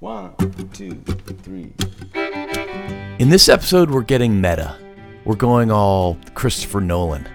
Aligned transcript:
One, 0.00 0.34
two, 0.72 0.92
three. 1.42 1.74
In 3.18 3.28
this 3.28 3.50
episode, 3.50 3.90
we're 3.90 4.00
getting 4.00 4.40
meta. 4.40 4.78
We're 5.26 5.36
going 5.36 5.70
all 5.70 6.16
Christopher 6.32 6.80
Nolan. 6.80 7.28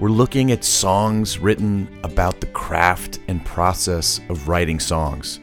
We're 0.00 0.08
looking 0.08 0.50
at 0.50 0.64
songs 0.64 1.38
written 1.38 1.86
about 2.02 2.40
the 2.40 2.48
craft 2.48 3.20
and 3.28 3.44
process 3.44 4.20
of 4.30 4.48
writing 4.48 4.80
songs. 4.80 5.38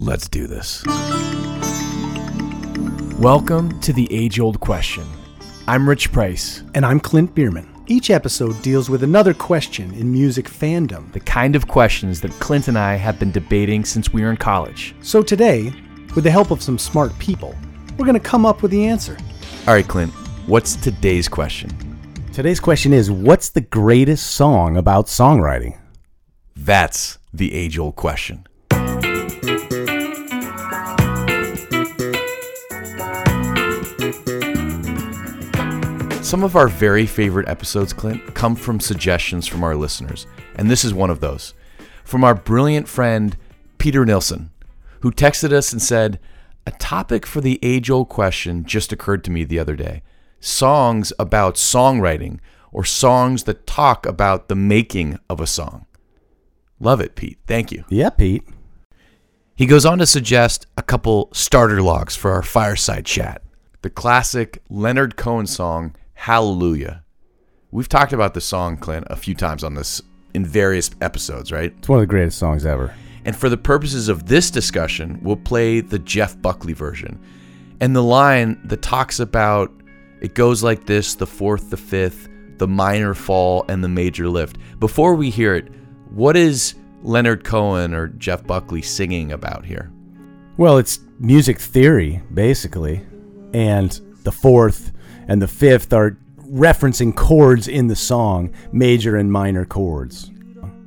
Let's 0.00 0.28
do 0.28 0.48
this. 0.48 0.82
Welcome 3.20 3.80
to 3.82 3.92
the 3.92 4.08
age 4.10 4.40
old 4.40 4.58
question. 4.58 5.04
I'm 5.68 5.88
Rich 5.88 6.10
Price, 6.10 6.64
And 6.74 6.84
I'm 6.84 6.98
Clint 6.98 7.36
Bierman. 7.36 7.73
Each 7.86 8.08
episode 8.08 8.62
deals 8.62 8.88
with 8.88 9.02
another 9.02 9.34
question 9.34 9.92
in 9.92 10.10
music 10.10 10.48
fandom. 10.48 11.12
the 11.12 11.20
kind 11.20 11.54
of 11.54 11.68
questions 11.68 12.18
that 12.22 12.30
Clint 12.40 12.68
and 12.68 12.78
I 12.78 12.94
have 12.94 13.18
been 13.18 13.30
debating 13.30 13.84
since 13.84 14.10
we 14.10 14.22
were 14.22 14.30
in 14.30 14.38
college. 14.38 14.94
So 15.02 15.22
today, 15.22 15.70
with 16.14 16.24
the 16.24 16.30
help 16.30 16.50
of 16.50 16.62
some 16.62 16.78
smart 16.78 17.16
people, 17.18 17.54
we're 17.98 18.06
going 18.06 18.18
to 18.18 18.20
come 18.20 18.46
up 18.46 18.62
with 18.62 18.70
the 18.70 18.86
answer. 18.86 19.18
All 19.66 19.74
right, 19.74 19.86
Clint, 19.86 20.14
what's 20.46 20.76
today's 20.76 21.28
question? 21.28 21.70
Today's 22.32 22.58
question 22.58 22.94
is 22.94 23.10
What's 23.10 23.50
the 23.50 23.60
greatest 23.60 24.28
song 24.28 24.78
about 24.78 25.08
songwriting? 25.08 25.78
That's 26.56 27.18
the 27.34 27.52
age 27.52 27.78
old 27.78 27.96
question. 27.96 28.46
Some 36.34 36.42
of 36.42 36.56
our 36.56 36.66
very 36.66 37.06
favorite 37.06 37.48
episodes, 37.48 37.92
Clint, 37.92 38.34
come 38.34 38.56
from 38.56 38.80
suggestions 38.80 39.46
from 39.46 39.62
our 39.62 39.76
listeners, 39.76 40.26
and 40.56 40.68
this 40.68 40.84
is 40.84 40.92
one 40.92 41.08
of 41.08 41.20
those. 41.20 41.54
From 42.02 42.24
our 42.24 42.34
brilliant 42.34 42.88
friend, 42.88 43.36
Peter 43.78 44.04
Nilsson, 44.04 44.50
who 45.02 45.12
texted 45.12 45.52
us 45.52 45.72
and 45.72 45.80
said, 45.80 46.18
A 46.66 46.72
topic 46.72 47.24
for 47.24 47.40
the 47.40 47.60
age 47.62 47.88
old 47.88 48.08
question 48.08 48.64
just 48.64 48.92
occurred 48.92 49.22
to 49.22 49.30
me 49.30 49.44
the 49.44 49.60
other 49.60 49.76
day 49.76 50.02
songs 50.40 51.12
about 51.20 51.54
songwriting 51.54 52.40
or 52.72 52.84
songs 52.84 53.44
that 53.44 53.64
talk 53.64 54.04
about 54.04 54.48
the 54.48 54.56
making 54.56 55.20
of 55.30 55.40
a 55.40 55.46
song. 55.46 55.86
Love 56.80 57.00
it, 57.00 57.14
Pete. 57.14 57.38
Thank 57.46 57.70
you. 57.70 57.84
Yeah, 57.88 58.10
Pete. 58.10 58.42
He 59.54 59.66
goes 59.66 59.86
on 59.86 59.98
to 59.98 60.06
suggest 60.06 60.66
a 60.76 60.82
couple 60.82 61.28
starter 61.32 61.80
logs 61.80 62.16
for 62.16 62.32
our 62.32 62.42
fireside 62.42 63.06
chat. 63.06 63.40
The 63.82 63.90
classic 63.90 64.64
Leonard 64.68 65.14
Cohen 65.14 65.46
song, 65.46 65.94
Hallelujah. 66.24 67.04
We've 67.70 67.86
talked 67.86 68.14
about 68.14 68.32
this 68.32 68.46
song, 68.46 68.78
Clint, 68.78 69.06
a 69.10 69.14
few 69.14 69.34
times 69.34 69.62
on 69.62 69.74
this 69.74 70.00
in 70.32 70.46
various 70.46 70.90
episodes, 71.02 71.52
right? 71.52 71.74
It's 71.76 71.86
one 71.86 71.98
of 71.98 72.02
the 72.02 72.06
greatest 72.06 72.38
songs 72.38 72.64
ever. 72.64 72.94
And 73.26 73.36
for 73.36 73.50
the 73.50 73.58
purposes 73.58 74.08
of 74.08 74.24
this 74.24 74.50
discussion, 74.50 75.20
we'll 75.22 75.36
play 75.36 75.82
the 75.82 75.98
Jeff 75.98 76.40
Buckley 76.40 76.72
version. 76.72 77.22
And 77.82 77.94
the 77.94 78.02
line 78.02 78.58
that 78.64 78.80
talks 78.80 79.20
about 79.20 79.70
it 80.22 80.34
goes 80.34 80.62
like 80.62 80.86
this 80.86 81.14
the 81.14 81.26
fourth, 81.26 81.68
the 81.68 81.76
fifth, 81.76 82.30
the 82.56 82.68
minor 82.68 83.12
fall, 83.12 83.66
and 83.68 83.84
the 83.84 83.88
major 83.90 84.26
lift. 84.26 84.56
Before 84.80 85.14
we 85.14 85.28
hear 85.28 85.54
it, 85.54 85.68
what 86.08 86.38
is 86.38 86.74
Leonard 87.02 87.44
Cohen 87.44 87.92
or 87.92 88.08
Jeff 88.08 88.46
Buckley 88.46 88.80
singing 88.80 89.32
about 89.32 89.66
here? 89.66 89.92
Well, 90.56 90.78
it's 90.78 91.00
music 91.18 91.58
theory, 91.60 92.22
basically. 92.32 93.04
And 93.52 94.00
the 94.22 94.32
fourth 94.32 94.93
and 95.28 95.40
the 95.40 95.48
fifth 95.48 95.92
are 95.92 96.16
referencing 96.38 97.14
chords 97.14 97.68
in 97.68 97.88
the 97.88 97.96
song, 97.96 98.52
major 98.72 99.16
and 99.16 99.32
minor 99.32 99.64
chords. 99.64 100.30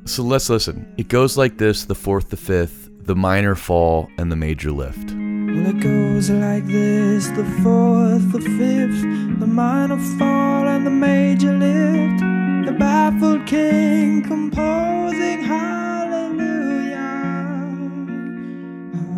So 0.05 0.23
let's 0.23 0.49
listen. 0.49 0.93
It 0.97 1.09
goes 1.09 1.37
like 1.37 1.57
this 1.57 1.83
the 1.85 1.95
fourth, 1.95 2.29
the 2.29 2.37
fifth, 2.37 2.89
the 3.05 3.15
minor 3.15 3.55
fall, 3.55 4.09
and 4.17 4.31
the 4.31 4.35
major 4.35 4.71
lift. 4.71 5.11
Well, 5.11 5.67
it 5.67 5.79
goes 5.79 6.29
like 6.29 6.65
this 6.67 7.27
the 7.29 7.43
fourth, 7.63 8.31
the 8.31 8.41
fifth, 8.41 9.01
the 9.39 9.47
minor 9.47 9.97
fall, 10.17 10.67
and 10.67 10.85
the 10.85 10.91
major 10.91 11.51
lift. 11.51 12.19
The 12.67 12.73
baffled 12.77 13.45
king 13.47 14.23
composing 14.23 15.41
hallelujah. 15.41 16.97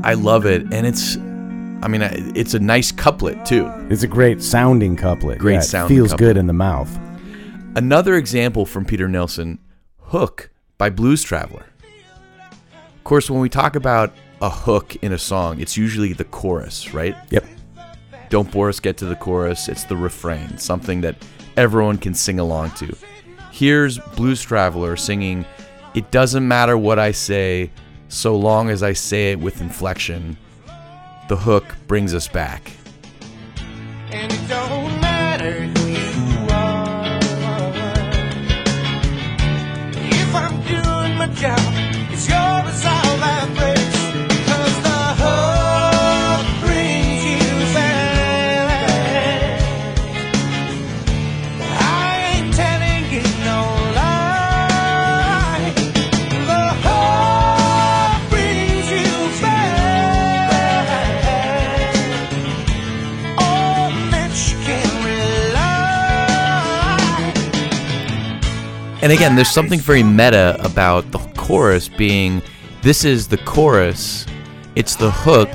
I 0.04 0.14
love 0.14 0.46
it. 0.46 0.72
And 0.72 0.88
it's, 0.88 1.18
I 1.82 1.88
mean, 1.88 2.02
it's 2.36 2.54
a 2.54 2.60
nice 2.60 2.92
couplet 2.92 3.46
too. 3.46 3.72
It's 3.90 4.04
a 4.04 4.08
great 4.08 4.42
sounding 4.44 4.96
couplet. 4.98 5.40
Great 5.40 5.54
Yeah, 5.54 5.60
it 5.60 5.64
sounding 5.64 5.98
Feels 5.98 6.12
couplet. 6.12 6.30
good 6.30 6.38
in 6.38 6.48
the 6.48 6.54
mouth. 6.54 6.98
Another 7.76 8.16
example 8.16 8.66
from 8.66 8.84
Peter 8.86 9.08
Nelson, 9.08 9.60
Hook 10.08 10.50
by 10.78 10.90
Blues 10.90 11.24
Traveler. 11.24 11.66
Of 12.52 13.04
course, 13.04 13.30
when 13.30 13.40
we 13.40 13.50
talk 13.50 13.76
about 13.76 14.14
a 14.42 14.50
hook 14.50 14.96
in 14.98 15.14
a 15.14 15.18
song, 15.18 15.60
it's 15.62 15.78
usually 15.78 16.14
the 16.14 16.26
chorus, 16.26 16.94
right? 16.94 17.16
Yep. 17.30 17.46
Don't 18.30 18.52
bore 18.52 18.70
us, 18.70 18.80
get 18.80 18.98
to 18.98 19.06
the 19.06 19.16
chorus. 19.16 19.68
It's 19.70 19.86
the 19.86 19.96
refrain, 19.96 20.58
something 20.58 21.02
that 21.02 21.16
everyone 21.58 21.98
can 21.98 22.14
sing 22.14 22.40
along 22.40 22.72
to. 22.72 22.96
Here's 23.52 23.98
Blues 24.16 24.42
Traveler 24.42 24.96
singing, 24.96 25.46
It 25.96 26.12
doesn't 26.12 26.48
matter 26.48 26.78
what 26.78 27.00
I 27.00 27.12
say, 27.12 27.72
so 28.10 28.36
long 28.36 28.70
as 28.70 28.84
I 28.84 28.94
say 28.94 29.32
it 29.32 29.40
with 29.40 29.62
inflection. 29.62 30.38
The 31.30 31.38
hook 31.38 31.76
brings 31.86 32.16
us 32.16 32.28
back. 32.28 32.72
And 34.12 34.32
And 69.02 69.12
again, 69.12 69.36
there's 69.36 69.50
something 69.50 69.80
very 69.80 70.04
meta 70.04 70.58
about 70.64 71.12
the 71.12 71.20
chorus 71.38 71.88
being 71.88 72.42
this 72.82 73.04
is 73.06 73.28
the 73.28 73.38
chorus, 73.38 74.26
it's 74.76 74.96
the 74.96 75.12
hook, 75.12 75.50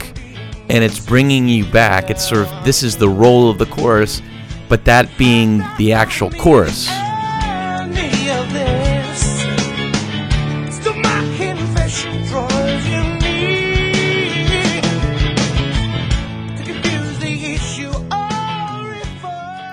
and 0.69 0.83
it's 0.83 0.99
bringing 0.99 1.49
you 1.49 1.65
back. 1.71 2.11
It's 2.11 2.27
sort 2.27 2.47
of 2.47 2.65
this 2.65 2.83
is 2.83 2.97
the 2.97 3.09
role 3.09 3.51
of 3.51 3.59
the 3.59 3.67
chorus, 3.67 4.23
but 4.69 4.85
that 4.87 5.09
being 5.19 5.63
the 5.79 5.93
actual 5.93 6.31
chorus. 6.31 6.89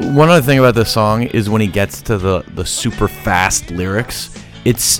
One 0.02 0.30
other 0.30 0.42
thing 0.42 0.60
about 0.60 0.76
this 0.76 0.92
song 0.92 1.24
is 1.24 1.50
when 1.50 1.62
he 1.62 1.68
gets 1.68 2.02
to 2.04 2.18
the, 2.18 2.44
the 2.56 2.66
super 2.66 3.08
fast 3.08 3.72
lyrics, 3.72 4.30
it's 4.66 5.00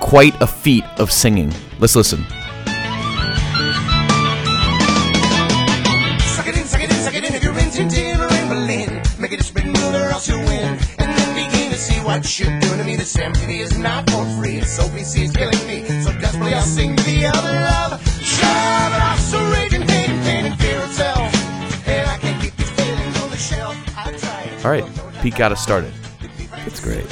quite 0.00 0.34
a 0.40 0.46
feat 0.46 0.84
of 0.98 1.12
singing. 1.12 1.52
Let's 1.78 1.94
listen. 1.96 2.24
You're 12.38 12.60
doing 12.60 12.78
to 12.78 13.46
me. 13.46 13.60
Is 13.60 13.78
not 13.78 14.08
for 14.10 14.24
free. 14.36 14.56
Is 14.56 15.32
killing 15.32 15.66
me. 15.66 15.84
So 16.02 16.12
desperately 16.18 16.54
I'll 16.54 16.62
sing 16.62 16.96
the 16.96 17.30
other 17.32 17.52
love. 17.52 19.15
All 24.66 24.72
right, 24.72 24.84
Pete 25.22 25.36
got 25.36 25.52
us 25.52 25.62
started. 25.62 25.94
It's 26.66 26.80
great. 26.80 27.04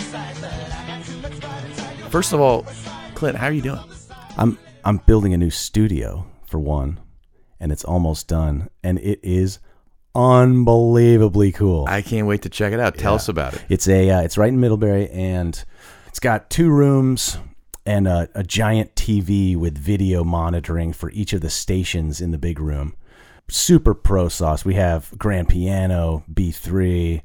First 2.11 2.33
of 2.33 2.41
all, 2.41 2.67
Clint, 3.15 3.39
how 3.39 3.47
are 3.47 3.53
you 3.53 3.63
doing? 3.63 3.79
I'm 4.37 4.59
I'm 4.85 4.97
building 4.97 5.35
a 5.35 5.37
new 5.37 5.51
studio 5.51 6.27
for 6.49 6.59
one, 6.59 6.99
and 7.61 7.71
it's 7.71 7.85
almost 7.85 8.27
done, 8.27 8.71
and 8.83 8.99
it 8.99 9.21
is 9.23 9.61
unbelievably 10.17 11.53
cool. 11.53 11.85
I 11.87 12.03
can't 12.03 12.27
wait 12.27 12.43
to 12.43 12.49
check 12.49 12.73
it 12.73 12.81
out. 12.81 12.99
Tell 12.99 13.15
us 13.15 13.29
about 13.29 13.55
it. 13.55 13.65
It's 13.69 13.87
a 13.87 14.11
uh, 14.11 14.23
it's 14.23 14.37
right 14.37 14.49
in 14.49 14.59
Middlebury, 14.59 15.09
and 15.11 15.65
it's 16.09 16.19
got 16.19 16.51
two 16.51 16.73
rooms 16.73 17.39
and 17.87 18.09
a, 18.09 18.29
a 18.35 18.43
giant 18.43 18.97
TV 18.97 19.57
with 19.57 19.79
video 19.79 20.25
monitoring 20.25 20.93
for 20.93 21.09
each 21.13 21.33
of 21.33 21.41
the 21.41 21.51
stations 21.51 22.21
in 22.21 22.33
the 22.33 22.39
big 22.39 22.59
room. 22.59 22.97
Super 23.49 23.95
pro 23.95 24.29
sauce. 24.29 24.65
We 24.65 24.75
have 24.75 25.17
grand 25.17 25.49
piano, 25.49 26.25
B3, 26.29 27.23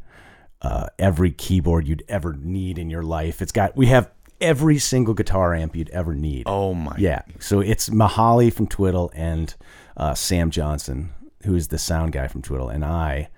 uh, 0.62 0.88
every 0.98 1.32
keyboard 1.32 1.88
you'd 1.88 2.04
ever 2.08 2.34
need 2.34 2.78
in 2.78 2.90
your 2.90 3.04
life. 3.04 3.42
It's 3.42 3.52
got 3.52 3.76
we 3.78 3.88
have 3.88 4.10
every 4.42 4.78
single 4.80 5.14
guitar 5.14 5.54
amp 5.54 5.76
you'd 5.76 5.90
ever 5.90 6.14
need. 6.16 6.44
Oh 6.46 6.74
my. 6.74 6.96
Yeah. 6.98 7.22
So 7.40 7.60
it's 7.60 7.90
Mihali 7.90 8.52
from 8.54 8.68
Twiddle 8.68 9.12
and 9.14 9.54
uh, 9.98 10.14
Sam 10.16 10.50
Johnson, 10.52 11.12
who 11.44 11.56
is 11.56 11.68
the 11.70 11.78
sound 11.78 12.14
guy 12.14 12.28
from 12.28 12.42
Twiddle, 12.42 12.70
and 12.70 12.84
I. 12.86 13.30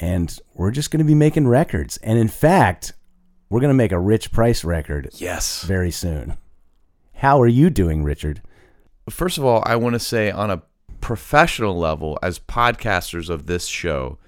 And 0.00 0.38
we're 0.54 0.70
just 0.70 0.90
going 0.90 0.98
to 0.98 1.04
be 1.06 1.14
making 1.14 1.48
records. 1.48 1.96
And 1.98 2.18
in 2.18 2.28
fact, 2.28 2.92
we're 3.48 3.60
going 3.60 3.70
to 3.70 3.74
make 3.74 3.92
a 3.92 3.98
Rich 3.98 4.30
Price 4.32 4.64
record 4.64 5.08
Yes. 5.14 5.62
very 5.62 5.90
soon. 5.90 6.36
How 7.14 7.40
are 7.40 7.46
you 7.46 7.70
doing, 7.70 8.02
Richard? 8.04 8.42
First 9.08 9.38
of 9.38 9.44
all, 9.44 9.62
I 9.64 9.76
want 9.76 9.94
to 9.94 9.98
say 10.00 10.30
on 10.30 10.50
a 10.50 10.62
professional 11.00 11.78
level, 11.78 12.18
as 12.22 12.38
podcasters 12.38 13.30
of 13.30 13.46
this 13.46 13.66
show, 13.66 14.18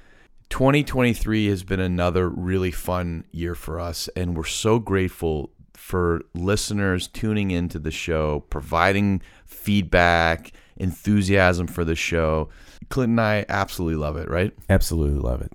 2023 0.51 1.47
has 1.49 1.63
been 1.63 1.81
another 1.81 2.29
really 2.29 2.71
fun 2.71 3.25
year 3.33 3.55
for 3.55 3.79
us. 3.79 4.09
And 4.17 4.37
we're 4.37 4.45
so 4.45 4.79
grateful 4.79 5.51
for 5.75 6.23
listeners 6.35 7.07
tuning 7.09 7.51
into 7.51 7.79
the 7.79 7.91
show, 7.91 8.41
providing 8.51 9.23
feedback, 9.47 10.53
enthusiasm 10.77 11.67
for 11.67 11.85
the 11.85 11.95
show. 11.95 12.49
Clint 12.89 13.11
and 13.11 13.21
I 13.21 13.45
absolutely 13.49 13.97
love 13.97 14.17
it, 14.17 14.31
right? 14.31 14.53
Absolutely 14.69 15.21
love 15.21 15.43
it. 15.43 15.53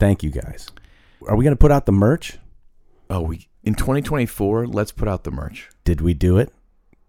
Thank 0.00 0.22
you 0.22 0.30
guys. 0.30 0.68
Are 1.28 1.36
we 1.36 1.44
going 1.44 1.54
to 1.54 1.60
put 1.60 1.70
out 1.70 1.86
the 1.86 1.92
merch? 1.92 2.38
Oh, 3.08 3.20
we 3.22 3.48
in 3.62 3.74
2024, 3.74 4.66
let's 4.66 4.90
put 4.90 5.06
out 5.06 5.22
the 5.22 5.30
merch. 5.30 5.68
Did 5.84 6.00
we 6.00 6.14
do 6.14 6.38
it? 6.38 6.52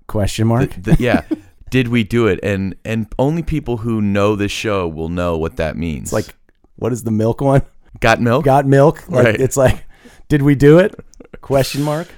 Question 0.07 0.47
mark. 0.47 0.71
The- 0.75 0.93
the- 0.95 1.03
yeah. 1.03 1.23
Did 1.71 1.87
we 1.87 2.03
do 2.03 2.27
it? 2.27 2.39
And 2.43 2.75
and 2.85 3.07
only 3.17 3.41
people 3.41 3.77
who 3.77 3.99
know 3.99 4.35
this 4.35 4.51
show 4.51 4.87
will 4.87 5.09
know 5.09 5.39
what 5.39 5.55
that 5.55 5.75
means. 5.75 6.03
it's 6.03 6.13
like, 6.13 6.35
what 6.83 6.91
is 6.91 7.03
the 7.03 7.11
milk 7.11 7.39
one? 7.39 7.61
got 8.01 8.19
milk? 8.19 8.43
Got 8.43 8.65
milk? 8.65 9.07
Like, 9.09 9.25
Right. 9.25 9.39
It's 9.39 9.55
like, 9.55 9.85
did 10.27 10.41
we 10.41 10.53
do 10.55 10.79
it? 10.79 10.93
Question 11.39 11.81
mark. 11.81 12.09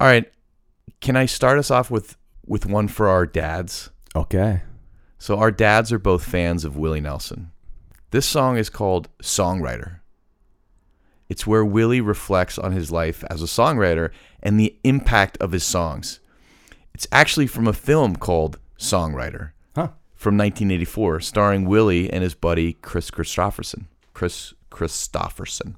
All 0.00 0.06
right. 0.06 0.24
Can 1.00 1.14
I 1.16 1.26
start 1.26 1.58
us 1.58 1.70
off 1.70 1.90
with 1.90 2.16
with 2.46 2.64
one 2.64 2.88
for 2.88 3.06
our 3.08 3.26
dads? 3.26 3.90
Okay. 4.16 4.62
So 5.18 5.38
our 5.38 5.50
dads 5.50 5.92
are 5.92 5.98
both 5.98 6.24
fans 6.24 6.64
of 6.64 6.76
Willie 6.78 7.00
Nelson. 7.02 7.50
This 8.12 8.24
song 8.26 8.56
is 8.56 8.70
called 8.70 9.08
Songwriter. 9.22 10.00
It's 11.28 11.46
where 11.46 11.64
Willie 11.64 12.00
reflects 12.00 12.58
on 12.58 12.72
his 12.72 12.90
life 12.90 13.24
as 13.30 13.42
a 13.42 13.46
songwriter 13.46 14.10
and 14.42 14.58
the 14.58 14.76
impact 14.84 15.36
of 15.38 15.52
his 15.52 15.64
songs. 15.64 16.20
It's 16.94 17.06
actually 17.10 17.46
from 17.46 17.66
a 17.66 17.72
film 17.72 18.16
called 18.16 18.58
Songwriter 18.78 19.50
Huh. 19.74 19.88
from 20.14 20.36
1984, 20.36 21.20
starring 21.20 21.64
Willie 21.66 22.10
and 22.10 22.22
his 22.22 22.34
buddy 22.34 22.74
Kris 22.74 23.10
Kristofferson. 23.10 23.86
Kris 24.14 24.54
Kristofferson. 24.70 25.74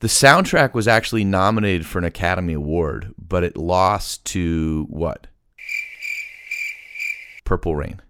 The 0.00 0.08
soundtrack 0.08 0.72
was 0.72 0.88
actually 0.88 1.24
nominated 1.24 1.84
for 1.86 1.98
an 1.98 2.04
Academy 2.04 2.54
Award, 2.54 3.14
but 3.18 3.44
it 3.44 3.56
lost 3.56 4.24
to 4.26 4.86
what? 4.88 5.26
Purple 7.44 7.76
Rain. 7.76 8.00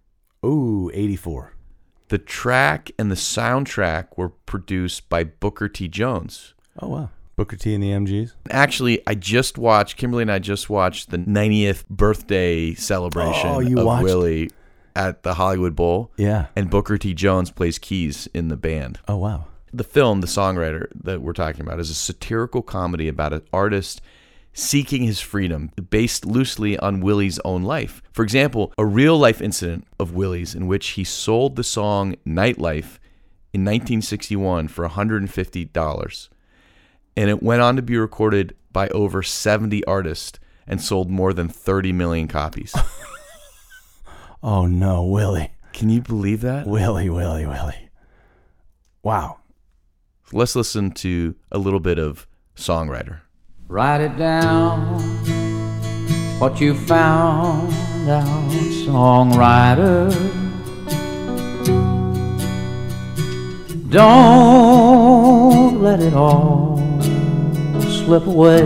Ooh, 0.45 0.91
84. 0.95 1.55
The 2.09 2.19
track 2.19 2.91
and 2.99 3.11
the 3.11 3.15
soundtrack 3.17 4.17
were 4.17 4.29
produced 4.31 5.09
by 5.09 5.25
Booker 5.25 5.69
T. 5.69 5.89
Jones. 5.89 6.55
Oh, 6.81 6.89
wow. 6.89 7.11
Booker 7.37 7.57
T 7.57 7.73
and 7.75 7.83
the 7.83 7.91
MGs. 7.91 8.33
Actually, 8.51 9.01
I 9.07 9.15
just 9.15 9.57
watched, 9.59 9.97
Kimberly 9.97 10.23
and 10.23 10.33
I 10.33 10.39
just 10.41 10.69
watched 10.69 11.11
the 11.11 11.19
90th 11.19 11.87
birthday 11.89 12.75
celebration 12.75 13.49
Oh, 13.49 13.61
you 13.61 13.79
of 13.79 13.87
watched- 13.87 14.05
Willie 14.05 14.51
at 14.95 15.23
the 15.23 15.35
Hollywood 15.35 15.75
Bowl. 15.77 16.11
Yeah. 16.17 16.47
And 16.57 16.69
Booker 16.69 16.99
T. 16.99 17.15
Jones 17.15 17.51
plays 17.51 17.79
keys 17.79 18.29
in 18.35 18.49
the 18.49 18.57
band. 18.57 18.99
Oh, 19.09 19.17
wow. 19.17 19.47
The 19.73 19.85
film, 19.85 20.21
the 20.21 20.27
songwriter 20.27 20.89
that 20.95 21.23
we're 21.23 21.33
talking 21.33 21.63
about, 21.63 21.81
is 21.81 21.91
a 21.91 21.95
satirical 21.95 22.63
comedy 22.63 23.09
about 23.09 23.33
an 23.33 23.43
artist 23.53 24.01
seeking 24.53 25.05
his 25.05 25.21
freedom, 25.21 25.71
based 25.91 26.27
loosely 26.27 26.77
on 26.79 27.01
Willie's 27.01 27.39
own 27.45 27.63
life. 27.63 28.03
For 28.13 28.25
example, 28.25 28.73
a 28.77 28.85
real 28.85 29.17
life 29.17 29.41
incident 29.41 29.87
of 29.99 30.13
Willie's 30.13 30.55
in 30.55 30.67
which 30.67 30.89
he 30.91 31.05
sold 31.05 31.55
the 31.55 31.63
song 31.63 32.17
Nightlife 32.27 32.99
in 33.53 33.65
1961 33.65 34.69
for 34.69 34.89
$150. 34.89 36.29
And 37.17 37.31
it 37.31 37.43
went 37.43 37.63
on 37.63 37.77
to 37.77 37.83
be 37.83 37.97
recorded 37.97 38.57
by 38.73 38.89
over 38.89 39.23
70 39.23 39.85
artists 39.85 40.41
and 40.67 40.81
sold 40.81 41.11
more 41.11 41.33
than 41.33 41.49
30 41.49 41.93
million 41.93 42.29
copies. 42.29 42.75
Oh, 44.43 44.67
no. 44.67 45.05
Willie. 45.05 45.53
Can 45.73 45.91
you 45.91 46.01
believe 46.01 46.41
that? 46.41 46.67
Willie, 46.67 47.11
Willie, 47.11 47.47
Willie. 47.47 47.91
Wow. 49.03 49.40
Let's 50.33 50.55
listen 50.55 50.93
to 50.93 51.35
a 51.51 51.59
little 51.59 51.81
bit 51.81 51.99
of 51.99 52.29
Songwriter. 52.55 53.23
Write 53.67 54.01
it 54.01 54.17
down, 54.17 55.01
what 56.39 56.61
you 56.61 56.75
found 56.75 57.73
out, 58.09 58.51
songwriter. 58.87 60.11
Don't 63.91 65.83
let 65.83 65.99
it 65.99 66.15
all 66.15 66.79
slip 67.83 68.27
away. 68.27 68.61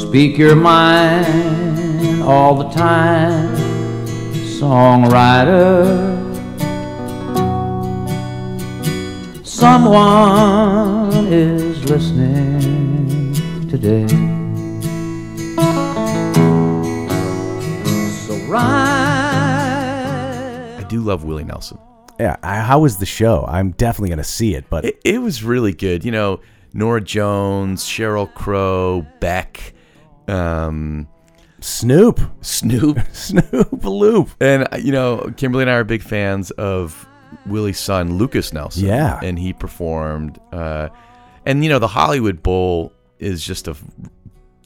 Speak 0.00 0.36
your 0.36 0.56
mind 0.56 2.24
all 2.24 2.56
the 2.56 2.68
time, 2.70 3.54
songwriter. 4.58 6.11
Someone 9.62 11.28
is 11.32 11.88
listening 11.88 13.32
today. 13.68 14.08
So 18.26 18.34
write. 18.48 18.64
I 20.80 20.84
do 20.88 21.00
love 21.00 21.22
Willie 21.22 21.44
Nelson. 21.44 21.78
Yeah. 22.18 22.34
I, 22.42 22.56
how 22.58 22.80
was 22.80 22.96
the 22.96 23.06
show? 23.06 23.44
I'm 23.46 23.70
definitely 23.70 24.08
going 24.08 24.18
to 24.18 24.24
see 24.24 24.56
it, 24.56 24.64
but 24.68 24.84
It, 24.84 25.00
it 25.04 25.18
was 25.22 25.44
really 25.44 25.72
good. 25.72 26.04
You 26.04 26.10
know, 26.10 26.40
Norah 26.74 27.00
Jones, 27.00 27.84
Sheryl 27.84 28.34
Crow, 28.34 29.06
Beck, 29.20 29.74
um, 30.26 31.06
Snoop. 31.60 32.18
Snoop, 32.40 32.98
Snoop 33.12 33.84
Loop. 33.84 34.30
and 34.40 34.66
you 34.84 34.90
know, 34.90 35.32
Kimberly 35.36 35.62
and 35.62 35.70
I 35.70 35.74
are 35.74 35.84
big 35.84 36.02
fans 36.02 36.50
of 36.50 37.06
Willie's 37.46 37.78
son, 37.78 38.18
Lucas 38.18 38.52
Nelson. 38.52 38.86
Yeah. 38.86 39.18
and 39.22 39.38
he 39.38 39.52
performed. 39.52 40.38
Uh, 40.52 40.88
and 41.46 41.62
you 41.64 41.70
know, 41.70 41.78
the 41.78 41.88
Hollywood 41.88 42.42
Bowl 42.42 42.92
is 43.18 43.44
just 43.44 43.68
a 43.68 43.76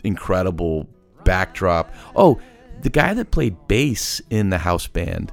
incredible 0.04 0.86
backdrop. 1.24 1.92
Oh, 2.14 2.40
the 2.82 2.90
guy 2.90 3.14
that 3.14 3.30
played 3.30 3.56
bass 3.68 4.20
in 4.30 4.50
the 4.50 4.58
house 4.58 4.86
band, 4.86 5.32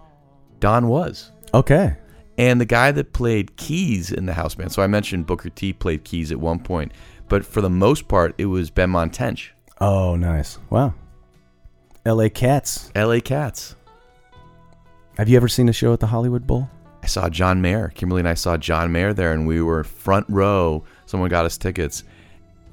Don 0.59 0.88
Was. 0.88 1.31
Okay. 1.54 1.97
and 2.37 2.59
the 2.59 2.66
guy 2.66 2.92
that 2.92 3.13
played 3.13 3.56
keys 3.57 4.11
in 4.11 4.25
the 4.25 4.33
house 4.33 4.56
band. 4.56 4.71
So 4.71 4.81
I 4.81 4.87
mentioned 4.87 5.28
Booker 5.28 5.49
T 5.49 5.71
played 5.73 6.04
keys 6.04 6.31
at 6.31 6.40
one 6.40 6.59
point, 6.59 6.92
but 7.30 7.45
for 7.45 7.61
the 7.61 7.69
most 7.69 8.07
part, 8.07 8.33
it 8.40 8.45
was 8.47 8.71
Benmont 8.71 9.11
Tench, 9.13 9.52
Oh, 9.80 10.16
nice. 10.16 10.57
Wow. 10.69 10.94
L.A. 12.06 12.30
Cats. 12.30 12.92
L.A. 12.95 13.21
Cats. 13.21 13.75
Have 15.18 15.30
you 15.30 15.35
ever 15.37 15.47
seen 15.47 15.69
a 15.69 15.73
show 15.73 15.94
at 15.94 15.99
the 15.99 16.07
Hollywood 16.07 16.47
Bowl? 16.47 16.69
I 17.04 17.06
saw 17.06 17.30
John 17.30 17.62
Mayer. 17.62 17.90
Kimberly 17.94 18.22
and 18.22 18.28
I 18.30 18.33
saw 18.33 18.56
John 18.57 18.92
Mayer 18.92 19.14
there, 19.14 19.33
and 19.33 19.45
we 19.45 19.62
were 19.62 19.83
front 19.83 20.26
row. 20.30 20.83
Someone 21.06 21.30
got 21.30 21.45
us 21.45 21.57
tickets, 21.57 22.04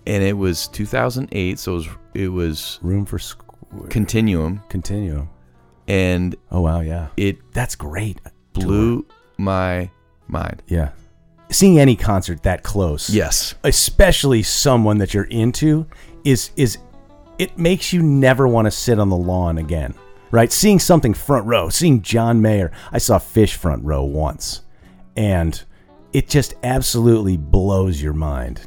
and 0.06 0.22
it 0.22 0.34
was 0.34 0.68
2008, 0.68 1.58
so 1.58 1.72
it 1.72 1.74
was, 1.74 1.88
it 2.14 2.28
was 2.28 2.78
Room 2.80 3.04
for 3.04 3.18
Squ- 3.18 3.90
Continuum, 3.90 4.62
Continue. 4.68 5.26
and 5.88 6.36
Oh, 6.50 6.60
wow. 6.60 6.80
Yeah. 6.80 7.08
it 7.16 7.38
That's 7.52 7.74
great. 7.74 8.20
blew 8.52 9.04
my 9.36 9.90
mind. 10.28 10.62
Yeah. 10.68 10.90
Seeing 11.50 11.80
any 11.80 11.96
concert 11.96 12.44
that 12.44 12.62
close. 12.62 13.10
Yes, 13.10 13.56
especially 13.64 14.44
someone 14.44 14.98
that 14.98 15.12
you're 15.12 15.24
into 15.24 15.86
is 16.24 16.50
is 16.56 16.78
it 17.38 17.58
makes 17.58 17.92
you 17.92 18.02
never 18.02 18.46
want 18.46 18.66
to 18.66 18.70
sit 18.70 19.00
on 19.00 19.08
the 19.08 19.16
lawn 19.16 19.58
again 19.58 19.94
right? 20.30 20.52
Seeing 20.52 20.78
something 20.78 21.14
front 21.14 21.46
row 21.46 21.68
seeing 21.68 22.02
john 22.02 22.40
mayer 22.40 22.70
i 22.92 22.98
saw 22.98 23.18
Phish 23.18 23.54
front 23.54 23.84
row 23.84 24.02
once. 24.02 24.62
And 25.16 25.62
it 26.12 26.28
just 26.28 26.54
absolutely 26.62 27.36
blows 27.36 28.00
your 28.00 28.12
mind. 28.12 28.62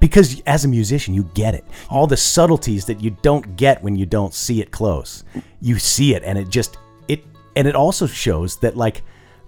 Because 0.00 0.40
as 0.46 0.64
a 0.64 0.68
musician 0.68 1.14
you 1.14 1.24
get 1.34 1.54
it. 1.54 1.64
All 1.90 2.06
the 2.06 2.16
subtleties 2.16 2.86
that 2.86 3.02
you 3.02 3.10
don't 3.22 3.56
get 3.56 3.82
when 3.82 3.96
you 3.96 4.06
don't 4.06 4.32
see 4.32 4.60
it 4.60 4.70
close. 4.70 5.24
You 5.60 5.78
see 5.78 6.14
it 6.14 6.22
and 6.24 6.38
it 6.38 6.48
just 6.48 6.78
it 7.08 7.24
and 7.56 7.68
it 7.68 7.74
also 7.74 8.06
shows 8.06 8.56
that 8.60 8.76
like 8.76 9.02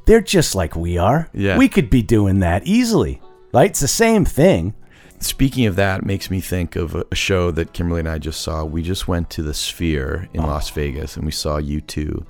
they're 0.05 0.21
just 0.21 0.55
like 0.55 0.77
we 0.77 0.99
are. 0.99 1.29
Yeah. 1.33 1.57
we 1.57 1.69
could 1.69 1.89
be 1.89 2.03
doing 2.03 2.41
that 2.41 2.67
easily 2.67 3.21
right? 3.53 3.71
It's 3.71 3.81
the 3.81 3.89
same 3.89 4.25
thing 4.25 4.75
Speaking 5.23 5.67
of 5.67 5.77
that, 5.77 6.05
makes 6.05 6.31
me 6.31 6.41
think 6.41 6.75
of 6.75 6.97
a 6.97 7.15
show 7.15 7.53
that 7.53 7.73
Kimberly 7.73 8.01
and 8.01 8.09
I 8.09 8.19
just 8.19 8.41
saw. 8.41 8.65
We 8.65 8.83
just 8.83 9.07
went 9.07 9.31
to 9.31 9.43
the 9.43 9.55
Sphere 9.55 10.29
in 10.35 10.43
Las 10.43 10.71
oh. 10.71 10.75
Vegas 10.75 11.17
and 11.17 11.25
we 11.25 11.31
saw 11.31 11.61
U2. 11.61 12.27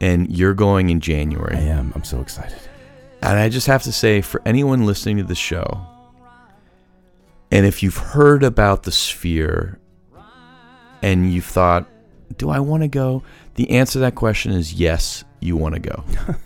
And 0.00 0.34
you're 0.34 0.54
going 0.54 0.88
in 0.88 1.00
January. 1.00 1.56
i 1.56 1.60
am 1.60 1.92
i'm 1.94 2.04
so 2.04 2.20
excited 2.20 2.58
And 3.22 3.38
I 3.38 3.48
just 3.48 3.66
have 3.66 3.82
to 3.82 3.92
say, 3.92 4.22
for 4.22 4.40
anyone 4.46 4.86
listening 4.86 5.18
to 5.18 5.24
the 5.24 5.34
show, 5.34 5.86
And 7.50 7.66
if 7.66 7.82
you've 7.82 7.96
heard 7.96 8.42
about 8.42 8.84
the 8.84 8.92
Sphere 8.92 9.78
and 11.02 11.32
you've 11.32 11.44
thought, 11.44 11.86
do 12.38 12.48
I 12.48 12.60
want 12.60 12.82
to 12.82 12.88
go? 12.88 13.22
The 13.54 13.70
answer 13.70 13.94
to 13.94 13.98
that 14.00 14.14
question 14.14 14.52
is 14.52 14.72
yes, 14.72 15.24
you 15.40 15.56
want 15.56 15.74
to 15.74 15.80
go. 15.80 16.04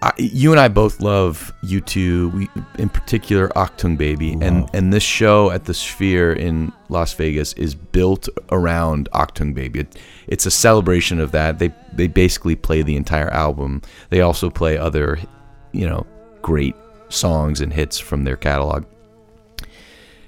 I, 0.00 0.12
you 0.16 0.52
and 0.52 0.60
I 0.60 0.68
both 0.68 1.00
love 1.00 1.52
U2, 1.64 2.32
we, 2.32 2.48
in 2.78 2.88
particular 2.88 3.48
Achtung 3.50 3.98
Baby, 3.98 4.36
and 4.40 4.68
and 4.72 4.92
this 4.92 5.02
show 5.02 5.50
at 5.50 5.64
the 5.64 5.74
Sphere 5.74 6.32
in 6.32 6.72
Las 6.88 7.12
Vegas 7.14 7.52
is 7.54 7.74
built 7.74 8.28
around 8.52 9.08
Achtung 9.12 9.54
Baby. 9.54 9.80
It, 9.80 9.98
it's 10.28 10.46
a 10.46 10.52
celebration 10.52 11.18
of 11.18 11.32
that. 11.32 11.58
They 11.58 11.72
they 11.92 12.06
basically 12.06 12.54
play 12.54 12.82
the 12.82 12.94
entire 12.94 13.30
album. 13.30 13.82
They 14.10 14.20
also 14.20 14.50
play 14.50 14.78
other, 14.78 15.18
you 15.72 15.88
know, 15.88 16.06
great 16.42 16.76
songs 17.08 17.60
and 17.60 17.72
hits 17.72 17.98
from 17.98 18.22
their 18.22 18.36
catalog. 18.36 18.84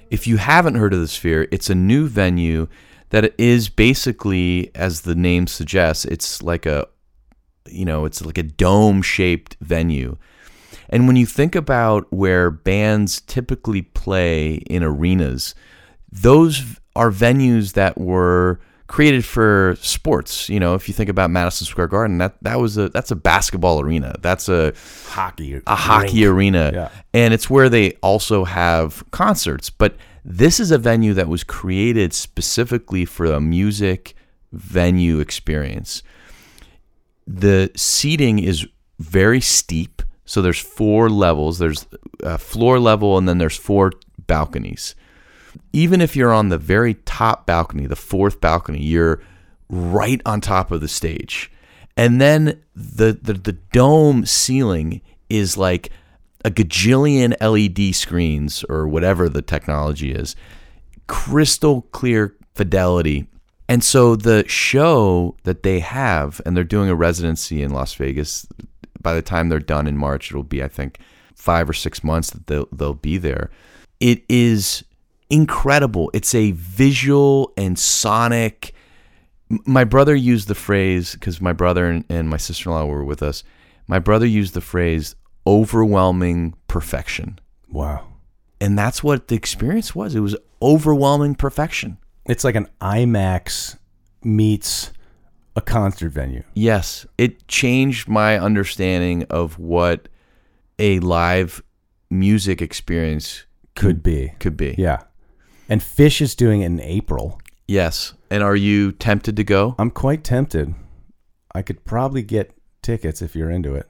If 0.09 0.27
you 0.27 0.35
haven't 0.35 0.75
heard 0.75 0.93
of 0.93 0.99
the 0.99 1.07
Sphere, 1.07 1.47
it's 1.49 1.69
a 1.69 1.75
new 1.75 2.09
venue 2.09 2.67
that 3.11 3.33
is 3.37 3.69
basically, 3.69 4.71
as 4.75 5.01
the 5.01 5.15
name 5.15 5.47
suggests, 5.47 6.03
it's 6.03 6.41
like 6.41 6.65
a 6.65 6.87
you 7.67 7.85
know, 7.85 8.05
it's 8.05 8.23
like 8.23 8.37
a 8.37 8.43
dome 8.43 9.01
shaped 9.01 9.57
venue. 9.61 10.17
And 10.89 11.07
when 11.07 11.15
you 11.15 11.25
think 11.25 11.55
about 11.55 12.11
where 12.11 12.51
bands 12.51 13.21
typically 13.21 13.81
play 13.81 14.55
in 14.55 14.83
arenas, 14.83 15.55
those 16.11 16.79
are 16.95 17.11
venues 17.11 17.73
that 17.73 17.97
were 17.97 18.59
created 18.87 19.23
for 19.23 19.77
sports. 19.79 20.49
You 20.49 20.59
know, 20.59 20.75
if 20.75 20.89
you 20.89 20.93
think 20.93 21.09
about 21.09 21.29
Madison 21.29 21.65
Square 21.65 21.87
Garden, 21.87 22.17
that 22.17 22.35
that 22.43 22.59
was 22.59 22.77
a 22.77 22.89
that's 22.89 23.09
a 23.09 23.15
basketball 23.15 23.79
arena. 23.79 24.15
That's 24.19 24.49
a 24.49 24.73
Hockey. 25.07 25.61
a 25.65 25.75
hockey 25.75 26.25
arena. 26.25 26.71
Yeah. 26.73 26.89
And 27.13 27.33
it's 27.33 27.49
where 27.49 27.69
they 27.69 27.93
also 28.03 28.43
have 28.43 29.03
concerts. 29.11 29.69
But 29.69 29.95
this 30.25 30.59
is 30.59 30.71
a 30.71 30.77
venue 30.77 31.13
that 31.13 31.29
was 31.29 31.43
created 31.43 32.13
specifically 32.13 33.05
for 33.05 33.25
a 33.25 33.39
music 33.39 34.13
venue 34.51 35.19
experience. 35.19 36.03
The 37.39 37.71
seating 37.75 38.39
is 38.39 38.67
very 38.99 39.41
steep. 39.41 40.01
So 40.25 40.41
there's 40.41 40.59
four 40.59 41.09
levels. 41.09 41.59
There's 41.59 41.85
a 42.21 42.37
floor 42.37 42.79
level, 42.79 43.17
and 43.17 43.27
then 43.27 43.37
there's 43.37 43.57
four 43.57 43.93
balconies. 44.27 44.95
Even 45.73 46.01
if 46.01 46.15
you're 46.15 46.33
on 46.33 46.49
the 46.49 46.57
very 46.57 46.93
top 46.93 47.45
balcony, 47.45 47.85
the 47.85 47.95
fourth 47.95 48.39
balcony, 48.39 48.81
you're 48.81 49.21
right 49.69 50.21
on 50.25 50.41
top 50.41 50.71
of 50.71 50.81
the 50.81 50.87
stage. 50.87 51.51
And 51.97 52.21
then 52.21 52.61
the, 52.75 53.17
the, 53.21 53.33
the 53.33 53.53
dome 53.53 54.25
ceiling 54.25 55.01
is 55.29 55.57
like 55.57 55.89
a 56.43 56.51
gajillion 56.51 57.35
LED 57.41 57.95
screens 57.95 58.63
or 58.69 58.87
whatever 58.87 59.29
the 59.29 59.41
technology 59.41 60.11
is, 60.11 60.35
crystal 61.07 61.83
clear 61.91 62.35
fidelity. 62.55 63.27
And 63.71 63.85
so 63.85 64.17
the 64.17 64.45
show 64.49 65.37
that 65.43 65.63
they 65.63 65.79
have, 65.79 66.41
and 66.45 66.57
they're 66.57 66.65
doing 66.65 66.89
a 66.89 66.95
residency 66.95 67.63
in 67.63 67.71
Las 67.71 67.93
Vegas. 67.93 68.45
By 69.01 69.13
the 69.13 69.21
time 69.21 69.47
they're 69.47 69.59
done 69.59 69.87
in 69.87 69.95
March, 69.95 70.29
it'll 70.29 70.43
be, 70.43 70.61
I 70.61 70.67
think, 70.67 70.99
five 71.35 71.69
or 71.69 71.73
six 71.73 72.03
months 72.03 72.31
that 72.31 72.47
they'll, 72.47 72.67
they'll 72.73 72.95
be 72.95 73.17
there. 73.17 73.49
It 74.01 74.25
is 74.27 74.83
incredible. 75.29 76.11
It's 76.13 76.35
a 76.35 76.51
visual 76.51 77.53
and 77.55 77.79
sonic. 77.79 78.75
My 79.47 79.85
brother 79.85 80.15
used 80.15 80.49
the 80.49 80.53
phrase 80.53 81.13
because 81.13 81.39
my 81.39 81.53
brother 81.53 81.85
and, 81.85 82.03
and 82.09 82.29
my 82.29 82.35
sister 82.35 82.69
in 82.69 82.75
law 82.75 82.85
were 82.87 83.05
with 83.05 83.23
us. 83.23 83.41
My 83.87 83.99
brother 83.99 84.25
used 84.25 84.53
the 84.53 84.59
phrase 84.59 85.15
overwhelming 85.47 86.55
perfection. 86.67 87.39
Wow. 87.69 88.05
And 88.59 88.77
that's 88.77 89.01
what 89.01 89.29
the 89.29 89.35
experience 89.35 89.95
was. 89.95 90.13
It 90.13 90.19
was 90.19 90.35
overwhelming 90.61 91.35
perfection. 91.35 91.99
It's 92.25 92.43
like 92.43 92.55
an 92.55 92.67
IMAX 92.81 93.77
meets 94.23 94.91
a 95.55 95.61
concert 95.61 96.09
venue. 96.11 96.43
Yes, 96.53 97.05
it 97.17 97.47
changed 97.47 98.07
my 98.07 98.39
understanding 98.39 99.23
of 99.29 99.57
what 99.59 100.07
a 100.79 100.99
live 100.99 101.61
music 102.09 102.61
experience 102.61 103.45
Could 103.75 104.01
be. 104.03 104.33
could 104.39 104.55
be. 104.57 104.75
Yeah. 104.77 105.01
And 105.67 105.81
Phish 105.81 106.21
is 106.21 106.35
doing 106.35 106.61
it 106.61 106.65
in 106.67 106.79
April. 106.79 107.39
Yes. 107.67 108.13
And 108.29 108.43
are 108.43 108.55
you 108.55 108.91
tempted 108.91 109.35
to 109.37 109.43
go? 109.43 109.75
I'm 109.79 109.91
quite 109.91 110.23
tempted. 110.23 110.73
I 111.55 111.61
could 111.61 111.83
probably 111.85 112.21
get 112.23 112.53
tickets 112.81 113.21
if 113.21 113.35
you're 113.35 113.49
into 113.49 113.75
it. 113.75 113.89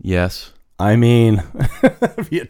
Yes, 0.00 0.52
I 0.78 0.96
mean, 0.96 1.42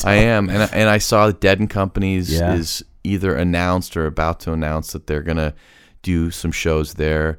I 0.04 0.14
am. 0.16 0.48
And 0.50 0.62
I- 0.64 0.70
and 0.72 0.88
I 0.88 0.98
saw 0.98 1.30
Dead 1.30 1.60
and 1.60 1.70
Companies 1.70 2.32
Yeah. 2.32 2.54
is 2.54 2.84
either 3.06 3.34
announced 3.34 3.96
or 3.96 4.06
about 4.06 4.40
to 4.40 4.52
announce 4.52 4.92
that 4.92 5.06
they're 5.06 5.22
gonna 5.22 5.54
do 6.02 6.30
some 6.30 6.52
shows 6.52 6.94
there. 6.94 7.38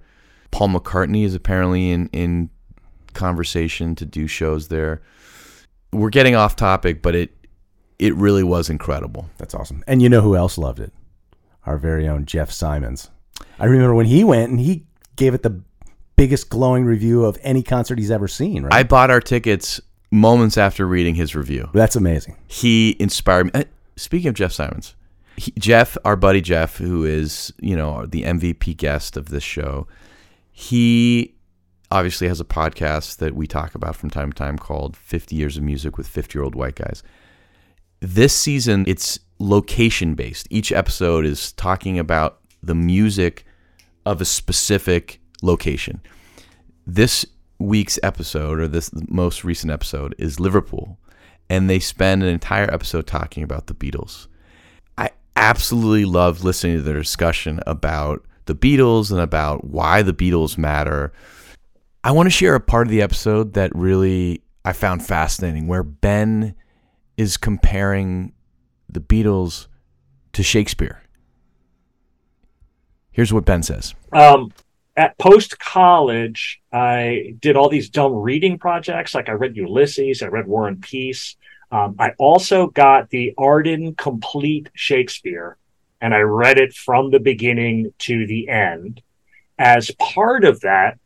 Paul 0.51 0.69
McCartney 0.69 1.23
is 1.25 1.35
apparently 1.35 1.91
in 1.91 2.09
in 2.13 2.49
conversation 3.13 3.95
to 3.95 4.05
do 4.05 4.27
shows 4.27 4.67
there. 4.67 5.01
We're 5.91 6.09
getting 6.09 6.35
off 6.35 6.55
topic, 6.55 7.01
but 7.01 7.15
it 7.15 7.33
it 7.99 8.13
really 8.15 8.43
was 8.43 8.69
incredible. 8.69 9.29
That's 9.37 9.55
awesome. 9.55 9.83
And 9.87 10.01
you 10.01 10.09
know 10.09 10.21
who 10.21 10.35
else 10.35 10.57
loved 10.57 10.79
it? 10.79 10.93
Our 11.65 11.77
very 11.77 12.07
own 12.07 12.25
Jeff 12.25 12.51
Simons. 12.51 13.09
I 13.59 13.65
remember 13.65 13.93
when 13.95 14.05
he 14.05 14.23
went 14.23 14.51
and 14.51 14.59
he 14.59 14.85
gave 15.15 15.33
it 15.33 15.43
the 15.43 15.61
biggest 16.15 16.49
glowing 16.49 16.85
review 16.85 17.25
of 17.25 17.37
any 17.41 17.63
concert 17.63 17.97
he's 17.99 18.11
ever 18.11 18.27
seen, 18.27 18.63
right? 18.63 18.73
I 18.73 18.83
bought 18.83 19.09
our 19.11 19.19
tickets 19.19 19.81
moments 20.11 20.57
after 20.57 20.87
reading 20.87 21.15
his 21.15 21.35
review. 21.35 21.69
That's 21.73 21.95
amazing. 21.95 22.37
He 22.47 22.95
inspired 22.99 23.45
me. 23.47 23.51
uh, 23.53 23.63
Speaking 23.95 24.29
of 24.29 24.35
Jeff 24.35 24.51
Simons, 24.51 24.95
he, 25.37 25.51
Jeff, 25.57 25.97
our 26.03 26.15
buddy 26.15 26.41
Jeff, 26.41 26.77
who 26.77 27.05
is 27.05 27.53
you 27.59 27.75
know 27.75 28.05
the 28.05 28.23
MVP 28.23 28.75
guest 28.75 29.15
of 29.15 29.29
this 29.29 29.43
show, 29.43 29.87
he 30.51 31.35
obviously 31.91 32.27
has 32.27 32.41
a 32.41 32.45
podcast 32.45 33.17
that 33.17 33.35
we 33.35 33.47
talk 33.47 33.75
about 33.75 33.95
from 33.95 34.09
time 34.09 34.31
to 34.31 34.37
time 34.37 34.57
called 34.57 34.97
50 34.97 35.35
Years 35.35 35.55
of 35.55 35.63
Music 35.63 35.97
with 35.97 36.07
50 36.07 36.37
Year 36.37 36.43
Old 36.43 36.55
White 36.55 36.75
Guys. 36.75 37.01
This 38.01 38.33
season, 38.33 38.83
it's 38.87 39.19
location 39.39 40.15
based. 40.15 40.47
Each 40.49 40.71
episode 40.71 41.25
is 41.25 41.53
talking 41.53 41.97
about 41.97 42.39
the 42.61 42.75
music 42.75 43.45
of 44.05 44.19
a 44.21 44.25
specific 44.25 45.21
location. 45.41 46.01
This 46.85 47.25
week's 47.59 47.99
episode, 48.03 48.59
or 48.59 48.67
this 48.67 48.91
most 49.09 49.43
recent 49.43 49.71
episode, 49.71 50.15
is 50.17 50.39
Liverpool, 50.39 50.97
and 51.49 51.69
they 51.69 51.79
spend 51.79 52.23
an 52.23 52.29
entire 52.29 52.71
episode 52.73 53.07
talking 53.07 53.43
about 53.43 53.67
the 53.67 53.73
Beatles. 53.73 54.27
Absolutely 55.37 56.05
love 56.05 56.43
listening 56.43 56.77
to 56.77 56.81
their 56.81 56.97
discussion 56.97 57.59
about 57.67 58.25
the 58.45 58.55
Beatles 58.55 59.11
and 59.11 59.19
about 59.19 59.65
why 59.65 60.01
the 60.01 60.13
Beatles 60.13 60.57
matter. 60.57 61.13
I 62.03 62.11
want 62.11 62.25
to 62.25 62.31
share 62.31 62.55
a 62.55 62.59
part 62.59 62.87
of 62.87 62.91
the 62.91 63.01
episode 63.01 63.53
that 63.53 63.73
really 63.75 64.41
I 64.65 64.73
found 64.73 65.05
fascinating, 65.05 65.67
where 65.67 65.83
Ben 65.83 66.55
is 67.17 67.37
comparing 67.37 68.33
the 68.89 68.99
Beatles 68.99 69.67
to 70.33 70.43
Shakespeare. 70.43 71.01
Here's 73.11 73.31
what 73.31 73.45
Ben 73.45 73.63
says. 73.63 73.95
um, 74.13 74.51
at 74.95 75.17
post 75.19 75.59
college, 75.59 76.59
I 76.73 77.35
did 77.39 77.55
all 77.55 77.69
these 77.69 77.89
dumb 77.89 78.13
reading 78.13 78.57
projects. 78.57 79.13
Like 79.13 79.29
I 79.29 79.33
read 79.33 79.55
Ulysses, 79.55 80.23
I 80.23 80.27
read 80.27 80.47
War 80.47 80.67
and 80.67 80.81
Peace. 80.81 81.35
Um, 81.71 81.95
I 81.99 82.11
also 82.17 82.67
got 82.67 83.09
the 83.09 83.33
Arden 83.37 83.95
Complete 83.95 84.69
Shakespeare, 84.73 85.57
and 85.99 86.13
I 86.13 86.19
read 86.19 86.57
it 86.57 86.73
from 86.73 87.11
the 87.11 87.19
beginning 87.19 87.93
to 87.99 88.25
the 88.25 88.49
end. 88.49 89.01
As 89.59 89.91
part 89.99 90.45
of 90.45 90.61
that, 90.61 90.97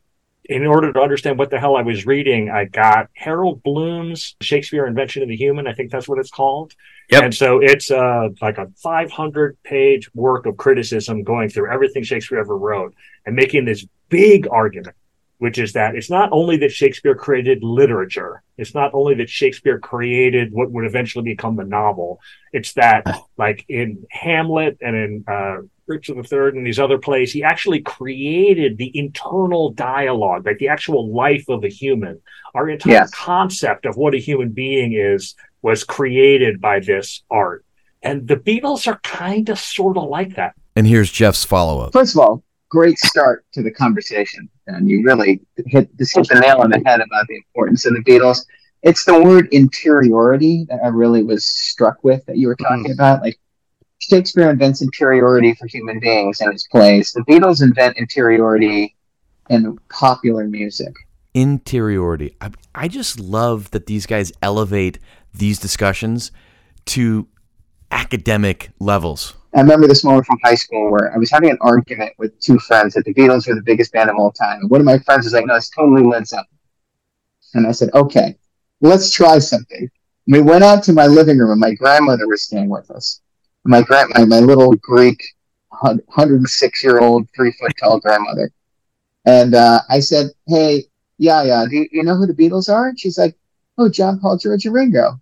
in 0.44 0.66
order 0.66 0.92
to 0.92 1.00
understand 1.00 1.38
what 1.38 1.50
the 1.50 1.58
hell 1.58 1.76
I 1.76 1.82
was 1.82 2.04
reading, 2.04 2.50
I 2.50 2.64
got 2.64 3.08
Harold 3.14 3.62
Bloom's 3.62 4.36
Shakespeare 4.40 4.86
Invention 4.86 5.22
of 5.22 5.28
the 5.28 5.36
Human. 5.36 5.66
I 5.66 5.72
think 5.72 5.90
that's 5.90 6.08
what 6.08 6.18
it's 6.18 6.30
called. 6.30 6.74
Yep. 7.10 7.22
And 7.22 7.34
so 7.34 7.60
it's 7.60 7.90
uh, 7.90 8.28
like 8.40 8.58
a 8.58 8.68
500 8.82 9.56
page 9.62 10.12
work 10.14 10.46
of 10.46 10.56
criticism 10.56 11.22
going 11.22 11.48
through 11.48 11.72
everything 11.72 12.02
Shakespeare 12.02 12.38
ever 12.38 12.56
wrote 12.56 12.94
and 13.24 13.36
making 13.36 13.64
this 13.64 13.86
big 14.08 14.48
argument, 14.50 14.96
which 15.42 15.58
is 15.58 15.72
that 15.72 15.96
it's 15.96 16.08
not 16.08 16.28
only 16.30 16.56
that 16.56 16.70
Shakespeare 16.70 17.16
created 17.16 17.64
literature, 17.64 18.44
it's 18.58 18.76
not 18.76 18.92
only 18.94 19.14
that 19.16 19.28
Shakespeare 19.28 19.76
created 19.80 20.52
what 20.52 20.70
would 20.70 20.84
eventually 20.84 21.24
become 21.24 21.56
the 21.56 21.64
novel, 21.64 22.20
it's 22.52 22.74
that, 22.74 23.04
like 23.36 23.64
in 23.68 24.04
Hamlet 24.12 24.78
and 24.80 24.94
in 24.94 25.24
uh, 25.26 25.56
Richard 25.88 26.18
III 26.32 26.56
and 26.56 26.64
these 26.64 26.78
other 26.78 26.96
plays, 26.96 27.32
he 27.32 27.42
actually 27.42 27.80
created 27.80 28.78
the 28.78 28.96
internal 28.96 29.72
dialogue, 29.72 30.46
like 30.46 30.58
the 30.58 30.68
actual 30.68 31.12
life 31.12 31.46
of 31.48 31.64
a 31.64 31.68
human. 31.68 32.20
Our 32.54 32.68
entire 32.70 32.92
Yes. 32.92 33.10
concept 33.10 33.84
of 33.84 33.96
what 33.96 34.14
a 34.14 34.18
human 34.18 34.50
being 34.50 34.92
is 34.92 35.34
was 35.60 35.82
created 35.82 36.60
by 36.60 36.78
this 36.78 37.24
art. 37.32 37.64
And 38.00 38.28
the 38.28 38.36
Beatles 38.36 38.86
are 38.86 39.00
kind 39.02 39.48
of 39.48 39.58
sort 39.58 39.96
of 39.96 40.04
like 40.04 40.36
that. 40.36 40.52
And 40.76 40.86
here's 40.86 41.10
Jeff's 41.10 41.44
follow 41.44 41.80
up. 41.80 41.92
First 41.92 42.14
of 42.14 42.20
all, 42.20 42.44
great 42.72 42.98
start 42.98 43.44
to 43.52 43.62
the 43.62 43.70
conversation, 43.70 44.48
and 44.66 44.88
you 44.88 45.04
really 45.04 45.42
hit 45.66 45.94
this 45.98 46.14
hit 46.14 46.26
the 46.28 46.40
nail 46.40 46.62
on 46.62 46.70
the 46.70 46.82
head 46.86 47.02
about 47.02 47.26
the 47.28 47.36
importance 47.36 47.84
of 47.84 47.92
the 47.92 48.02
Beatles. 48.02 48.46
It's 48.82 49.04
the 49.04 49.22
word 49.22 49.48
interiority 49.52 50.64
that 50.70 50.80
I 50.82 50.88
really 50.88 51.22
was 51.22 51.44
struck 51.44 52.02
with 52.02 52.24
that 52.24 52.38
you 52.38 52.48
were 52.48 52.56
talking 52.56 52.84
mm-hmm. 52.84 52.92
about. 52.92 53.20
Like 53.20 53.38
Shakespeare 53.98 54.48
invents 54.48 54.80
interiority 54.80 55.54
for 55.54 55.66
human 55.66 56.00
beings 56.00 56.40
in 56.40 56.50
his 56.50 56.66
plays. 56.72 57.12
The 57.12 57.20
Beatles 57.20 57.62
invent 57.62 57.98
interiority 57.98 58.96
in 59.50 59.78
popular 59.90 60.48
music. 60.48 60.94
Interiority. 61.34 62.34
I, 62.40 62.52
I 62.74 62.88
just 62.88 63.20
love 63.20 63.70
that 63.72 63.84
these 63.84 64.06
guys 64.06 64.32
elevate 64.40 64.98
these 65.34 65.58
discussions 65.58 66.32
to 66.86 67.28
academic 67.90 68.70
levels. 68.80 69.34
I 69.54 69.60
remember 69.60 69.86
this 69.86 70.02
moment 70.02 70.26
from 70.26 70.38
high 70.42 70.54
school 70.54 70.90
where 70.90 71.12
I 71.14 71.18
was 71.18 71.30
having 71.30 71.50
an 71.50 71.58
argument 71.60 72.12
with 72.18 72.38
two 72.40 72.58
friends 72.58 72.94
that 72.94 73.04
the 73.04 73.12
Beatles 73.12 73.46
were 73.46 73.54
the 73.54 73.62
biggest 73.62 73.92
band 73.92 74.08
of 74.08 74.16
all 74.16 74.32
time. 74.32 74.60
And 74.60 74.70
one 74.70 74.80
of 74.80 74.86
my 74.86 74.98
friends 74.98 75.24
was 75.24 75.34
like, 75.34 75.46
no, 75.46 75.54
it's 75.54 75.68
totally 75.68 76.02
Led 76.02 76.26
Zeppelin. 76.26 76.46
And 77.54 77.66
I 77.66 77.72
said, 77.72 77.90
okay, 77.92 78.36
let's 78.80 79.10
try 79.10 79.38
something. 79.38 79.90
We 80.26 80.40
went 80.40 80.64
out 80.64 80.82
to 80.84 80.92
my 80.94 81.06
living 81.06 81.38
room 81.38 81.50
and 81.50 81.60
my 81.60 81.74
grandmother 81.74 82.26
was 82.26 82.44
staying 82.44 82.70
with 82.70 82.90
us. 82.90 83.20
My 83.64 83.82
grand, 83.82 84.10
my, 84.14 84.24
my 84.24 84.40
little 84.40 84.72
Greek, 84.76 85.22
106 85.68 86.84
year 86.84 87.00
old, 87.00 87.28
three 87.34 87.52
foot 87.52 87.72
tall 87.78 88.00
grandmother. 88.00 88.50
And 89.26 89.54
uh, 89.54 89.80
I 89.90 90.00
said, 90.00 90.30
hey, 90.46 90.84
yeah, 91.18 91.42
yeah, 91.42 91.64
do 91.68 91.76
you, 91.76 91.88
you 91.92 92.02
know 92.02 92.16
who 92.16 92.26
the 92.26 92.34
Beatles 92.34 92.72
are? 92.72 92.88
And 92.88 92.98
she's 92.98 93.18
like, 93.18 93.36
oh, 93.78 93.88
John, 93.88 94.18
Paul, 94.18 94.38
George, 94.38 94.64
and 94.64 94.74
Ringo. 94.74 95.20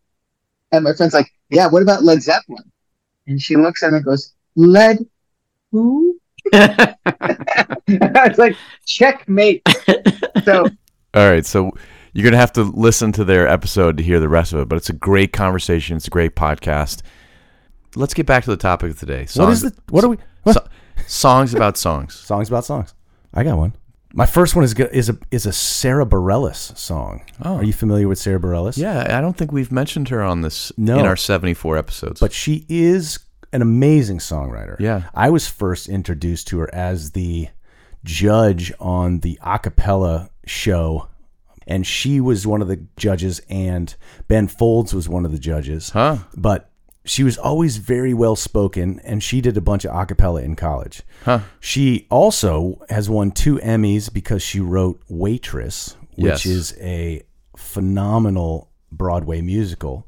And 0.72 0.84
my 0.84 0.92
friend's 0.94 1.14
like, 1.14 1.30
yeah, 1.48 1.66
what 1.66 1.82
about 1.82 2.04
Led 2.04 2.22
Zeppelin? 2.22 2.70
And 3.30 3.40
she 3.40 3.54
looks 3.54 3.84
at 3.84 3.92
me 3.92 3.98
and 3.98 4.04
goes, 4.04 4.34
Led 4.56 4.98
who? 5.70 6.18
I 6.52 6.96
was 7.88 8.38
like, 8.38 8.56
checkmate. 8.86 9.62
So 10.44 10.66
All 11.14 11.30
right, 11.30 11.46
so 11.46 11.70
you're 12.12 12.24
gonna 12.24 12.36
have 12.36 12.52
to 12.54 12.64
listen 12.64 13.12
to 13.12 13.24
their 13.24 13.46
episode 13.46 13.96
to 13.98 14.02
hear 14.02 14.18
the 14.18 14.28
rest 14.28 14.52
of 14.52 14.58
it. 14.58 14.68
But 14.68 14.76
it's 14.76 14.90
a 14.90 14.94
great 14.94 15.32
conversation. 15.32 15.96
It's 15.96 16.08
a 16.08 16.10
great 16.10 16.34
podcast. 16.34 17.02
Let's 17.94 18.14
get 18.14 18.26
back 18.26 18.42
to 18.44 18.50
the 18.50 18.56
topic 18.56 18.90
of 18.90 18.98
today. 18.98 19.28
What 19.34 19.50
is 19.50 19.62
the? 19.62 19.72
What 19.90 20.02
are 20.02 20.08
we? 20.08 20.16
What? 20.42 20.54
so- 20.54 20.66
songs 21.06 21.54
about 21.54 21.76
songs. 21.76 22.14
songs 22.14 22.48
about 22.48 22.64
songs. 22.64 22.94
I 23.32 23.44
got 23.44 23.58
one. 23.58 23.74
My 24.12 24.26
first 24.26 24.56
one 24.56 24.64
is 24.64 24.74
is 24.74 25.08
a 25.08 25.18
is 25.30 25.46
a 25.46 25.52
Sara 25.52 26.04
Bareilles 26.04 26.76
song. 26.76 27.22
Oh. 27.42 27.56
Are 27.56 27.64
you 27.64 27.72
familiar 27.72 28.08
with 28.08 28.18
Sara 28.18 28.40
Bareilles? 28.40 28.76
Yeah, 28.76 29.16
I 29.16 29.20
don't 29.20 29.36
think 29.36 29.52
we've 29.52 29.70
mentioned 29.72 30.08
her 30.08 30.22
on 30.22 30.40
this 30.40 30.72
No. 30.76 30.98
in 30.98 31.06
our 31.06 31.16
74 31.16 31.76
episodes. 31.78 32.18
but 32.20 32.32
she 32.32 32.66
is 32.68 33.18
an 33.52 33.62
amazing 33.62 34.18
songwriter. 34.18 34.78
Yeah. 34.80 35.02
I 35.14 35.30
was 35.30 35.48
first 35.48 35.88
introduced 35.88 36.48
to 36.48 36.58
her 36.58 36.74
as 36.74 37.12
the 37.12 37.48
judge 38.04 38.72
on 38.80 39.20
the 39.20 39.38
a 39.42 39.58
cappella 39.58 40.30
show, 40.46 41.08
and 41.66 41.86
she 41.86 42.20
was 42.20 42.46
one 42.46 42.62
of 42.62 42.68
the 42.68 42.84
judges, 42.96 43.40
and 43.48 43.94
Ben 44.28 44.48
Folds 44.48 44.94
was 44.94 45.08
one 45.08 45.24
of 45.24 45.32
the 45.32 45.38
judges. 45.38 45.90
huh? 45.90 46.18
But 46.36 46.69
she 47.04 47.22
was 47.24 47.38
always 47.38 47.78
very 47.78 48.12
well 48.14 48.36
spoken, 48.36 49.00
and 49.04 49.22
she 49.22 49.40
did 49.40 49.56
a 49.56 49.60
bunch 49.60 49.84
of 49.84 49.94
a 49.94 50.06
cappella 50.06 50.42
in 50.42 50.54
college. 50.56 51.02
Huh. 51.24 51.40
She 51.58 52.06
also 52.10 52.82
has 52.90 53.08
won 53.08 53.30
two 53.30 53.56
Emmys 53.58 54.12
because 54.12 54.42
she 54.42 54.60
wrote 54.60 55.00
Waitress, 55.08 55.96
Yes. 56.16 56.44
which 56.44 56.46
is 56.46 56.76
a 56.80 57.22
phenomenal 57.56 58.70
Broadway 58.92 59.40
musical. 59.40 60.06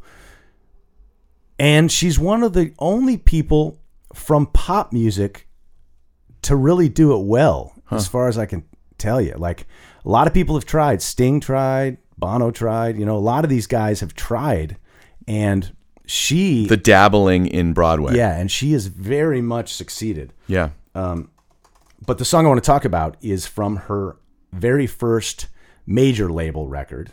And 1.58 1.90
she's 1.92 2.18
one 2.18 2.42
of 2.42 2.52
the 2.54 2.72
only 2.78 3.16
people 3.16 3.78
from 4.14 4.46
pop 4.46 4.92
music 4.92 5.48
to 6.42 6.56
really 6.56 6.88
do 6.88 7.14
it 7.14 7.24
well, 7.24 7.72
as 7.90 8.08
far 8.08 8.26
as 8.28 8.36
I 8.36 8.46
can 8.46 8.64
tell 8.98 9.20
you. 9.20 9.34
Like 9.38 9.66
a 10.04 10.08
lot 10.08 10.26
of 10.26 10.34
people 10.34 10.56
have 10.56 10.64
tried. 10.64 11.00
Sting 11.00 11.40
tried, 11.40 11.98
Bono 12.18 12.50
tried, 12.50 12.98
you 12.98 13.04
know, 13.06 13.16
a 13.16 13.18
lot 13.18 13.44
of 13.44 13.50
these 13.50 13.66
guys 13.66 14.00
have 14.00 14.14
tried. 14.14 14.76
And 15.28 15.72
she 16.12 16.66
The 16.66 16.76
dabbling 16.76 17.46
in 17.46 17.72
Broadway. 17.72 18.16
yeah, 18.16 18.36
and 18.38 18.50
she 18.50 18.72
has 18.72 18.86
very 18.86 19.40
much 19.40 19.72
succeeded. 19.72 20.34
Yeah. 20.46 20.70
Um, 20.94 21.30
but 22.04 22.18
the 22.18 22.24
song 22.26 22.44
I 22.44 22.48
want 22.50 22.62
to 22.62 22.66
talk 22.66 22.84
about 22.84 23.16
is 23.22 23.46
from 23.46 23.76
her 23.88 24.16
very 24.52 24.86
first 24.86 25.46
major 25.86 26.30
label 26.30 26.68
record. 26.68 27.12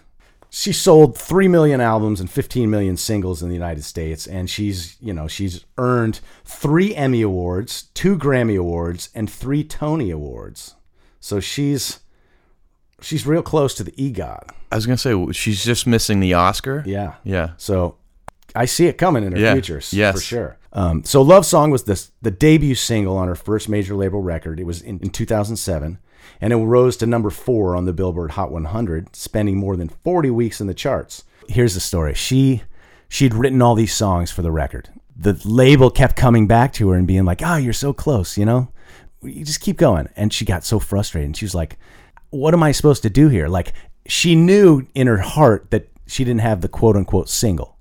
She 0.49 0.73
sold 0.73 1.17
3 1.17 1.47
million 1.47 1.79
albums 1.79 2.19
and 2.19 2.29
15 2.29 2.69
million 2.69 2.97
singles 2.97 3.41
in 3.41 3.47
the 3.49 3.55
United 3.55 3.83
States 3.85 4.27
and 4.27 4.49
she's, 4.49 4.97
you 4.99 5.13
know, 5.13 5.27
she's 5.29 5.63
earned 5.77 6.19
3 6.43 6.93
Emmy 6.95 7.21
awards, 7.21 7.83
2 7.93 8.17
Grammy 8.17 8.59
awards 8.59 9.09
and 9.15 9.29
3 9.29 9.63
Tony 9.63 10.09
awards. 10.11 10.75
So 11.21 11.39
she's 11.39 11.99
she's 12.99 13.25
real 13.25 13.43
close 13.43 13.75
to 13.75 13.83
the 13.83 13.91
EGOT. 13.93 14.49
I 14.71 14.75
was 14.75 14.85
gonna 14.85 14.97
say 14.97 15.13
she's 15.31 15.63
just 15.63 15.85
missing 15.87 16.19
the 16.19 16.33
Oscar. 16.33 16.83
Yeah. 16.85 17.13
Yeah. 17.23 17.51
So 17.57 17.95
I 18.55 18.65
see 18.65 18.87
it 18.87 18.97
coming 18.97 19.23
in 19.23 19.31
her 19.33 19.37
Yeah. 19.39 19.53
future, 19.53 19.81
Yes. 19.91 20.15
for 20.15 20.21
sure. 20.21 20.57
Um, 20.73 21.03
so 21.03 21.21
Love 21.21 21.45
Song 21.45 21.71
was 21.71 21.83
this 21.83 22.11
the 22.21 22.31
debut 22.31 22.75
single 22.75 23.17
on 23.17 23.27
her 23.27 23.35
first 23.35 23.69
major 23.69 23.95
label 23.95 24.21
record. 24.21 24.59
It 24.59 24.65
was 24.65 24.81
in, 24.81 24.99
in 24.99 25.09
2007, 25.09 25.97
and 26.41 26.53
it 26.53 26.55
rose 26.57 26.95
to 26.97 27.05
number 27.05 27.29
four 27.29 27.75
on 27.75 27.85
the 27.85 27.93
Billboard 27.93 28.31
Hot 28.31 28.51
100, 28.51 29.15
spending 29.15 29.57
more 29.57 29.75
than 29.75 29.89
40 29.89 30.29
weeks 30.29 30.61
in 30.61 30.67
the 30.67 30.73
charts. 30.73 31.23
Here's 31.47 31.73
the 31.73 31.79
story: 31.79 32.13
she 32.13 32.63
she'd 33.07 33.33
written 33.33 33.61
all 33.61 33.73
these 33.75 33.93
songs 33.95 34.29
for 34.31 34.41
the 34.43 34.51
record. 34.51 34.89
The 35.17 35.39
label 35.43 35.89
kept 35.89 36.15
coming 36.15 36.45
back 36.47 36.71
to 36.73 36.89
her 36.89 36.97
and 36.97 37.07
being 37.07 37.25
like, 37.25 37.41
"Ah, 37.43 37.57
you're 37.57 37.73
so 37.73 37.91
close," 37.93 38.37
you 38.37 38.45
know. 38.45 38.69
You 39.23 39.43
just 39.43 39.59
keep 39.61 39.75
going, 39.77 40.07
and 40.15 40.31
she 40.31 40.45
got 40.45 40.63
so 40.63 40.79
frustrated. 40.79 41.25
And 41.25 41.35
she 41.37 41.45
was 41.45 41.55
like, 41.55 41.77
"What 42.29 42.53
am 42.53 42.61
I 42.63 42.71
supposed 42.71 43.01
to 43.03 43.09
do 43.09 43.27
here?" 43.29 43.47
Like 43.49 43.73
she 44.05 44.35
knew 44.35 44.85
in 44.93 45.07
her 45.07 45.17
heart 45.17 45.71
that 45.71 45.89
she 46.07 46.23
didn't 46.23 46.41
have 46.41 46.61
the 46.61 46.67
quote 46.69 46.95
unquote 46.95 47.27
single 47.29 47.75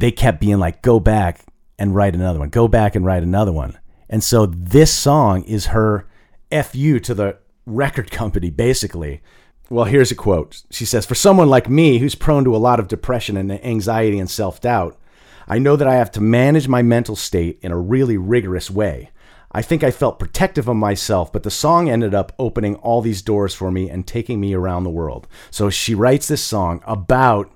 they 0.00 0.10
kept 0.10 0.40
being 0.40 0.58
like, 0.58 0.82
go 0.82 0.98
back 0.98 1.44
and 1.78 1.94
write 1.94 2.14
another 2.14 2.38
one, 2.38 2.48
go 2.48 2.68
back 2.68 2.94
and 2.94 3.04
write 3.04 3.22
another 3.22 3.52
one. 3.52 3.78
And 4.08 4.24
so 4.24 4.46
this 4.46 4.92
song 4.92 5.44
is 5.44 5.66
her 5.66 6.08
FU 6.50 6.98
to 7.00 7.14
the 7.14 7.38
record 7.66 8.10
company, 8.10 8.50
basically. 8.50 9.22
Well, 9.68 9.84
here's 9.84 10.10
a 10.10 10.16
quote. 10.16 10.62
She 10.70 10.84
says, 10.84 11.06
For 11.06 11.14
someone 11.14 11.48
like 11.48 11.68
me 11.68 11.98
who's 11.98 12.16
prone 12.16 12.44
to 12.44 12.56
a 12.56 12.58
lot 12.58 12.80
of 12.80 12.88
depression 12.88 13.36
and 13.36 13.52
anxiety 13.64 14.18
and 14.18 14.28
self 14.28 14.60
doubt, 14.60 14.98
I 15.46 15.58
know 15.58 15.76
that 15.76 15.86
I 15.86 15.94
have 15.94 16.10
to 16.12 16.20
manage 16.20 16.66
my 16.66 16.82
mental 16.82 17.14
state 17.14 17.58
in 17.62 17.70
a 17.70 17.78
really 17.78 18.16
rigorous 18.16 18.70
way. 18.70 19.10
I 19.52 19.62
think 19.62 19.82
I 19.82 19.90
felt 19.90 20.18
protective 20.18 20.68
of 20.68 20.76
myself, 20.76 21.32
but 21.32 21.42
the 21.42 21.50
song 21.50 21.90
ended 21.90 22.14
up 22.14 22.32
opening 22.38 22.76
all 22.76 23.02
these 23.02 23.20
doors 23.20 23.54
for 23.54 23.70
me 23.70 23.90
and 23.90 24.06
taking 24.06 24.40
me 24.40 24.54
around 24.54 24.84
the 24.84 24.90
world. 24.90 25.26
So 25.50 25.70
she 25.70 25.94
writes 25.94 26.28
this 26.28 26.42
song 26.42 26.82
about 26.86 27.50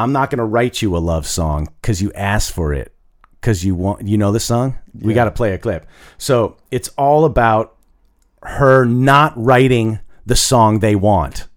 I'm 0.00 0.12
not 0.12 0.30
going 0.30 0.38
to 0.38 0.44
write 0.44 0.80
you 0.80 0.96
a 0.96 0.98
love 0.98 1.26
song 1.26 1.68
because 1.82 2.00
you 2.00 2.10
asked 2.14 2.52
for 2.52 2.72
it 2.72 2.94
because 3.40 3.64
you 3.64 3.74
want 3.74 4.08
you 4.08 4.16
know 4.16 4.32
the 4.32 4.40
song. 4.40 4.78
We 4.98 5.12
got 5.12 5.26
to 5.26 5.30
play 5.30 5.52
a 5.52 5.58
clip. 5.58 5.86
So 6.16 6.56
it's 6.70 6.88
all 6.96 7.26
about 7.26 7.76
her 8.42 8.86
not 8.86 9.34
writing 9.36 9.98
the 10.24 10.36
song 10.36 10.78
they 10.78 10.96
want, 10.96 11.48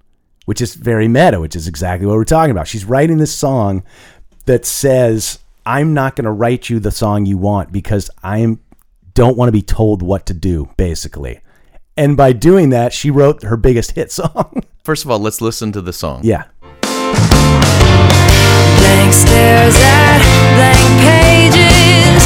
which 0.46 0.60
is 0.60 0.76
very 0.76 1.08
meta, 1.08 1.40
which 1.40 1.56
is 1.56 1.70
exactly 1.70 2.06
what 2.06 2.18
we're 2.18 2.26
talking 2.26 2.52
about. 2.52 2.68
She's 2.68 2.84
writing 2.84 3.18
this 3.18 3.34
song 3.34 3.84
that 4.46 4.66
says, 4.66 5.40
"I'm 5.66 5.94
not 5.94 6.18
going 6.18 6.26
to 6.26 6.32
write 6.32 6.70
you 6.70 6.82
the 6.82 6.92
song 6.92 7.26
you 7.26 7.38
want 7.38 7.72
because 7.72 8.10
I'm 8.24 8.60
don't 9.14 9.38
want 9.38 9.48
to 9.48 9.54
be 9.54 9.62
told 9.62 10.02
what 10.02 10.26
to 10.26 10.34
do." 10.34 10.70
Basically. 10.76 11.40
And 11.96 12.18
by 12.18 12.34
doing 12.34 12.72
that, 12.72 12.92
she 12.92 13.10
wrote 13.10 13.44
her 13.44 13.56
biggest 13.56 13.92
hit 13.92 14.12
song. 14.22 14.64
First 14.84 15.06
of 15.06 15.12
all, 15.12 15.20
let's 15.20 15.40
listen 15.40 15.72
to 15.72 15.82
the 15.82 15.94
song. 15.94 16.22
yeah. 16.24 16.44
Stares 19.14 19.78
at 19.78 20.20
blank 20.58 20.90
pages. 21.06 22.22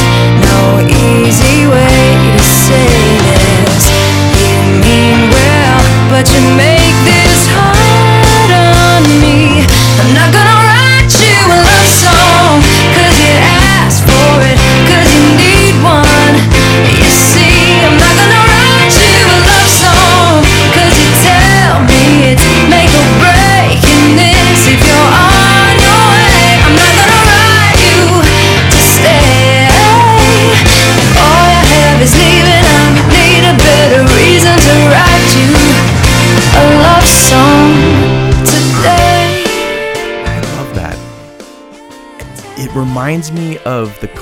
No 0.48 0.80
easy 0.88 1.66
way 1.68 2.00
to 2.32 2.42
say 2.42 2.88
this. 3.28 3.92
You 4.40 4.56
mean 4.82 5.28
well, 5.30 5.80
but 6.08 6.24
you 6.32 6.40
make 6.56 6.96
this 7.04 7.46
hard 7.52 8.50
on 8.56 9.02
me. 9.20 9.60
I'm 10.00 10.14
not 10.14 10.32
gonna 10.32 10.57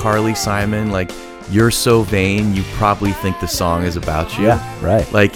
Carly 0.07 0.35
Simon, 0.35 0.89
like, 0.89 1.11
you're 1.51 1.69
so 1.69 2.01
vain, 2.01 2.55
you 2.55 2.63
probably 2.75 3.11
think 3.11 3.37
the 3.41 3.47
song 3.47 3.83
is 3.83 3.97
about 3.97 4.37
you. 4.37 4.45
Yeah, 4.45 4.81
right. 4.81 5.11
Like, 5.11 5.33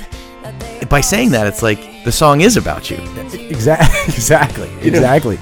by 0.90 1.02
saying 1.02 1.32
that, 1.32 1.46
it's 1.46 1.62
like 1.62 2.06
the 2.06 2.12
song 2.14 2.40
is 2.40 2.56
about 2.56 2.90
you. 2.90 2.96
Exactly. 3.50 4.14
Exactly. 4.14 4.70
Exactly. 4.82 5.38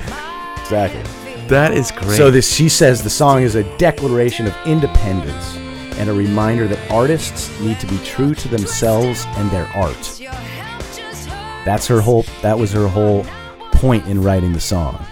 Exactly. 0.57 1.03
That 1.47 1.73
is 1.75 1.91
great. 1.91 2.17
So 2.17 2.31
this, 2.31 2.51
she 2.51 2.69
says, 2.69 3.03
the 3.03 3.09
song 3.11 3.43
is 3.43 3.53
a 3.53 3.77
declaration 3.77 4.47
of 4.47 4.55
independence 4.65 5.55
and 5.99 6.09
a 6.09 6.13
reminder 6.13 6.67
that 6.67 6.89
artists 6.89 7.51
need 7.61 7.79
to 7.81 7.85
be 7.85 7.99
true 7.99 8.33
to 8.33 8.47
themselves 8.47 9.25
and 9.37 9.51
their 9.51 9.67
art. 9.75 10.21
That's 11.65 11.85
her 11.85 12.01
whole 12.01 12.23
that 12.41 12.57
was 12.57 12.71
her 12.71 12.87
whole 12.87 13.25
point 13.73 14.07
in 14.07 14.23
writing 14.23 14.53
the 14.53 14.59
song. 14.59 15.05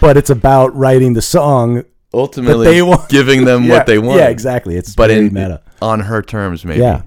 But 0.00 0.16
it's 0.16 0.30
about 0.30 0.74
writing 0.74 1.12
the 1.12 1.20
song 1.22 1.84
Ultimately, 2.14 2.66
they 2.66 2.82
want 2.82 3.08
giving 3.08 3.44
them 3.44 3.64
Yeah, 3.66 3.70
what 3.72 3.86
they 3.86 3.98
want. 3.98 4.18
Yeah, 4.20 4.28
exactly. 4.28 4.76
It's 4.76 4.94
but 4.94 5.10
in 5.10 5.32
meta. 5.32 5.60
on 5.82 6.00
her 6.00 6.22
terms, 6.22 6.64
maybe. 6.64 6.80
Yeah. 6.80 7.02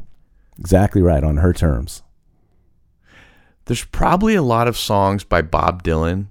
Exactly 0.59 1.01
right 1.01 1.23
on 1.23 1.37
her 1.37 1.53
terms. 1.53 2.01
There's 3.65 3.83
probably 3.85 4.35
a 4.35 4.41
lot 4.41 4.67
of 4.67 4.77
songs 4.77 5.23
by 5.23 5.41
Bob 5.41 5.83
Dylan 5.83 6.27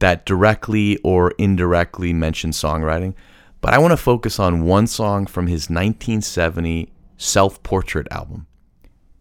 that 0.00 0.26
directly 0.26 0.96
or 0.98 1.32
indirectly 1.38 2.12
mention 2.12 2.50
songwriting, 2.50 3.14
but 3.60 3.72
I 3.74 3.78
want 3.78 3.92
to 3.92 3.96
focus 3.96 4.38
on 4.38 4.64
one 4.64 4.86
song 4.86 5.26
from 5.26 5.46
his 5.46 5.70
1970 5.70 6.92
self 7.16 7.62
portrait 7.62 8.06
album. 8.10 8.46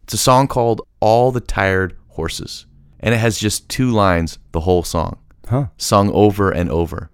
It's 0.04 0.14
a 0.14 0.18
song 0.18 0.48
called 0.48 0.82
All 1.00 1.32
the 1.32 1.42
Tired 1.42 1.96
Horses, 2.10 2.66
and 3.00 3.14
it 3.14 3.18
has 3.20 3.38
just 3.38 3.70
two 3.70 3.92
lines 3.92 4.40
the 4.52 4.62
whole 4.62 4.84
song, 4.84 5.18
Huh. 5.48 5.68
sung 5.78 6.10
over 6.12 6.50
and 6.50 6.70
over, 6.72 7.12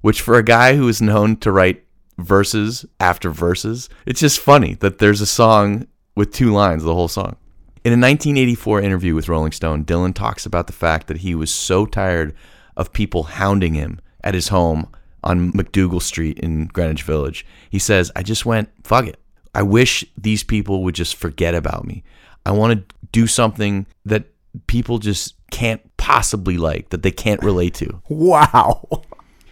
which 0.00 0.20
for 0.20 0.36
a 0.36 0.42
guy 0.42 0.76
who 0.76 0.88
is 0.88 1.02
known 1.02 1.36
to 1.36 1.52
write 1.52 1.84
verses 2.18 2.84
after 2.98 3.30
verses, 3.30 3.88
it's 4.06 4.20
just 4.20 4.38
funny 4.38 4.74
that 4.74 4.98
there's 4.98 5.20
a 5.20 5.26
song 5.26 5.86
with 6.14 6.32
two 6.32 6.52
lines 6.52 6.82
the 6.82 6.94
whole 6.94 7.08
song. 7.08 7.36
In 7.82 7.92
a 7.92 7.96
1984 7.96 8.82
interview 8.82 9.14
with 9.14 9.28
Rolling 9.28 9.52
Stone, 9.52 9.86
Dylan 9.86 10.14
talks 10.14 10.44
about 10.44 10.66
the 10.66 10.72
fact 10.72 11.06
that 11.06 11.18
he 11.18 11.34
was 11.34 11.52
so 11.52 11.86
tired 11.86 12.34
of 12.76 12.92
people 12.92 13.22
hounding 13.24 13.74
him 13.74 14.00
at 14.22 14.34
his 14.34 14.48
home 14.48 14.88
on 15.24 15.52
MacDougal 15.52 16.02
Street 16.02 16.38
in 16.38 16.66
Greenwich 16.66 17.02
Village. 17.02 17.46
He 17.70 17.78
says, 17.78 18.12
I 18.14 18.22
just 18.22 18.44
went, 18.44 18.68
fuck 18.84 19.06
it. 19.06 19.18
I 19.54 19.62
wish 19.62 20.04
these 20.16 20.44
people 20.44 20.84
would 20.84 20.94
just 20.94 21.16
forget 21.16 21.54
about 21.54 21.86
me. 21.86 22.04
I 22.44 22.52
want 22.52 22.88
to 22.88 22.94
do 23.12 23.26
something 23.26 23.86
that 24.04 24.26
people 24.66 24.98
just 24.98 25.34
can't 25.50 25.80
possibly 25.96 26.56
like, 26.56 26.90
that 26.90 27.02
they 27.02 27.10
can't 27.10 27.42
relate 27.42 27.74
to. 27.74 28.02
Wow. 28.08 28.86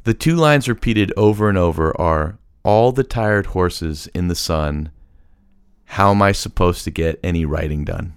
The 0.09 0.14
two 0.14 0.37
lines 0.37 0.71
repeated 0.71 1.12
over 1.18 1.51
and 1.51 1.59
over 1.59 1.94
are 2.01 2.38
All 2.62 2.92
the 2.92 3.05
tired 3.05 3.44
horses 3.44 4.07
in 4.14 4.29
the 4.29 4.35
sun. 4.35 4.90
How 5.85 6.12
am 6.12 6.23
I 6.23 6.33
supposed 6.33 6.85
to 6.85 6.90
get 6.90 7.21
any 7.23 7.44
writing 7.44 7.85
done? 7.85 8.16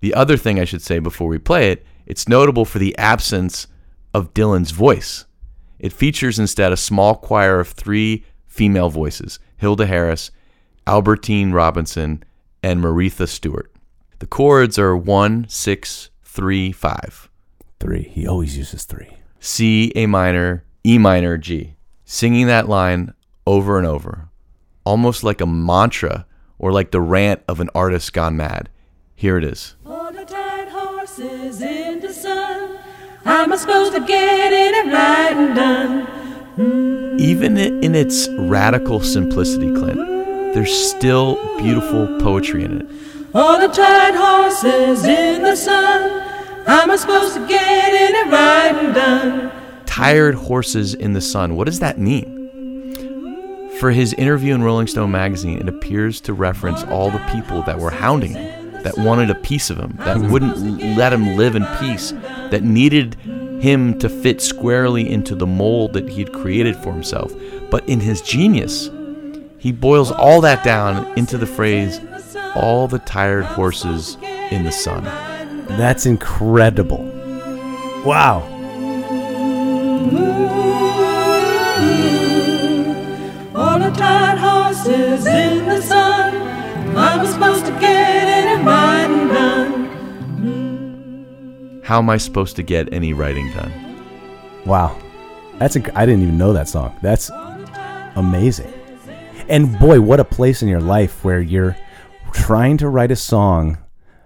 The 0.00 0.12
other 0.12 0.36
thing 0.36 0.58
I 0.58 0.64
should 0.64 0.82
say 0.82 0.98
before 0.98 1.28
we 1.28 1.38
play 1.38 1.70
it, 1.70 1.86
it's 2.04 2.28
notable 2.28 2.64
for 2.64 2.80
the 2.80 2.98
absence 2.98 3.68
of 4.12 4.34
Dylan's 4.34 4.72
voice. 4.72 5.24
It 5.78 5.92
features 5.92 6.40
instead 6.40 6.72
a 6.72 6.76
small 6.76 7.14
choir 7.14 7.60
of 7.60 7.68
three 7.68 8.24
female 8.48 8.90
voices 8.90 9.38
Hilda 9.58 9.86
Harris, 9.86 10.32
Albertine 10.84 11.52
Robinson, 11.52 12.24
and 12.60 12.82
Maeretha 12.82 13.28
Stewart. 13.28 13.72
The 14.18 14.26
chords 14.26 14.80
are 14.80 14.96
1, 14.96 15.46
6, 15.48 16.10
3, 16.24 16.72
5. 16.72 17.30
Three. 17.78 18.02
He 18.02 18.26
always 18.26 18.58
uses 18.58 18.84
three. 18.84 19.16
C, 19.38 19.92
A 19.94 20.06
minor, 20.06 20.64
E 20.86 20.98
minor, 20.98 21.38
G. 21.38 21.76
Singing 22.04 22.46
that 22.48 22.68
line 22.68 23.14
over 23.46 23.78
and 23.78 23.86
over, 23.86 24.28
almost 24.84 25.24
like 25.24 25.40
a 25.40 25.46
mantra 25.46 26.26
or 26.58 26.72
like 26.72 26.90
the 26.90 27.00
rant 27.00 27.42
of 27.48 27.58
an 27.60 27.70
artist 27.74 28.12
gone 28.12 28.36
mad. 28.36 28.68
Here 29.14 29.38
it 29.38 29.44
is. 29.44 29.76
All 29.86 30.12
the 30.12 30.26
tired 30.26 30.68
horses 30.68 31.62
in 31.62 32.00
the 32.00 32.12
sun. 32.12 32.78
How 33.24 33.44
am 33.44 33.52
I 33.54 33.56
supposed 33.56 33.94
to 33.94 34.00
get 34.00 34.52
it 34.52 34.92
right 34.92 35.32
and 35.32 35.56
done? 35.56 36.06
Hmm. 36.56 37.16
Even 37.18 37.56
in 37.56 37.94
its 37.94 38.28
radical 38.40 39.00
simplicity, 39.00 39.72
Clint, 39.72 39.96
there's 40.52 40.70
still 40.70 41.36
beautiful 41.56 42.20
poetry 42.20 42.62
in 42.62 42.82
it. 42.82 42.86
All 43.34 43.58
the 43.58 43.68
tired 43.68 44.16
horses 44.16 45.02
in 45.06 45.42
the 45.42 45.56
sun. 45.56 46.20
How 46.66 46.82
am 46.82 46.90
I 46.90 46.96
supposed 46.96 47.32
to 47.36 47.46
get 47.48 47.94
it 47.94 48.30
right 48.30 48.84
and 48.84 48.94
done? 48.94 49.63
Tired 49.94 50.34
horses 50.34 50.92
in 50.92 51.12
the 51.12 51.20
sun. 51.20 51.54
What 51.54 51.66
does 51.66 51.78
that 51.78 52.00
mean? 52.00 53.70
For 53.78 53.92
his 53.92 54.12
interview 54.14 54.52
in 54.52 54.64
Rolling 54.64 54.88
Stone 54.88 55.12
magazine, 55.12 55.60
it 55.60 55.68
appears 55.68 56.20
to 56.22 56.34
reference 56.34 56.82
all 56.82 57.12
the 57.12 57.24
people 57.30 57.62
that 57.62 57.78
were 57.78 57.92
hounding 57.92 58.32
him, 58.32 58.82
that 58.82 58.98
wanted 58.98 59.30
a 59.30 59.36
piece 59.36 59.70
of 59.70 59.78
him, 59.78 59.94
that 60.00 60.16
hmm. 60.16 60.32
wouldn't 60.32 60.58
let 60.96 61.12
him 61.12 61.36
live 61.36 61.54
in 61.54 61.64
peace, 61.78 62.10
that 62.50 62.64
needed 62.64 63.14
him 63.60 63.96
to 64.00 64.08
fit 64.08 64.40
squarely 64.42 65.08
into 65.08 65.36
the 65.36 65.46
mold 65.46 65.92
that 65.92 66.08
he 66.08 66.24
had 66.24 66.32
created 66.32 66.74
for 66.74 66.92
himself. 66.92 67.32
But 67.70 67.88
in 67.88 68.00
his 68.00 68.20
genius, 68.20 68.90
he 69.58 69.70
boils 69.70 70.10
all 70.10 70.40
that 70.40 70.64
down 70.64 71.06
into 71.16 71.38
the 71.38 71.46
phrase, 71.46 72.00
all 72.56 72.88
the 72.88 72.98
tired 72.98 73.44
horses 73.44 74.18
in 74.50 74.64
the 74.64 74.72
sun. 74.72 75.04
That's 75.68 76.04
incredible. 76.04 77.04
Wow. 78.04 78.53
All 83.56 83.78
the 83.78 83.90
tired 83.96 84.38
horses 84.38 85.26
in 85.26 85.66
the 85.66 85.80
sun. 85.82 86.34
I 86.96 87.16
was 87.20 87.32
supposed 87.32 87.64
to 87.66 87.72
get 87.72 88.58
it 88.58 88.64
right 88.64 89.06
and 89.10 89.28
done. 89.30 89.72
How 91.84 91.98
am 91.98 92.08
I 92.10 92.16
supposed 92.16 92.56
to 92.56 92.62
get 92.62 92.92
any 92.92 93.12
writing 93.12 93.50
done? 93.52 93.72
Wow. 94.64 94.96
That's 95.58 95.76
inc- 95.76 95.94
I 95.94 96.06
didn't 96.06 96.22
even 96.22 96.38
know 96.38 96.52
that 96.52 96.68
song. 96.68 96.96
That's 97.02 97.30
amazing. 98.16 98.72
And 99.48 99.78
boy, 99.78 100.00
what 100.00 100.18
a 100.20 100.24
place 100.24 100.62
in 100.62 100.68
your 100.68 100.80
life 100.80 101.22
where 101.24 101.40
you're 101.40 101.76
trying 102.32 102.76
to 102.78 102.88
write 102.88 103.10
a 103.10 103.16
song 103.16 103.78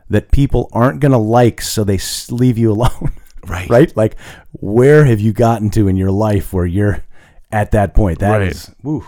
that 0.09 0.31
people 0.31 0.71
aren't 0.73 1.01
going 1.01 1.13
to 1.13 1.19
like 1.19 1.61
so 1.61 1.85
they 1.85 1.99
leave 2.31 2.57
you 2.57 2.73
alone. 2.77 3.13
Right. 3.47 3.69
right? 3.71 3.97
Like 3.97 4.17
where 4.53 5.05
have 5.05 5.21
you 5.21 5.33
gotten 5.33 5.71
to 5.71 5.89
in 5.89 5.97
your 5.97 6.11
life 6.11 6.53
where 6.53 6.67
you're 6.67 7.03
at 7.53 7.71
that 7.73 7.95
point? 7.95 8.19
That 8.19 8.37
Right. 8.39 8.49
is, 8.49 8.71
woo. 8.83 9.07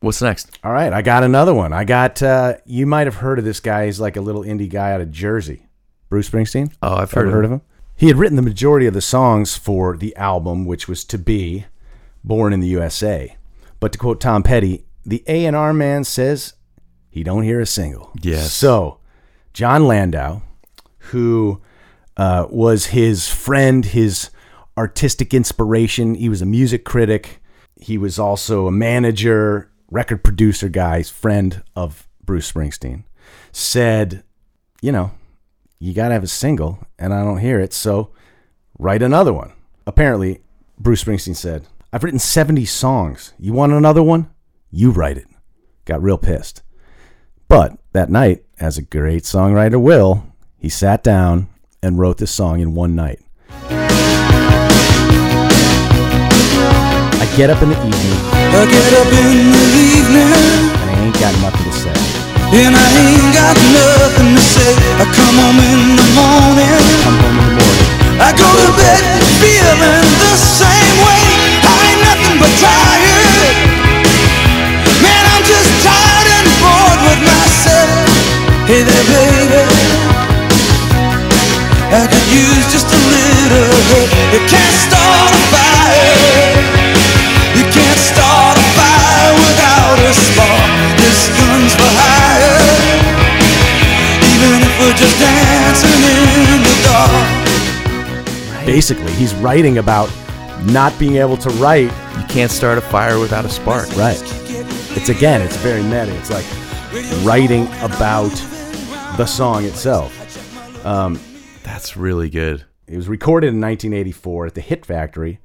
What's 0.00 0.22
next? 0.22 0.58
All 0.64 0.72
right, 0.72 0.92
I 0.92 1.02
got 1.02 1.24
another 1.24 1.52
one. 1.52 1.72
I 1.72 1.84
got 1.84 2.22
uh 2.22 2.54
you 2.64 2.86
might 2.86 3.06
have 3.06 3.16
heard 3.16 3.38
of 3.38 3.44
this 3.44 3.60
guy. 3.60 3.86
He's 3.86 4.00
like 4.00 4.16
a 4.16 4.20
little 4.20 4.42
indie 4.42 4.68
guy 4.70 4.92
out 4.92 5.00
of 5.00 5.10
Jersey. 5.10 5.66
Bruce 6.08 6.28
Springsteen? 6.30 6.72
Oh, 6.82 6.96
I've 6.96 7.12
heard, 7.12 7.30
heard 7.30 7.44
of 7.44 7.52
him? 7.52 7.60
He 7.96 8.08
had 8.08 8.16
written 8.16 8.36
the 8.36 8.42
majority 8.42 8.86
of 8.86 8.94
the 8.94 9.00
songs 9.02 9.56
for 9.56 9.96
the 9.96 10.16
album, 10.16 10.64
which 10.64 10.88
was 10.88 11.04
to 11.04 11.18
be 11.18 11.66
Born 12.24 12.52
in 12.52 12.60
the 12.60 12.66
USA. 12.68 13.36
But 13.78 13.92
to 13.92 13.98
quote 13.98 14.20
Tom 14.20 14.42
Petty, 14.42 14.84
the 15.06 15.22
A&R 15.26 15.72
man 15.72 16.04
says 16.04 16.54
he 17.08 17.22
don't 17.22 17.44
hear 17.44 17.60
a 17.60 17.66
single. 17.66 18.10
Yes. 18.20 18.52
So, 18.52 18.98
Jon 19.54 19.86
Landau, 19.86 20.42
who 20.98 21.62
uh, 22.20 22.46
was 22.50 22.86
his 22.86 23.30
friend, 23.30 23.82
his 23.82 24.28
artistic 24.76 25.32
inspiration, 25.32 26.14
he 26.14 26.28
was 26.28 26.42
a 26.42 26.46
music 26.46 26.84
critic. 26.84 27.40
He 27.80 27.96
was 27.96 28.18
also 28.18 28.66
a 28.66 28.70
manager, 28.70 29.70
record 29.90 30.22
producer 30.22 30.68
guy, 30.68 31.02
friend 31.02 31.62
of 31.74 32.06
Bruce 32.22 32.52
Springsteen, 32.52 33.04
said, 33.52 34.22
you 34.82 34.92
know, 34.92 35.12
you 35.78 35.94
got 35.94 36.08
to 36.08 36.14
have 36.14 36.22
a 36.22 36.26
single, 36.26 36.86
and 36.98 37.14
I 37.14 37.24
don't 37.24 37.38
hear 37.38 37.58
it, 37.58 37.72
so 37.72 38.10
write 38.78 39.00
another 39.00 39.32
one. 39.32 39.54
Apparently, 39.86 40.42
Bruce 40.78 41.02
Springsteen 41.02 41.34
said, 41.34 41.66
I've 41.90 42.04
written 42.04 42.18
70 42.18 42.66
songs. 42.66 43.32
You 43.38 43.54
want 43.54 43.72
another 43.72 44.02
one? 44.02 44.28
You 44.70 44.90
write 44.90 45.16
it. 45.16 45.26
Got 45.86 46.02
real 46.02 46.18
pissed. 46.18 46.62
But 47.48 47.78
that 47.94 48.10
night, 48.10 48.44
as 48.58 48.76
a 48.76 48.82
great 48.82 49.22
songwriter 49.22 49.80
will, 49.80 50.26
he 50.58 50.68
sat 50.68 51.02
down 51.02 51.48
and 51.82 51.98
wrote 51.98 52.18
this 52.18 52.30
song 52.30 52.60
in 52.60 52.74
one 52.74 52.94
night. 52.94 53.20
I 57.20 57.24
get 57.36 57.48
up 57.50 57.62
in 57.62 57.70
the 57.70 57.78
evening 57.78 58.16
I 58.52 58.66
get 58.68 58.92
up 59.00 59.08
in 59.08 59.52
the 59.54 59.64
evening 59.96 60.28
and 60.28 60.74
I 60.76 60.92
ain't 61.06 61.16
got 61.16 61.32
nothing 61.40 61.64
to 61.64 61.72
say. 61.72 61.94
and 62.52 62.74
I 62.76 62.86
ain't 63.00 63.32
got 63.32 63.56
nothing 63.56 64.34
to 64.36 64.42
say. 64.42 64.72
I 65.00 65.04
come 65.14 65.36
home 65.40 65.60
in 65.62 65.96
the 65.96 66.06
morning. 66.18 66.68
I 66.68 66.82
Come 67.00 67.16
home 67.16 67.38
in 67.40 67.46
the 67.48 67.64
morning. 67.64 67.88
I 68.20 68.30
go 68.36 68.44
to 68.44 68.68
bed 68.76 69.00
feeling 69.40 70.04
the 70.20 70.34
same 70.36 70.96
way. 71.00 71.22
I 71.64 71.72
ain't 71.88 72.02
nothing 72.04 72.36
but 72.42 72.52
tired. 72.60 73.56
Man, 75.00 75.22
I'm 75.32 75.44
just 75.48 75.70
tired 75.80 76.28
and 76.28 76.48
bored 76.60 77.00
with 77.08 77.20
myself. 77.24 77.88
Hey 78.68 78.82
there, 78.84 79.04
baby. 79.08 79.79
I 81.90 82.06
could 82.06 82.26
use 82.30 82.70
just 82.70 82.86
a 82.86 83.00
little 83.02 83.74
help. 83.90 84.10
You 84.30 84.38
can't 84.46 84.76
start 84.78 85.34
a 85.34 85.42
fire. 85.50 86.54
You 87.58 87.64
can't 87.66 87.98
start 87.98 88.54
a 88.54 88.66
fire 88.78 89.34
without 89.34 89.98
a 89.98 90.12
spark. 90.14 90.70
This 91.02 91.26
gun's 91.34 91.74
for 91.74 91.90
hire. 91.98 92.62
Even 94.22 94.62
if 94.62 94.72
we're 94.78 94.94
just 94.94 95.18
dancing 95.18 96.02
in 96.14 96.62
the 96.62 96.76
dark. 96.86 97.26
Basically, 98.64 99.12
he's 99.14 99.34
writing 99.34 99.78
about 99.78 100.08
not 100.66 100.96
being 100.96 101.16
able 101.16 101.36
to 101.38 101.50
write. 101.58 101.90
You 102.16 102.24
can't 102.28 102.52
start 102.52 102.78
a 102.78 102.82
fire 102.82 103.18
without 103.18 103.44
a 103.44 103.50
spark. 103.50 103.88
Right. 103.96 104.22
it's 104.96 105.08
again, 105.08 105.42
it's 105.42 105.56
very 105.56 105.82
meta. 105.82 106.16
It's 106.18 106.30
like 106.30 106.46
writing 107.24 107.66
about 107.82 108.30
the 109.16 109.26
song 109.26 109.64
itself. 109.64 110.16
Um, 110.86 111.18
That's 111.72 111.96
really 111.96 112.28
good. 112.28 112.64
it 112.88 112.96
was 112.96 113.08
recorded 113.08 113.48
in 113.48 113.60
1984 113.60 114.46
at 114.46 114.54
the 114.54 114.60
Hit 114.60 114.84
Factory, 114.84 115.38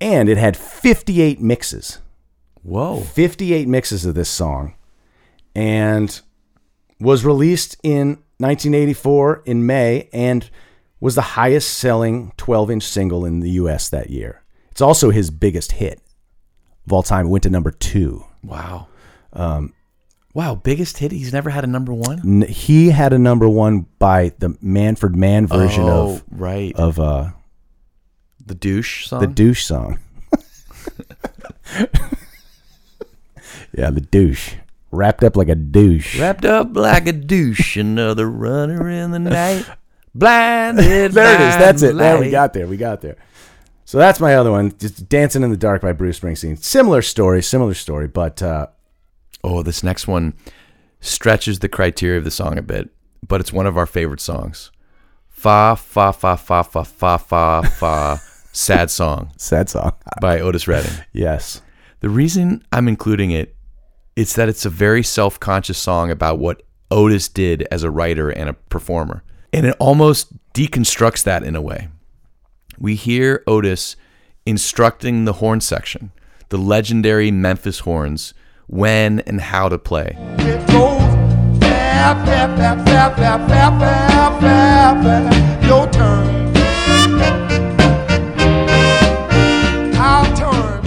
and 0.00 0.28
it 0.28 0.38
had 0.38 0.56
58 0.56 1.40
mixes. 1.40 1.98
Whoa. 2.62 3.00
58 3.00 3.66
mixes 3.66 4.04
of 4.06 4.14
this 4.14 4.28
song, 4.28 4.74
and 5.54 6.20
was 7.00 7.24
released 7.24 7.76
in 7.82 8.18
1984 8.38 9.42
in 9.44 9.66
May, 9.66 10.08
and 10.12 10.48
was 11.00 11.16
the 11.16 11.22
highest 11.22 11.74
selling 11.74 12.32
12 12.36 12.70
inch 12.70 12.82
single 12.84 13.24
in 13.24 13.40
the 13.40 13.50
U.S. 13.50 13.88
that 13.90 14.08
year. 14.08 14.42
It's 14.70 14.80
also 14.80 15.10
his 15.10 15.30
biggest 15.30 15.72
hit 15.72 16.00
of 16.86 16.92
all 16.92 17.02
time. 17.02 17.26
It 17.26 17.30
went 17.30 17.42
to 17.42 17.50
number 17.50 17.72
two. 17.72 18.24
Wow. 18.42 18.86
Um, 19.32 19.74
wow, 20.36 20.54
biggest 20.54 20.98
hit. 20.98 21.12
He's 21.12 21.32
never 21.32 21.48
had 21.48 21.64
a 21.64 21.66
number 21.66 21.94
one. 21.94 22.20
N- 22.42 22.48
He 22.48 22.90
had 22.90 23.12
a 23.14 23.18
number 23.18 23.48
one 23.48 23.86
by 23.98 24.32
the 24.38 24.54
Manfred 24.60 25.16
Mann 25.16 25.46
version 25.46 25.84
Oh, 25.84 26.16
of 26.16 26.24
right. 26.30 26.76
of 26.76 27.00
uh, 27.00 27.30
the 28.44 28.54
douche 28.54 29.06
song. 29.06 29.20
the 29.20 29.26
douche 29.26 29.64
song. 29.64 29.98
yeah, 33.72 33.90
the 33.90 34.00
douche. 34.02 34.54
Wrapped 34.92 35.24
up 35.24 35.36
like 35.36 35.48
a 35.48 35.54
douche. 35.54 36.18
Wrapped 36.18 36.44
up 36.44 36.74
like 36.76 37.06
a 37.06 37.12
douche, 37.12 37.76
another 37.76 38.30
runner 38.30 38.88
in 38.88 39.10
the 39.10 39.18
night. 39.18 39.66
Blinded. 40.14 41.12
there 41.12 41.34
it 41.34 41.40
is. 41.40 41.54
by 41.56 41.60
That's 41.60 41.82
it. 41.82 41.96
There 41.96 42.16
we 42.18 42.26
light. 42.26 42.30
got 42.30 42.52
there. 42.54 42.66
We 42.66 42.76
got 42.76 43.00
there. 43.02 43.16
So 43.84 43.98
that's 43.98 44.18
my 44.20 44.34
other 44.36 44.50
one. 44.50 44.76
Just 44.78 45.08
Dancing 45.08 45.42
in 45.42 45.50
the 45.50 45.56
Dark 45.56 45.82
by 45.82 45.92
Bruce 45.92 46.18
Springsteen. 46.20 46.62
Similar 46.62 47.02
story, 47.02 47.42
similar 47.42 47.74
story, 47.74 48.08
but 48.08 48.42
uh, 48.42 48.66
Oh, 49.46 49.62
this 49.62 49.84
next 49.84 50.08
one 50.08 50.34
stretches 51.00 51.60
the 51.60 51.68
criteria 51.68 52.18
of 52.18 52.24
the 52.24 52.32
song 52.32 52.58
a 52.58 52.62
bit, 52.62 52.90
but 53.26 53.40
it's 53.40 53.52
one 53.52 53.66
of 53.66 53.78
our 53.78 53.86
favorite 53.86 54.20
songs. 54.20 54.72
Fa 55.28 55.76
fa 55.78 56.12
fa 56.12 56.36
fa 56.36 56.64
fa 56.64 56.84
fa 56.84 57.16
fa 57.16 57.62
fa. 57.62 58.20
Sad 58.52 58.90
song 58.90 59.32
sad 59.36 59.68
song. 59.68 59.92
by 60.20 60.40
Otis 60.40 60.66
Redding. 60.66 60.90
Yes. 61.12 61.60
The 62.00 62.08
reason 62.08 62.64
I'm 62.72 62.88
including 62.88 63.30
it 63.30 63.54
is 64.16 64.34
that 64.34 64.48
it's 64.48 64.64
a 64.64 64.70
very 64.70 65.02
self-conscious 65.02 65.76
song 65.76 66.10
about 66.10 66.38
what 66.38 66.62
Otis 66.90 67.28
did 67.28 67.68
as 67.70 67.82
a 67.82 67.90
writer 67.90 68.30
and 68.30 68.48
a 68.48 68.54
performer. 68.54 69.22
And 69.52 69.66
it 69.66 69.76
almost 69.78 70.32
deconstructs 70.54 71.22
that 71.24 71.42
in 71.42 71.54
a 71.54 71.60
way. 71.60 71.88
We 72.78 72.94
hear 72.94 73.44
Otis 73.46 73.94
instructing 74.46 75.26
the 75.26 75.34
horn 75.34 75.60
section, 75.60 76.10
the 76.48 76.58
legendary 76.58 77.30
Memphis 77.30 77.80
horns, 77.80 78.32
when 78.66 79.20
and 79.20 79.40
how 79.40 79.68
to 79.68 79.78
play. 79.78 80.16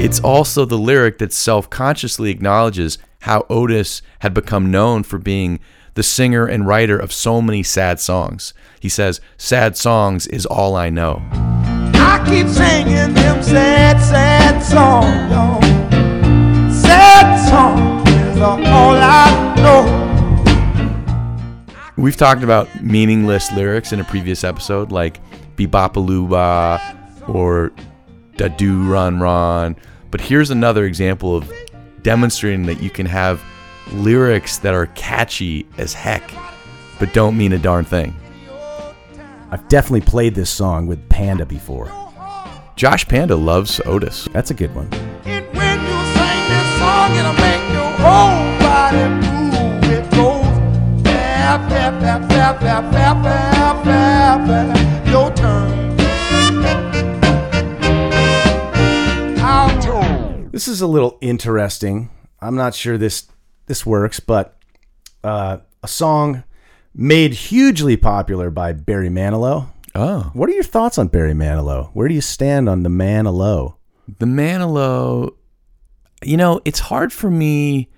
It's 0.02 0.20
also 0.22 0.66
the 0.66 0.78
lyric 0.78 1.18
that 1.18 1.34
self 1.34 1.70
consciously 1.70 2.32
acknowledges 2.32 2.98
how 3.22 3.46
Otis 3.50 4.02
had 4.20 4.34
become 4.34 4.72
known 4.72 5.04
for 5.04 5.18
being 5.18 5.60
the 5.96 6.04
singer 6.04 6.46
and 6.46 6.66
writer 6.66 6.98
of 6.98 7.12
so 7.12 7.42
many 7.42 7.64
sad 7.64 8.00
songs. 8.00 8.54
He 8.80 8.88
says, 8.88 9.20
Sad 9.38 9.76
songs 9.76 10.26
is 10.28 10.46
all 10.46 10.76
I 10.76 10.90
know. 10.90 11.22
I 11.32 12.24
keep 12.30 12.48
singing 12.48 13.14
them 13.14 13.44
sad, 13.44 14.00
sad 14.00 14.64
songs. 14.64 15.69
We've 21.98 22.16
talked 22.16 22.42
about 22.42 22.82
meaningless 22.82 23.52
lyrics 23.52 23.92
in 23.92 24.00
a 24.00 24.06
previous 24.06 24.46
episode, 24.46 24.94
like 24.94 25.20
Bebopalooba 25.58 27.28
or 27.28 27.74
Da 28.38 28.48
Do 28.48 28.90
Run 28.90 29.20
Run. 29.20 29.76
But 30.10 30.22
here's 30.22 30.52
another 30.52 30.86
example 30.86 31.36
of 31.36 31.52
demonstrating 32.02 32.66
that 32.68 32.82
you 32.82 32.90
can 32.90 33.06
have 33.08 33.44
lyrics 33.92 34.60
that 34.60 34.74
are 34.74 34.86
catchy 34.88 35.68
as 35.78 35.94
heck, 35.94 36.24
but 36.98 37.14
don't 37.14 37.38
mean 37.38 37.52
a 37.52 37.60
darn 37.60 37.84
thing. 37.84 38.16
I've 39.52 39.68
definitely 39.68 40.02
played 40.02 40.34
this 40.34 40.50
song 40.50 40.88
with 40.88 41.10
Panda 41.10 41.46
before. 41.46 41.92
Josh 42.78 43.06
Panda 43.06 43.36
loves 43.36 43.82
Otis. 43.86 44.30
That's 44.32 44.52
a 44.52 44.54
good 44.54 44.74
one. 44.74 45.09
Make 48.20 48.60
your 48.60 48.60
whole 48.60 48.60
body 48.60 49.06
move. 49.08 49.84
It 49.92 50.12
goes 50.12 51.04
bap, 51.04 51.70
bap, 51.70 52.02
bap, 52.02 52.30
bap, 52.30 52.60
bap, 52.60 52.92
bap, 52.92 53.24
bap, 53.24 53.84
bap, 53.86 54.48
bap. 54.48 55.08
Your 55.08 55.34
turn. 55.34 56.00
Our. 59.40 60.50
This 60.52 60.68
is 60.68 60.82
a 60.82 60.88
little 60.88 61.18
interesting. 61.22 62.10
I'm 62.42 62.56
not 62.56 62.76
sure 62.76 62.98
this 62.98 63.28
this 63.68 63.86
works, 63.86 64.20
but 64.20 64.58
uh, 65.24 65.60
a 65.84 65.88
song 65.88 66.44
made 66.94 67.34
hugely 67.34 67.96
popular 67.96 68.50
by 68.50 68.74
Barry 68.74 69.10
Manilow. 69.10 69.68
Oh. 69.96 70.32
What 70.34 70.50
are 70.50 70.54
your 70.54 70.64
thoughts 70.64 70.98
on 70.98 71.08
Barry 71.08 71.34
Manilow? 71.34 71.92
Where 71.94 72.08
do 72.08 72.14
you 72.14 72.22
stand 72.22 72.68
on 72.68 72.84
the 72.84 72.90
Manilow? 72.90 73.76
The 74.20 74.26
Manilow, 74.26 75.36
you 76.24 76.38
know, 76.38 76.62
it's 76.66 76.80
hard 76.80 77.14
for 77.14 77.30
me. 77.32 77.90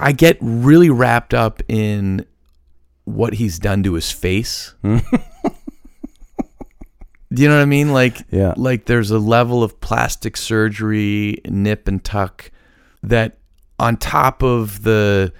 I 0.00 0.12
get 0.12 0.38
really 0.40 0.90
wrapped 0.90 1.34
up 1.34 1.62
in 1.68 2.24
what 3.04 3.34
he's 3.34 3.58
done 3.58 3.82
to 3.84 3.94
his 3.94 4.10
face. 4.10 4.74
Do 4.82 5.00
you 7.42 7.48
know 7.48 7.56
what 7.56 7.62
I 7.62 7.66
mean? 7.66 7.92
Like, 7.92 8.22
Yeah. 8.30 8.54
like 8.56 8.86
there's 8.86 9.10
a 9.10 9.18
level 9.18 9.62
of 9.62 9.80
plastic 9.80 10.36
surgery, 10.36 11.40
nip 11.46 11.86
and 11.86 12.02
tuck, 12.02 12.50
that 13.02 13.36
on 13.78 13.98
top 13.98 14.42
of 14.42 14.82
the 14.82 15.32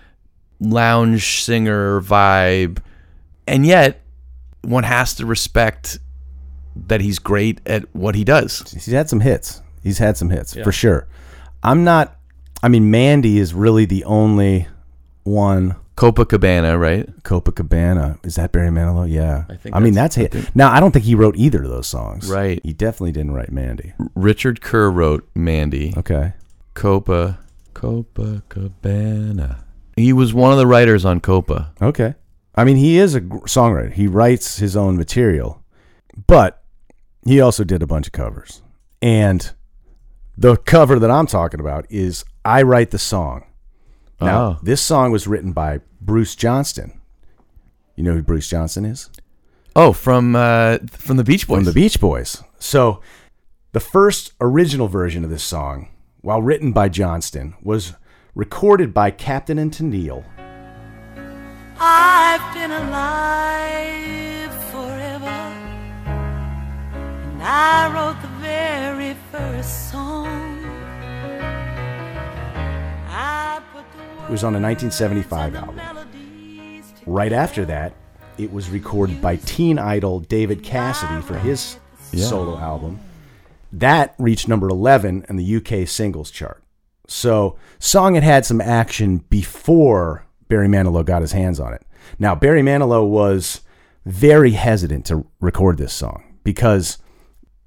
lounge 0.61 1.43
singer 1.43 2.01
vibe, 2.03 2.81
and 3.47 3.65
yet 3.65 4.03
one 4.63 4.85
has 4.85 5.15
to 5.15 5.25
respect 5.25 5.99
that 6.89 7.01
he's 7.01 7.19
great 7.19 7.63
at 7.65 7.85
what 7.95 8.15
he 8.15 8.23
does. 8.23 8.71
He's 8.71 8.87
had 8.87 9.09
some 9.09 9.21
hits. 9.21 9.63
He's 9.83 9.97
had 9.99 10.19
some 10.19 10.29
hits 10.29 10.53
for 10.55 10.73
sure. 10.73 11.09
I'm 11.63 11.85
not. 11.85 12.18
I 12.63 12.69
mean, 12.69 12.91
Mandy 12.91 13.39
is 13.39 13.55
really 13.55 13.85
the 13.85 14.05
only 14.05 14.67
one. 15.25 15.77
Copacabana, 15.97 16.79
right? 16.79 17.07
Copacabana 17.25 18.25
is 18.25 18.37
that 18.37 18.53
Barry 18.53 18.69
Manilow? 18.71 19.11
Yeah, 19.11 19.45
I 19.49 19.57
think 19.57 19.75
I 19.75 19.81
mean, 19.81 19.95
that's- 19.95 20.15
that's 20.15 20.35
I 20.35 20.39
hit. 20.39 20.55
Now, 20.57 20.71
I 20.73 20.79
don't 20.79 20.93
think 20.93 21.05
he 21.05 21.15
wrote 21.17 21.37
either 21.37 21.63
of 21.65 21.69
those 21.71 21.89
songs. 21.89 22.31
Right. 22.31 22.61
He 22.65 22.73
definitely 22.73 23.13
didn't 23.13 23.33
write 23.33 23.51
Mandy. 23.51 23.95
Richard 24.15 24.61
Kerr 24.61 24.91
wrote 24.91 25.29
Mandy. 25.35 25.95
Okay. 25.97 26.35
Copa, 26.75 27.39
Copacabana. 27.75 29.59
He 29.97 30.13
was 30.13 30.33
one 30.33 30.53
of 30.53 30.59
the 30.59 30.67
writers 30.67 31.05
on 31.05 31.21
Copa. 31.21 31.73
Okay. 31.83 32.15
I 32.55 32.65
mean, 32.65 32.77
he 32.77 32.99
is 32.99 33.15
a 33.15 33.21
songwriter. 33.21 33.93
He 33.93 34.07
writes 34.07 34.59
his 34.59 34.77
own 34.77 34.97
material, 34.97 35.63
but 36.29 36.63
he 37.25 37.41
also 37.41 37.65
did 37.65 37.83
a 37.83 37.87
bunch 37.87 38.07
of 38.07 38.13
covers. 38.13 38.63
And 39.03 39.53
the 40.39 40.57
cover 40.57 40.99
that 41.01 41.11
I'm 41.11 41.27
talking 41.27 41.59
about 41.61 41.85
is 41.91 42.25
I 42.45 42.63
Write 42.63 42.91
the 42.93 42.99
Song. 42.99 43.45
Now, 44.21 44.41
Oh. 44.43 44.59
this 44.63 44.81
song 44.81 45.11
was 45.13 45.27
written 45.27 45.53
by 45.53 45.81
Bruce 46.01 46.35
Johnston. 46.37 47.01
You 47.97 48.05
know 48.05 48.13
who 48.15 48.23
Bruce 48.23 48.49
Johnston 48.49 48.85
is? 48.85 49.11
Oh, 49.77 49.93
from 49.93 50.35
uh, 50.37 50.79
from 50.91 51.17
the 51.19 51.25
Beach 51.25 51.47
Boys. 51.49 51.57
From 51.59 51.65
the 51.65 51.73
Beach 51.73 52.01
Boys. 52.01 52.43
So, 52.59 53.01
the 53.73 53.81
first 53.81 54.33
original 54.41 54.87
version 54.89 55.25
of 55.25 55.31
this 55.31 55.43
song, 55.45 55.89
while 56.21 56.41
written 56.41 56.73
by 56.73 56.89
Johnston, 56.89 57.55
was 57.63 57.95
recorded 58.35 58.95
by 58.95 59.11
Captain 59.11 59.59
and 59.59 59.73
Tennille. 59.73 60.25
I've 61.81 62.55
been 62.55 62.71
alive 62.73 64.53
forever, 64.68 64.68
and 67.39 67.47
I 67.47 67.87
wrote 67.95 68.21
the 68.21 68.29
very 68.41 69.15
first 69.31 69.93
song. 69.93 70.27
I 73.07 73.63
put 73.73 73.85
the 73.93 74.25
It 74.25 74.31
was 74.31 74.43
on 74.43 74.57
a 74.57 74.61
1975 74.61 75.55
album. 75.55 75.81
Right 77.07 77.33
after 77.33 77.65
that, 77.67 77.95
it 78.39 78.53
was 78.53 78.71
recorded 78.71 79.23
by 79.23 79.37
teen 79.37 79.79
idol 79.79 80.19
David 80.21 80.65
Cassidy 80.65 81.23
for 81.23 81.39
his 81.39 81.79
solo 82.13 82.59
album. 82.59 82.99
That 83.73 84.15
reached 84.19 84.49
number 84.49 84.69
11 84.69 85.27
in 85.29 85.37
the 85.37 85.57
UK 85.57 85.87
singles 85.87 86.33
chart. 86.33 86.63
So, 87.07 87.57
song 87.79 88.15
had 88.17 88.25
had 88.25 88.47
some 88.47 88.61
action 88.61 89.19
before 89.31 90.27
Barry 90.49 90.67
Manilow 90.69 91.05
got 91.05 91.23
his 91.23 91.33
hands 91.33 91.61
on 91.61 91.73
it. 91.73 91.83
Now, 92.19 92.35
Barry 92.35 92.63
Manilow 92.63 93.09
was 93.09 93.61
very 94.05 94.53
hesitant 94.53 95.07
to 95.07 95.27
record 95.41 95.79
this 95.79 95.93
song 95.93 96.25
because 96.43 96.99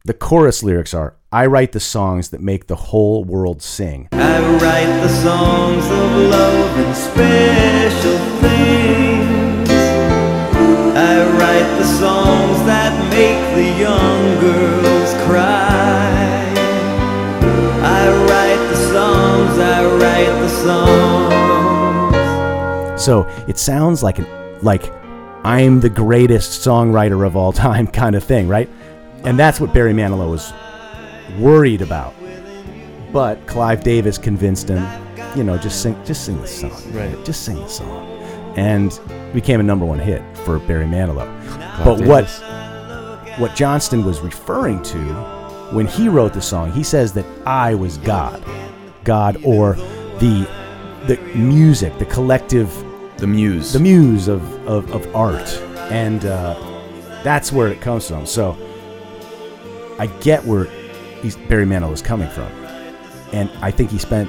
The 0.04 0.16
chorus 0.16 0.64
lyrics 0.64 0.96
are 0.96 1.16
I 1.32 1.46
write 1.46 1.74
the 1.74 1.80
songs 1.80 2.30
that 2.30 2.42
make 2.42 2.66
the 2.66 2.76
whole 2.76 3.24
world 3.24 3.62
sing. 3.62 4.08
I 4.14 4.40
write 4.58 5.00
the 5.04 5.08
songs 5.08 5.86
of 5.86 6.12
love 6.32 6.78
and 6.80 6.96
special 6.98 8.18
things. 8.42 9.70
I 10.98 11.24
write 11.38 11.78
the 11.78 11.86
songs 11.86 12.66
that 12.66 12.98
make 13.12 13.54
the 13.54 13.64
young 13.80 14.40
girls 14.40 15.14
cry. 15.28 16.52
I 17.84 18.10
write 18.26 18.70
the 18.72 18.78
songs, 18.92 19.60
I 19.60 19.86
write 20.00 20.34
the 20.42 20.50
songs. 22.90 23.04
So 23.04 23.28
it 23.48 23.60
sounds 23.60 24.02
like 24.02 24.18
an 24.18 24.26
like 24.64 24.92
I'm 25.44 25.80
the 25.80 25.90
greatest 25.90 26.66
songwriter 26.66 27.24
of 27.24 27.36
all 27.36 27.52
time 27.52 27.86
kind 28.02 28.16
of 28.16 28.24
thing, 28.24 28.48
right? 28.48 28.68
And 29.24 29.38
that's 29.38 29.60
what 29.60 29.74
Barry 29.74 29.94
Manilow 29.94 30.30
was 30.30 30.54
worried 31.40 31.82
about. 31.82 32.14
But 33.12 33.46
Clive 33.46 33.84
Davis 33.84 34.18
convinced 34.18 34.70
him, 34.70 34.88
you 35.36 35.44
know, 35.44 35.58
just 35.58 35.82
sing 35.82 36.02
just 36.06 36.26
sing 36.26 36.40
the 36.42 36.48
song. 36.48 36.94
Right. 36.94 37.24
Just 37.26 37.44
sing 37.44 37.56
the 37.56 37.68
song. 37.68 38.08
And 38.56 39.00
became 39.34 39.60
a 39.60 39.64
number 39.64 39.86
one 39.86 40.00
hit 40.00 40.22
for 40.40 40.60
Barry 40.60 40.86
Manilow. 40.86 41.28
Clive 41.76 41.86
but 41.86 42.02
what 42.08 42.26
what 43.40 43.56
Johnston 43.56 44.04
was 44.06 44.20
referring 44.22 44.82
to 44.84 44.98
when 45.72 45.88
he 45.88 46.10
wrote 46.10 46.34
the 46.34 46.42
song, 46.42 46.72
he 46.72 46.84
says 46.84 47.14
that 47.14 47.26
I 47.46 47.76
was 47.76 47.98
God. 47.98 48.44
God 49.04 49.38
or 49.44 49.74
the 50.20 50.48
the 51.08 51.18
music, 51.36 51.98
the 51.98 52.06
collective 52.06 52.72
The 53.18 53.28
muse. 53.28 53.74
the 53.74 53.80
muse 53.80 54.28
of, 54.28 54.42
of, 54.68 54.92
of 54.92 55.16
art. 55.16 55.50
And 55.92 56.26
uh, 56.26 56.54
that's 57.24 57.52
where 57.52 57.68
it 57.70 57.82
comes 57.82 58.08
from. 58.08 58.26
So 58.26 58.56
I 60.02 60.08
get 60.22 60.44
where 60.46 60.66
Barry 61.48 61.66
Manilow 61.66 61.94
is 61.94 62.02
coming 62.02 62.28
from. 62.30 62.48
And 63.34 63.52
I 63.62 63.70
think 63.70 63.92
he 63.92 64.00
spent 64.00 64.28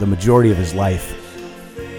the 0.00 0.06
majority 0.06 0.50
of 0.50 0.56
his 0.56 0.74
life 0.74 1.16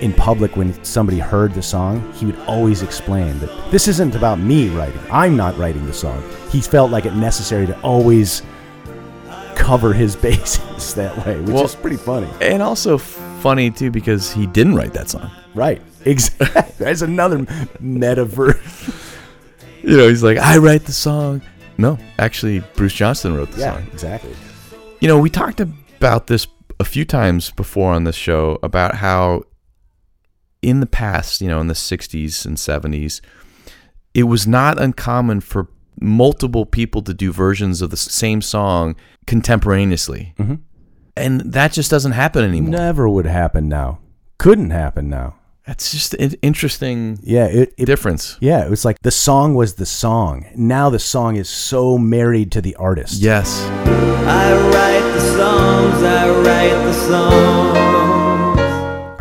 in 0.01 0.11
public 0.11 0.57
when 0.57 0.73
somebody 0.83 1.19
heard 1.19 1.53
the 1.53 1.61
song, 1.61 2.11
he 2.15 2.25
would 2.25 2.37
always 2.41 2.81
explain 2.81 3.39
that 3.39 3.71
this 3.71 3.87
isn't 3.87 4.13
about 4.15 4.39
me 4.39 4.67
writing. 4.75 4.99
I'm 5.09 5.37
not 5.37 5.57
writing 5.57 5.85
the 5.85 5.93
song. 5.93 6.21
He 6.49 6.59
felt 6.59 6.91
like 6.91 7.05
it 7.05 7.13
necessary 7.13 7.65
to 7.67 7.79
always 7.79 8.41
cover 9.55 9.93
his 9.93 10.15
bases 10.27 10.93
that 10.95 11.25
way, 11.25 11.39
which 11.39 11.51
Well- 11.55 11.63
is 11.63 11.75
pretty 11.75 11.95
funny. 11.95 12.27
and 12.41 12.61
also 12.61 12.97
funny 12.97 13.71
too 13.71 13.89
because 13.89 14.33
he 14.33 14.45
didn't 14.47 14.75
write 14.75 14.91
that 14.95 15.09
song. 15.09 15.31
Right. 15.55 15.81
Exactly. 16.03 16.73
That's 16.85 17.01
another 17.01 17.39
metaverse. 17.81 18.99
You 19.83 19.95
know, 19.97 20.09
he's 20.09 20.23
like, 20.23 20.37
I 20.37 20.57
write 20.57 20.83
the 20.85 20.91
song. 20.93 21.41
No, 21.77 21.97
actually, 22.19 22.59
Bruce 22.75 22.93
Johnston 22.93 23.35
wrote 23.35 23.51
the 23.51 23.59
Yeah, 23.61 23.73
song. 23.75 23.87
exactly. 23.91 24.33
You 24.99 25.07
know, 25.07 25.19
we 25.19 25.29
talked 25.29 25.59
about 25.59 26.27
this 26.27 26.47
a 26.79 26.85
few 26.85 27.05
times 27.05 27.51
before 27.51 27.93
on 27.93 28.03
this 28.03 28.15
show 28.15 28.59
about 28.63 28.95
how 28.95 29.43
in 30.61 30.79
the 30.79 30.85
past, 30.85 31.41
you 31.41 31.47
know, 31.47 31.59
in 31.59 31.67
the 31.67 31.73
60s 31.75 32.45
and 32.45 32.57
70s, 32.57 33.21
it 34.13 34.23
was 34.23 34.47
not 34.47 34.81
uncommon 34.81 35.41
for 35.41 35.67
multiple 35.99 36.65
people 36.65 37.01
to 37.01 37.13
do 37.13 37.31
versions 37.31 37.81
of 37.81 37.89
the 37.89 37.97
same 37.97 38.41
song 38.41 38.95
contemporaneously. 39.27 40.33
Mhm. 40.39 40.59
And 41.15 41.41
that 41.41 41.71
just 41.73 41.91
doesn't 41.91 42.13
happen 42.13 42.43
anymore. 42.43 42.71
Never 42.71 43.07
would 43.09 43.25
happen 43.25 43.67
now. 43.67 43.99
Couldn't 44.37 44.71
happen 44.71 45.09
now. 45.09 45.35
That's 45.65 45.91
just 45.93 46.13
an 46.15 46.33
interesting 46.41 47.19
Yeah, 47.23 47.45
it, 47.45 47.73
it 47.77 47.85
difference. 47.85 48.37
yeah, 48.41 48.65
it 48.65 48.69
was 48.69 48.83
like 48.83 49.01
the 49.01 49.11
song 49.11 49.55
was 49.55 49.75
the 49.75 49.85
song. 49.85 50.45
Now 50.55 50.89
the 50.89 50.99
song 50.99 51.37
is 51.37 51.49
so 51.49 51.97
married 51.97 52.51
to 52.51 52.61
the 52.61 52.75
artist. 52.75 53.21
Yes. 53.21 53.61
I 54.25 54.51
write 54.53 55.13
the 55.13 55.19
songs, 55.37 56.03
I 56.03 56.29
write 56.29 56.83
the 56.85 56.93
songs. 56.93 57.77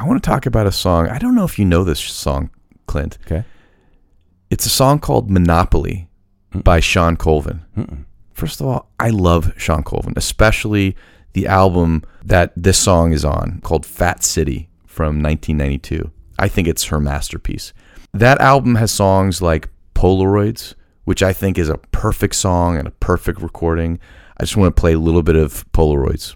I 0.00 0.05
want 0.05 0.20
to 0.22 0.28
talk 0.28 0.46
about 0.46 0.66
a 0.66 0.72
song. 0.72 1.09
I 1.09 1.18
don't 1.18 1.35
know 1.37 1.44
if 1.44 1.59
you 1.61 1.64
know 1.64 1.85
this 1.85 2.00
song, 2.00 2.50
Clint. 2.87 3.18
Okay. 3.24 3.44
It's 4.50 4.66
a 4.66 4.70
song 4.70 4.98
called 4.98 5.31
Monopoly 5.31 6.09
by 6.52 6.81
Shawn 6.81 7.16
Colvin. 7.16 8.05
First 8.33 8.61
of 8.61 8.66
all, 8.66 8.90
I 8.98 9.11
love 9.11 9.52
Shawn 9.57 9.85
Colvin, 9.85 10.14
especially 10.16 10.96
the 11.35 11.46
album 11.46 12.02
that 12.24 12.52
this 12.57 12.78
song 12.78 13.12
is 13.12 13.24
on 13.24 13.61
called 13.62 13.87
Fat 13.87 14.24
City 14.24 14.68
from 14.87 15.22
1992. 15.22 16.11
I 16.38 16.49
think 16.49 16.68
it's 16.68 16.85
her 16.85 17.01
masterpiece. 17.01 17.73
That 18.12 18.40
album 18.40 18.75
has 18.77 18.90
songs 18.90 19.40
like 19.40 19.68
Polaroids, 19.95 20.75
which 21.05 21.23
I 21.23 21.33
think 21.33 21.59
is 21.59 21.68
a 21.68 21.79
perfect 21.92 22.35
song 22.35 22.77
and 22.77 22.88
a 22.88 22.92
perfect 22.92 23.40
recording. 23.40 23.99
I 24.38 24.45
just 24.45 24.57
want 24.57 24.75
to 24.75 24.81
play 24.81 24.92
a 24.92 24.99
little 24.99 25.23
bit 25.23 25.37
of 25.37 25.71
Polaroids. 25.73 26.35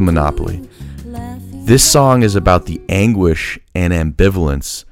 To 0.00 0.12
Monopoly. 0.12 0.62
This 1.66 1.84
song 1.84 2.22
is 2.22 2.34
about 2.34 2.66
the 2.66 2.80
anguish 2.88 3.58
and 3.74 3.92
ambivalence 3.92 4.84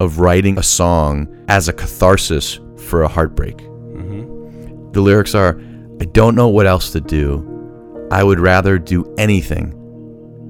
of 0.00 0.18
writing 0.18 0.58
a 0.58 0.62
song 0.62 1.44
as 1.48 1.68
a 1.68 1.72
catharsis 1.72 2.58
for 2.78 3.02
a 3.02 3.08
heartbreak. 3.08 3.58
Mm-hmm. 3.58 4.92
The 4.92 5.00
lyrics 5.00 5.34
are 5.34 5.60
I 6.00 6.06
don't 6.06 6.34
know 6.34 6.48
what 6.48 6.66
else 6.66 6.90
to 6.92 7.00
do. 7.00 8.08
I 8.10 8.24
would 8.24 8.40
rather 8.40 8.78
do 8.78 9.14
anything 9.16 9.70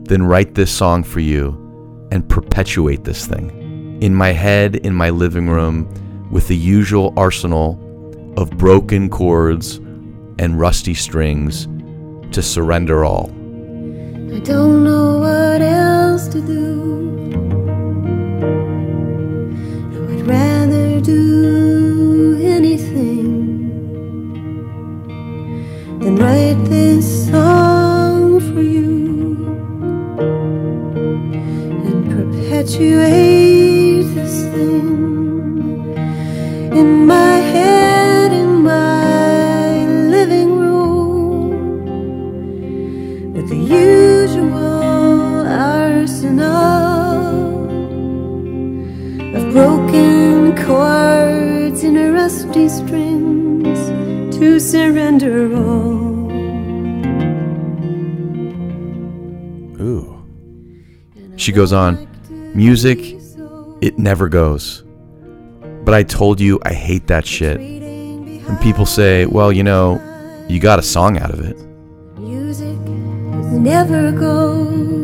than 0.04 0.22
write 0.22 0.54
this 0.54 0.72
song 0.72 1.02
for 1.04 1.20
you 1.20 2.08
and 2.10 2.28
perpetuate 2.28 3.04
this 3.04 3.26
thing. 3.26 3.98
In 4.00 4.14
my 4.14 4.32
head, 4.32 4.76
in 4.76 4.94
my 4.94 5.10
living 5.10 5.48
room, 5.48 5.88
with 6.30 6.48
the 6.48 6.56
usual 6.56 7.12
arsenal 7.16 7.78
of 8.36 8.50
broken 8.52 9.10
chords 9.10 9.76
and 10.38 10.58
rusty 10.58 10.94
strings 10.94 11.68
to 12.32 12.42
surrender 12.42 13.04
all. 13.04 13.30
I 14.34 14.40
don't 14.40 14.82
know 14.82 15.20
what 15.20 15.62
else 15.62 16.26
to 16.28 16.40
do. 16.40 16.72
I 19.94 19.98
would 20.06 20.26
rather 20.26 21.00
do 21.00 22.36
anything 22.42 23.68
than 26.00 26.16
write 26.16 26.58
this 26.68 27.28
song 27.30 28.40
for 28.40 28.60
you 28.60 29.46
and 31.86 32.10
perpetuate 32.10 34.02
this 34.16 34.42
thing 34.52 35.94
in 36.72 37.06
my 37.06 37.36
head, 37.38 38.32
in 38.32 38.64
my 38.64 39.86
living 40.16 40.58
room 40.58 41.50
with 43.32 43.48
the 43.48 43.56
usual 43.56 44.03
broken 49.54 50.56
chords 50.56 51.84
and 51.84 52.12
rusty 52.12 52.68
strings 52.68 53.78
to 54.36 54.58
surrender 54.58 55.54
all. 55.54 56.28
Ooh. 59.80 60.20
She 61.36 61.52
goes 61.52 61.72
on, 61.72 62.08
music, 62.52 62.98
it 63.80 63.96
never 63.96 64.28
goes. 64.28 64.82
But 65.84 65.94
I 65.94 66.02
told 66.02 66.40
you 66.40 66.58
I 66.64 66.72
hate 66.74 67.06
that 67.06 67.24
shit. 67.24 67.60
And 67.60 68.60
people 68.60 68.86
say, 68.86 69.26
well, 69.26 69.52
you 69.52 69.62
know, 69.62 70.00
you 70.48 70.58
got 70.58 70.80
a 70.80 70.82
song 70.82 71.16
out 71.16 71.30
of 71.30 71.38
it. 71.38 71.56
Music 72.18 72.76
never 73.52 74.10
goes. 74.10 75.03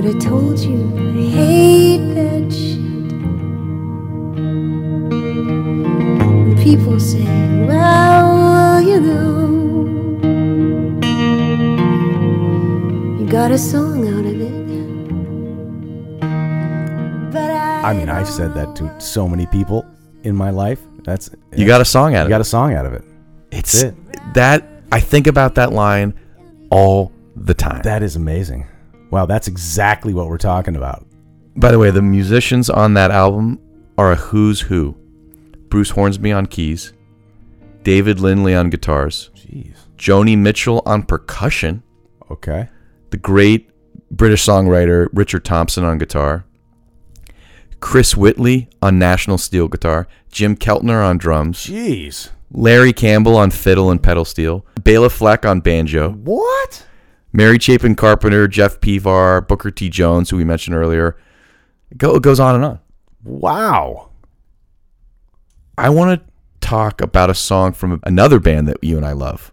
But 0.00 0.16
I 0.16 0.18
told 0.18 0.58
you 0.60 0.80
I 0.96 1.28
hate 1.28 2.14
that 2.14 2.50
shit. 2.50 2.80
When 6.40 6.56
people 6.56 6.98
say, 6.98 7.22
Well, 7.66 8.80
you 8.80 8.98
know, 8.98 9.46
you 13.20 13.26
got 13.28 13.50
a 13.50 13.58
song 13.58 14.08
out 14.08 14.24
of 14.24 14.40
it. 14.40 14.70
But 17.30 17.50
I, 17.50 17.90
I 17.90 17.92
mean, 17.92 18.08
I've 18.08 18.26
said 18.26 18.54
that 18.54 18.74
to 18.76 18.98
so 19.02 19.28
many 19.28 19.44
people 19.44 19.84
in 20.22 20.34
my 20.34 20.48
life. 20.48 20.80
That's 21.04 21.28
You 21.54 21.66
got 21.66 21.82
a 21.82 21.84
song 21.84 22.14
out 22.14 22.20
you 22.20 22.24
of 22.24 22.30
got 22.30 22.38
it. 22.38 22.40
a 22.40 22.44
song 22.44 22.72
out 22.72 22.86
of 22.86 22.94
it. 22.94 23.04
It's 23.50 23.82
it. 23.82 23.94
that 24.32 24.66
I 24.90 25.00
think 25.00 25.26
about 25.26 25.56
that 25.56 25.74
line 25.74 26.14
all 26.70 27.12
the 27.36 27.52
time. 27.52 27.82
That 27.82 28.02
is 28.02 28.16
amazing. 28.16 28.66
Wow, 29.10 29.26
that's 29.26 29.48
exactly 29.48 30.14
what 30.14 30.28
we're 30.28 30.38
talking 30.38 30.76
about. 30.76 31.06
By 31.56 31.72
the 31.72 31.78
way, 31.78 31.90
the 31.90 32.02
musicians 32.02 32.70
on 32.70 32.94
that 32.94 33.10
album 33.10 33.58
are 33.98 34.12
a 34.12 34.16
who's 34.16 34.60
who. 34.60 34.96
Bruce 35.68 35.90
Hornsby 35.90 36.32
on 36.32 36.46
keys, 36.46 36.92
David 37.82 38.18
Lindley 38.20 38.54
on 38.54 38.70
guitars, 38.70 39.30
Jeez. 39.36 39.74
Joni 39.96 40.36
Mitchell 40.36 40.82
on 40.86 41.02
percussion, 41.04 41.82
Okay. 42.30 42.68
the 43.10 43.16
great 43.16 43.70
British 44.10 44.44
songwriter 44.44 45.08
Richard 45.12 45.44
Thompson 45.44 45.84
on 45.84 45.98
guitar, 45.98 46.44
Chris 47.80 48.16
Whitley 48.16 48.68
on 48.82 48.98
national 48.98 49.38
steel 49.38 49.68
guitar, 49.68 50.06
Jim 50.30 50.56
Keltner 50.56 51.04
on 51.04 51.18
drums, 51.18 51.66
Jeez. 51.66 52.30
Larry 52.52 52.92
Campbell 52.92 53.36
on 53.36 53.50
fiddle 53.50 53.90
and 53.90 54.02
pedal 54.02 54.24
steel, 54.24 54.66
Bela 54.82 55.08
Fleck 55.10 55.46
on 55.46 55.60
banjo, 55.60 56.10
What? 56.10 56.84
Mary 57.32 57.58
Chapin 57.58 57.94
Carpenter, 57.94 58.48
Jeff 58.48 58.80
Pevar, 58.80 59.46
Booker 59.46 59.70
T. 59.70 59.88
Jones, 59.88 60.30
who 60.30 60.36
we 60.36 60.44
mentioned 60.44 60.76
earlier. 60.76 61.16
It, 61.90 61.98
go, 61.98 62.16
it 62.16 62.22
goes 62.22 62.40
on 62.40 62.56
and 62.56 62.64
on. 62.64 62.80
Wow. 63.22 64.10
I 65.78 65.88
want 65.90 66.20
to 66.20 66.30
talk 66.60 67.00
about 67.00 67.30
a 67.30 67.34
song 67.34 67.72
from 67.72 68.00
another 68.04 68.40
band 68.40 68.68
that 68.68 68.82
you 68.82 68.96
and 68.96 69.06
I 69.06 69.12
love. 69.12 69.52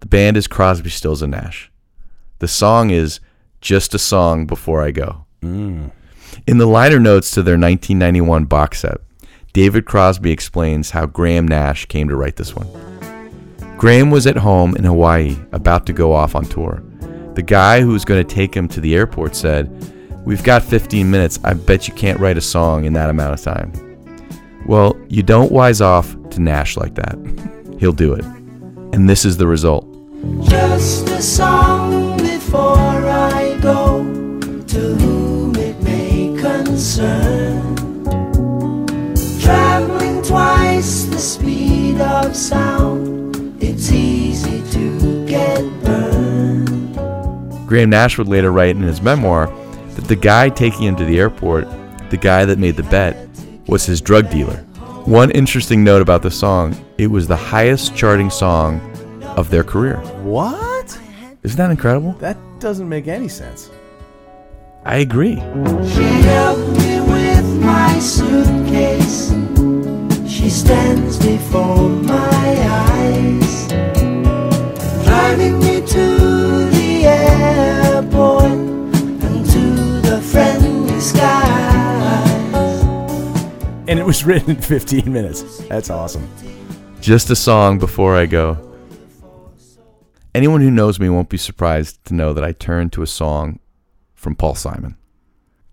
The 0.00 0.06
band 0.06 0.36
is 0.36 0.46
Crosby, 0.46 0.90
Stills, 0.90 1.22
and 1.22 1.32
Nash. 1.32 1.70
The 2.38 2.48
song 2.48 2.90
is 2.90 3.20
Just 3.60 3.94
a 3.94 3.98
Song 3.98 4.46
Before 4.46 4.82
I 4.82 4.90
Go. 4.90 5.26
Mm. 5.42 5.92
In 6.46 6.58
the 6.58 6.66
liner 6.66 6.98
notes 6.98 7.30
to 7.32 7.42
their 7.42 7.54
1991 7.54 8.46
box 8.46 8.80
set, 8.80 8.98
David 9.52 9.84
Crosby 9.84 10.30
explains 10.30 10.90
how 10.90 11.06
Graham 11.06 11.46
Nash 11.46 11.84
came 11.86 12.08
to 12.08 12.16
write 12.16 12.36
this 12.36 12.54
one. 12.54 12.68
Graham 13.76 14.10
was 14.10 14.26
at 14.26 14.36
home 14.36 14.76
in 14.76 14.84
Hawaii, 14.84 15.36
about 15.52 15.86
to 15.86 15.92
go 15.92 16.12
off 16.12 16.34
on 16.34 16.44
tour. 16.44 16.82
The 17.34 17.42
guy 17.42 17.80
who 17.80 17.88
was 17.88 18.04
going 18.04 18.24
to 18.26 18.34
take 18.34 18.54
him 18.54 18.68
to 18.68 18.80
the 18.80 18.94
airport 18.94 19.36
said, 19.36 19.68
We've 20.24 20.42
got 20.44 20.62
15 20.62 21.10
minutes. 21.10 21.38
I 21.44 21.54
bet 21.54 21.88
you 21.88 21.94
can't 21.94 22.20
write 22.20 22.36
a 22.36 22.42
song 22.42 22.84
in 22.84 22.92
that 22.92 23.08
amount 23.08 23.34
of 23.34 23.42
time. 23.42 23.72
Well, 24.66 24.96
you 25.08 25.22
don't 25.22 25.50
wise 25.50 25.80
off 25.80 26.14
to 26.30 26.40
Nash 26.40 26.76
like 26.76 26.94
that. 26.96 27.16
He'll 27.78 27.92
do 27.92 28.12
it. 28.12 28.24
And 28.92 29.08
this 29.08 29.24
is 29.24 29.36
the 29.36 29.46
result. 29.46 29.86
Just 30.42 31.08
a 31.08 31.22
song 31.22 32.18
before 32.18 32.76
I 32.76 33.58
go 33.62 34.04
to 34.66 34.78
whom 34.96 35.56
it 35.56 35.80
may 35.82 36.36
concern. 36.38 37.74
Traveling 39.40 40.22
twice 40.22 41.04
the 41.04 41.18
speed 41.18 42.00
of 42.00 42.36
sound, 42.36 42.99
Graham 47.70 47.90
Nash 47.90 48.18
would 48.18 48.26
later 48.26 48.50
write 48.50 48.74
in 48.74 48.82
his 48.82 49.00
memoir 49.00 49.46
that 49.94 50.08
the 50.08 50.16
guy 50.16 50.48
taking 50.48 50.82
him 50.82 50.96
to 50.96 51.04
the 51.04 51.20
airport, 51.20 51.68
the 52.10 52.16
guy 52.16 52.44
that 52.44 52.58
made 52.58 52.74
the 52.74 52.82
bet, 52.82 53.28
was 53.68 53.86
his 53.86 54.00
drug 54.00 54.28
dealer. 54.28 54.56
One 55.06 55.30
interesting 55.30 55.84
note 55.84 56.02
about 56.02 56.22
the 56.22 56.32
song, 56.32 56.74
it 56.98 57.06
was 57.06 57.28
the 57.28 57.36
highest 57.36 57.94
charting 57.94 58.28
song 58.28 58.80
of 59.36 59.50
their 59.50 59.62
career. 59.62 59.98
What? 60.24 60.98
Isn't 61.44 61.58
that 61.58 61.70
incredible? 61.70 62.14
That 62.14 62.36
doesn't 62.58 62.88
make 62.88 63.06
any 63.06 63.28
sense. 63.28 63.70
I 64.84 64.96
agree. 64.96 65.36
She 65.36 66.02
helped 66.26 66.76
me 66.76 67.00
with 67.02 67.62
my 67.62 68.00
suitcase. 68.00 69.28
She 70.28 70.50
stands 70.50 71.24
before 71.24 71.88
my 71.88 72.56
eyes, 72.66 73.68
driving 75.04 75.60
me 75.60 75.86
to 75.86 76.09
And 83.90 83.98
it 83.98 84.06
was 84.06 84.24
written 84.24 84.50
in 84.50 84.62
15 84.62 85.12
minutes. 85.12 85.58
That's 85.66 85.90
awesome. 85.90 86.30
Just 87.00 87.28
a 87.28 87.34
song 87.34 87.80
before 87.80 88.14
I 88.14 88.26
go. 88.26 88.56
Anyone 90.32 90.60
who 90.60 90.70
knows 90.70 91.00
me 91.00 91.08
won't 91.08 91.28
be 91.28 91.36
surprised 91.36 92.04
to 92.04 92.14
know 92.14 92.32
that 92.32 92.44
I 92.44 92.52
turned 92.52 92.92
to 92.92 93.02
a 93.02 93.06
song 93.08 93.58
from 94.14 94.36
Paul 94.36 94.54
Simon. 94.54 94.96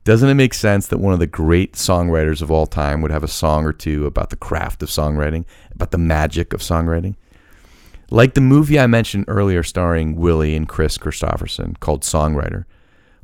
Doesn't 0.04 0.30
it 0.30 0.34
make 0.34 0.56
sense 0.56 0.88
that 0.88 0.98
one 0.98 1.14
of 1.14 1.20
the 1.20 1.28
great 1.28 1.74
songwriters 1.74 2.42
of 2.42 2.50
all 2.50 2.66
time 2.66 3.02
would 3.02 3.12
have 3.12 3.24
a 3.24 3.28
song 3.28 3.66
or 3.66 3.72
two 3.72 4.08
about 4.08 4.32
the 4.32 4.36
craft 4.36 4.82
of 4.82 4.90
songwriting, 4.90 5.46
about 5.72 5.92
the 5.92 6.00
magic 6.00 6.54
of 6.54 6.62
songwriting? 6.62 7.18
Like 8.10 8.34
the 8.34 8.42
movie 8.42 8.80
I 8.80 8.88
mentioned 8.88 9.26
earlier 9.28 9.62
starring 9.62 10.16
Willie 10.16 10.56
and 10.56 10.68
Kris 10.68 10.98
Kristofferson 10.98 11.80
called 11.80 12.02
Songwriter, 12.02 12.66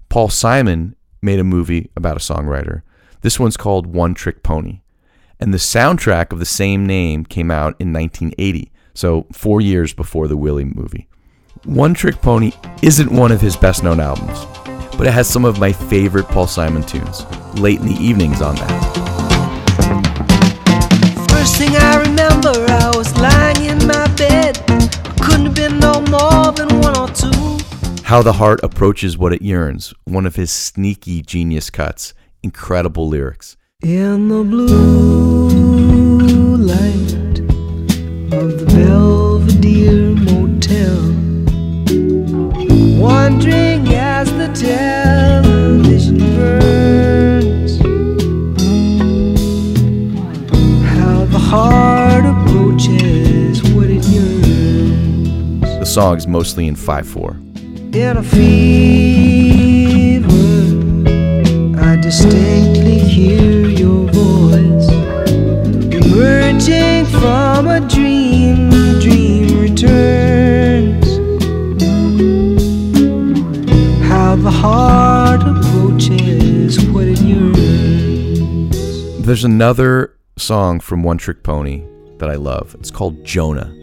Paul 0.10 0.30
Simon 0.30 0.96
made 1.20 1.40
a 1.40 1.44
movie 1.44 1.90
about 1.96 2.18
a 2.18 2.20
songwriter. 2.20 2.84
This 3.22 3.40
one's 3.40 3.58
called 3.58 3.88
One 3.88 4.14
Trick 4.14 4.44
Pony. 4.44 4.82
And 5.44 5.54
the 5.54 5.58
soundtrack 5.58 6.32
of 6.32 6.40
the 6.40 6.46
same 6.46 6.86
name 6.86 7.26
came 7.26 7.52
out 7.52 7.76
in 7.78 7.92
1980, 7.92 8.72
so 8.94 9.28
four 9.34 9.60
years 9.60 9.92
before 9.92 10.30
the 10.30 10.38
Willie 10.38 10.64
movie. 10.64 11.10
One 11.66 11.94
Trick 11.94 12.22
Pony 12.22 12.54
isn't 12.82 13.12
one 13.12 13.30
of 13.30 13.42
his 13.42 13.58
best 13.58 13.84
known 13.84 14.00
albums, 14.00 14.46
but 14.98 15.06
it 15.06 15.12
has 15.12 15.28
some 15.28 15.44
of 15.44 15.60
my 15.60 15.74
favorite 15.74 16.30
Paul 16.30 16.48
Simon 16.48 16.82
tunes. 16.82 17.26
Late 17.56 17.82
in 17.82 17.88
the 17.88 18.02
Evenings 18.02 18.42
on 18.42 18.56
that. 18.56 18.94
First 21.30 21.58
thing 21.58 21.76
I 21.76 21.98
remember, 21.98 22.54
I 22.70 22.94
was 22.96 23.14
lying 23.20 23.66
in 23.66 23.86
my 23.86 24.08
bed. 24.16 24.64
Couldn't 25.20 25.48
have 25.48 25.56
been 25.56 25.78
no 25.78 26.00
more 26.04 26.54
than 26.54 26.70
one 26.80 26.98
or 26.98 27.10
two. 27.10 27.60
How 28.04 28.22
the 28.22 28.32
Heart 28.32 28.62
Approaches 28.64 29.18
What 29.18 29.34
It 29.34 29.42
Yearns, 29.42 29.94
one 30.06 30.26
of 30.26 30.38
his 30.38 30.54
sneaky 30.54 31.22
genius 31.22 31.70
cuts. 31.70 32.14
Incredible 32.44 33.10
lyrics. 33.10 33.58
In 33.86 34.30
the 34.30 34.46
blue 34.46 36.56
light 36.56 37.42
of 38.32 38.58
the 38.58 38.66
Belvedere 38.74 40.16
Motel, 40.16 41.12
wandering 42.98 43.86
as 43.90 44.32
the 44.38 44.48
television 44.56 46.18
burns, 46.18 47.78
how 50.98 51.26
the 51.26 51.38
heart 51.38 52.24
approaches 52.24 53.62
what 53.74 53.90
it 53.90 54.06
yearns. 54.06 55.80
The 55.80 55.86
song 55.86 56.16
is 56.16 56.26
mostly 56.26 56.68
in 56.68 56.78
5 56.78 57.06
4. 57.06 57.36
In 57.92 58.16
a 58.16 58.24
fever, 58.24 60.30
I 61.82 61.98
distinctly 61.98 62.83
from 67.24 67.68
a 67.68 67.80
dream. 67.80 68.70
The 68.70 69.00
dream 69.02 69.58
returns. 69.58 71.08
How 74.10 74.36
the 74.36 74.52
heart 74.52 75.42
approaches 75.42 76.86
what 76.90 77.08
it 77.08 77.22
yearns. 77.22 78.76
There's 79.26 79.46
another 79.46 80.18
song 80.38 80.82
from 80.82 81.02
One 81.02 81.18
Trick 81.18 81.44
Pony 81.44 81.86
that 82.18 82.30
I 82.30 82.36
love. 82.36 82.76
It's 82.78 82.92
called 82.92 83.24
Jonah, 83.24 83.74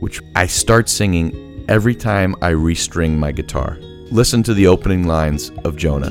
which 0.00 0.20
I 0.36 0.46
start 0.46 0.90
singing 0.90 1.64
every 1.70 1.94
time 1.94 2.36
I 2.42 2.50
restring 2.50 3.16
my 3.16 3.32
guitar. 3.32 3.78
Listen 4.10 4.42
to 4.42 4.52
the 4.52 4.66
opening 4.66 5.06
lines 5.06 5.50
of 5.64 5.76
Jonah. 5.76 6.10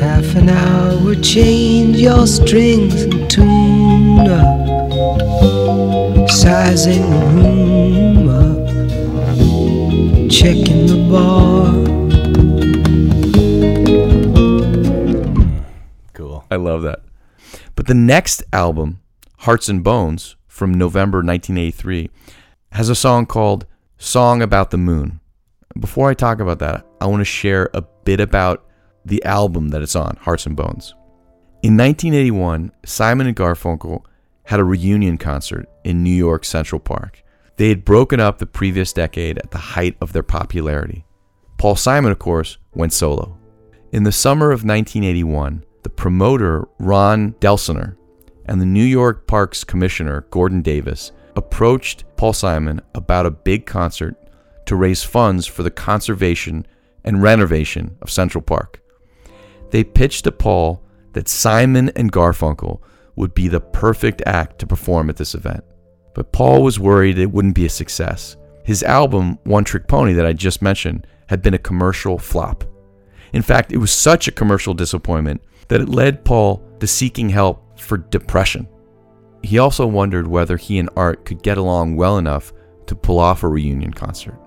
Half 0.00 0.34
an 0.34 0.48
hour, 0.48 1.14
change 1.14 1.98
your 1.98 2.26
strings 2.26 3.02
and 3.02 3.30
tune 3.30 4.26
up. 4.28 5.55
Sizing 6.28 7.10
the 7.10 7.18
room 7.34 8.28
up. 8.28 8.66
Checking 10.30 10.86
the 10.86 10.96
bar. 11.10 11.72
Cool. 16.12 16.44
I 16.50 16.56
love 16.56 16.82
that. 16.82 17.00
But 17.74 17.86
the 17.86 17.94
next 17.94 18.42
album, 18.52 19.00
Hearts 19.38 19.68
and 19.68 19.84
Bones, 19.84 20.36
from 20.48 20.74
November 20.74 21.18
1983, 21.18 22.10
has 22.72 22.88
a 22.88 22.94
song 22.94 23.26
called 23.26 23.66
Song 23.98 24.42
About 24.42 24.70
the 24.70 24.78
Moon. 24.78 25.20
Before 25.78 26.10
I 26.10 26.14
talk 26.14 26.40
about 26.40 26.58
that, 26.58 26.86
I 27.00 27.06
want 27.06 27.20
to 27.20 27.24
share 27.24 27.70
a 27.74 27.82
bit 27.82 28.20
about 28.20 28.66
the 29.04 29.22
album 29.24 29.68
that 29.68 29.82
it's 29.82 29.94
on, 29.94 30.16
Hearts 30.22 30.46
and 30.46 30.56
Bones. 30.56 30.94
In 31.62 31.76
1981, 31.76 32.72
Simon 32.84 33.26
and 33.26 33.36
Garfunkel 33.36 34.04
had 34.46 34.60
a 34.60 34.64
reunion 34.64 35.18
concert 35.18 35.68
in 35.84 36.02
New 36.02 36.10
York 36.10 36.44
Central 36.44 36.80
Park. 36.80 37.22
They 37.56 37.68
had 37.68 37.84
broken 37.84 38.20
up 38.20 38.38
the 38.38 38.46
previous 38.46 38.92
decade 38.92 39.38
at 39.38 39.50
the 39.50 39.58
height 39.58 39.96
of 40.00 40.12
their 40.12 40.22
popularity. 40.22 41.04
Paul 41.58 41.76
Simon, 41.76 42.12
of 42.12 42.18
course, 42.18 42.58
went 42.74 42.92
solo. 42.92 43.36
In 43.92 44.02
the 44.02 44.12
summer 44.12 44.46
of 44.46 44.64
1981, 44.64 45.64
the 45.82 45.88
promoter 45.90 46.68
Ron 46.78 47.32
Delsener 47.34 47.96
and 48.44 48.60
the 48.60 48.66
New 48.66 48.84
York 48.84 49.26
Parks 49.26 49.64
Commissioner 49.64 50.26
Gordon 50.30 50.62
Davis 50.62 51.12
approached 51.34 52.04
Paul 52.16 52.32
Simon 52.32 52.80
about 52.94 53.26
a 53.26 53.30
big 53.30 53.66
concert 53.66 54.16
to 54.66 54.76
raise 54.76 55.02
funds 55.02 55.46
for 55.46 55.62
the 55.62 55.70
conservation 55.70 56.66
and 57.04 57.22
renovation 57.22 57.96
of 58.02 58.10
Central 58.10 58.42
Park. 58.42 58.82
They 59.70 59.84
pitched 59.84 60.24
to 60.24 60.32
Paul 60.32 60.82
that 61.12 61.28
Simon 61.28 61.90
and 61.96 62.12
Garfunkel 62.12 62.80
would 63.16 63.34
be 63.34 63.48
the 63.48 63.60
perfect 63.60 64.22
act 64.26 64.58
to 64.60 64.66
perform 64.66 65.10
at 65.10 65.16
this 65.16 65.34
event. 65.34 65.64
But 66.14 66.32
Paul 66.32 66.62
was 66.62 66.78
worried 66.78 67.18
it 67.18 67.30
wouldn't 67.30 67.54
be 67.54 67.66
a 67.66 67.70
success. 67.70 68.36
His 68.64 68.82
album, 68.82 69.38
One 69.44 69.64
Trick 69.64 69.86
Pony, 69.86 70.12
that 70.14 70.26
I 70.26 70.32
just 70.32 70.62
mentioned, 70.62 71.06
had 71.28 71.42
been 71.42 71.54
a 71.54 71.58
commercial 71.58 72.18
flop. 72.18 72.64
In 73.32 73.42
fact, 73.42 73.72
it 73.72 73.78
was 73.78 73.92
such 73.92 74.28
a 74.28 74.32
commercial 74.32 74.74
disappointment 74.74 75.42
that 75.68 75.80
it 75.80 75.88
led 75.88 76.24
Paul 76.24 76.62
to 76.80 76.86
seeking 76.86 77.28
help 77.28 77.78
for 77.78 77.98
depression. 77.98 78.68
He 79.42 79.58
also 79.58 79.86
wondered 79.86 80.26
whether 80.26 80.56
he 80.56 80.78
and 80.78 80.90
Art 80.96 81.24
could 81.24 81.42
get 81.42 81.58
along 81.58 81.96
well 81.96 82.18
enough 82.18 82.52
to 82.86 82.94
pull 82.94 83.18
off 83.18 83.42
a 83.42 83.48
reunion 83.48 83.92
concert. 83.92 84.38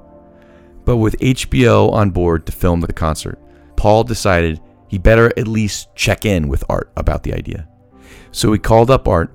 But 0.86 0.97
with 0.97 1.20
HBO 1.20 1.91
on 1.91 2.09
board 2.09 2.45
to 2.45 2.51
film 2.51 2.82
the 2.82 2.91
concert, 2.91 3.39
Paul 3.76 4.03
decided 4.03 4.59
he 4.88 4.97
better 4.97 5.32
at 5.38 5.47
least 5.47 5.93
check 5.95 6.26
in 6.26 6.47
with 6.47 6.63
Art 6.67 6.91
about 6.97 7.24
the 7.24 7.34
idea. 7.34 7.67
So 8.32 8.52
we 8.52 8.60
called 8.60 8.92
up 8.92 9.08
Art, 9.08 9.32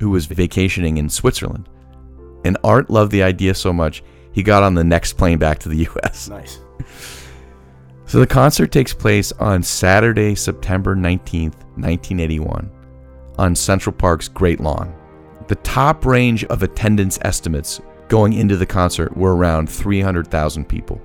who 0.00 0.10
was 0.10 0.26
vacationing 0.26 0.96
in 0.96 1.08
Switzerland. 1.08 1.68
And 2.44 2.58
Art 2.64 2.90
loved 2.90 3.12
the 3.12 3.22
idea 3.22 3.54
so 3.54 3.72
much, 3.72 4.02
he 4.32 4.42
got 4.42 4.62
on 4.62 4.74
the 4.74 4.84
next 4.84 5.14
plane 5.14 5.38
back 5.38 5.58
to 5.60 5.68
the 5.68 5.76
US. 6.04 6.28
Nice. 6.28 6.60
So 8.06 8.20
the 8.20 8.26
concert 8.26 8.72
takes 8.72 8.92
place 8.92 9.32
on 9.32 9.62
Saturday, 9.62 10.34
September 10.34 10.94
19th, 10.94 11.54
1981, 11.76 12.70
on 13.38 13.54
Central 13.54 13.94
Park's 13.94 14.28
Great 14.28 14.60
Lawn. 14.60 14.94
The 15.48 15.54
top 15.56 16.04
range 16.04 16.44
of 16.44 16.62
attendance 16.62 17.18
estimates 17.22 17.80
going 18.08 18.34
into 18.34 18.56
the 18.56 18.66
concert 18.66 19.16
were 19.16 19.34
around 19.34 19.70
300,000 19.70 20.68
people. 20.68 21.00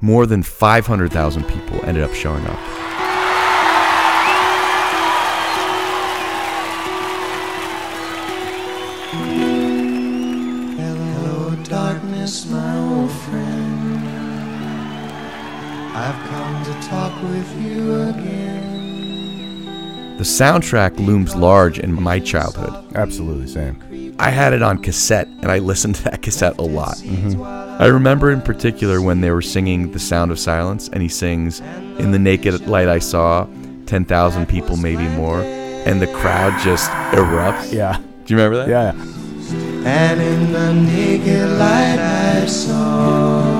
More 0.00 0.26
than 0.26 0.44
500,000 0.44 1.42
people 1.44 1.84
ended 1.84 2.04
up 2.04 2.14
showing 2.14 2.46
up. 2.46 3.07
I've 15.98 16.30
come 16.30 16.64
to 16.64 16.88
talk 16.88 17.22
with 17.24 17.60
you 17.60 18.02
again. 18.02 19.66
The 20.16 20.22
soundtrack 20.22 20.96
looms 21.04 21.34
large 21.34 21.80
in 21.80 21.92
my 22.00 22.20
childhood. 22.20 22.94
Absolutely, 22.94 23.48
same. 23.48 24.14
I 24.20 24.30
had 24.30 24.52
it 24.52 24.62
on 24.62 24.80
cassette 24.80 25.26
and 25.26 25.46
I 25.46 25.58
listened 25.70 25.96
to 25.96 26.04
that 26.04 26.22
cassette 26.22 26.56
a 26.58 26.62
lot. 26.62 26.98
Mm-hmm. 26.98 27.42
I 27.42 27.86
remember 27.86 28.30
in 28.30 28.42
particular 28.42 29.02
when 29.02 29.22
they 29.22 29.32
were 29.32 29.42
singing 29.42 29.90
The 29.90 29.98
Sound 29.98 30.30
of 30.30 30.38
Silence 30.38 30.88
and 30.88 31.02
he 31.02 31.08
sings, 31.08 31.58
In 31.98 32.12
the 32.12 32.18
naked 32.18 32.68
light 32.68 32.86
I 32.86 33.00
saw 33.00 33.48
10,000 33.86 34.46
people, 34.46 34.76
maybe 34.76 35.08
more, 35.08 35.40
and 35.40 36.00
the 36.00 36.06
crowd 36.06 36.62
just 36.62 36.88
erupts. 37.10 37.72
Yeah. 37.72 37.98
Do 38.24 38.34
you 38.34 38.40
remember 38.40 38.58
that? 38.58 38.68
Yeah. 38.68 38.92
And 39.84 40.20
in 40.20 40.52
the 40.52 40.74
naked 40.74 41.48
light 41.58 41.98
I 41.98 42.46
saw 42.46 43.57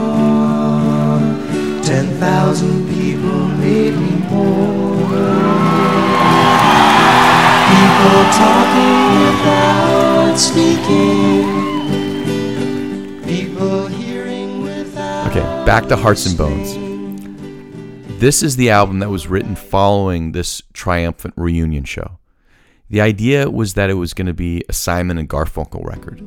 ten 1.88 2.06
thousand 2.20 2.86
people, 2.88 3.48
maybe 3.56 3.96
more. 4.28 5.08
People 7.72 8.24
talking 8.36 9.24
without 9.24 10.34
speaking. 10.36 11.46
People 13.24 13.86
hearing 13.86 14.60
without. 14.60 15.28
Okay, 15.30 15.40
back 15.64 15.88
to 15.88 15.96
Hearts 15.96 16.26
and 16.26 16.36
Bones. 16.36 16.76
This 18.20 18.42
is 18.42 18.56
the 18.56 18.68
album 18.68 18.98
that 18.98 19.08
was 19.08 19.26
written 19.26 19.56
following 19.56 20.32
this 20.32 20.60
triumphant 20.74 21.32
reunion 21.38 21.84
show. 21.84 22.18
The 22.90 23.00
idea 23.00 23.48
was 23.48 23.72
that 23.74 23.88
it 23.88 23.94
was 23.94 24.12
going 24.12 24.26
to 24.26 24.34
be 24.34 24.62
a 24.68 24.74
Simon 24.74 25.16
and 25.16 25.26
Garfunkel 25.26 25.86
record. 25.86 26.20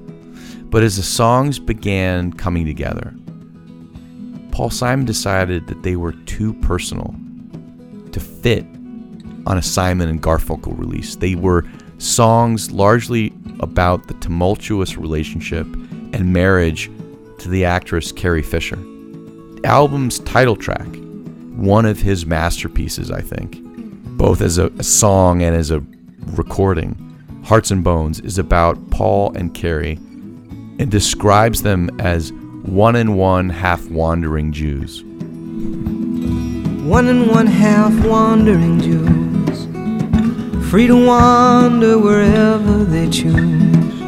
But 0.71 0.81
as 0.81 0.97
the 0.97 1.03
songs 1.03 1.59
began 1.59 2.33
coming 2.33 2.65
together, 2.65 3.13
Paul 4.51 4.69
Simon 4.69 5.05
decided 5.05 5.67
that 5.67 5.83
they 5.83 5.95
were 5.95 6.13
too 6.25 6.53
personal 6.55 7.15
to 8.11 8.19
fit 8.19 8.65
on 9.45 9.57
a 9.57 9.61
Simon 9.61 10.09
and 10.09 10.21
Garfunkel 10.21 10.77
release. 10.77 11.15
They 11.15 11.35
were 11.35 11.65
songs 11.97 12.71
largely 12.71 13.33
about 13.59 14.07
the 14.07 14.13
tumultuous 14.15 14.97
relationship 14.97 15.65
and 15.65 16.33
marriage 16.33 16.91
to 17.39 17.49
the 17.49 17.65
actress 17.65 18.11
Carrie 18.11 18.43
Fisher. 18.43 18.75
The 18.75 19.61
album's 19.65 20.19
title 20.19 20.55
track, 20.55 20.87
one 21.55 21.85
of 21.85 21.99
his 21.99 22.25
masterpieces, 22.25 23.11
I 23.11 23.21
think, 23.21 23.57
both 24.17 24.41
as 24.41 24.57
a, 24.57 24.67
a 24.77 24.83
song 24.83 25.41
and 25.41 25.55
as 25.55 25.71
a 25.71 25.83
recording, 26.27 26.95
Hearts 27.43 27.71
and 27.71 27.83
Bones, 27.83 28.19
is 28.19 28.37
about 28.37 28.89
Paul 28.91 29.35
and 29.35 29.53
Carrie 29.53 29.99
and 30.79 30.89
describes 30.89 31.61
them 31.61 31.89
as 31.99 32.31
one 32.63 32.95
and 32.95 33.17
one 33.17 33.49
half 33.49 33.89
wandering 33.89 34.51
Jews. 34.51 35.03
One 36.83 37.07
and 37.07 37.27
one 37.27 37.47
half 37.47 37.93
wandering 38.05 38.79
Jews, 38.79 40.69
free 40.69 40.87
to 40.87 41.05
wander 41.05 41.97
wherever 41.97 42.83
they 42.83 43.09
choose, 43.09 44.01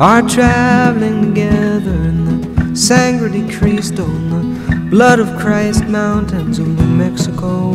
are 0.00 0.26
traveling 0.26 1.34
together 1.34 1.90
in 1.90 2.24
the 2.24 2.76
Sangre 2.76 3.28
de 3.30 3.46
Cristo, 3.52 4.04
in 4.04 4.30
the 4.30 4.86
blood 4.90 5.20
of 5.20 5.38
Christ 5.38 5.84
mountains 5.84 6.58
of 6.58 6.66
New 6.66 6.86
Mexico. 6.86 7.74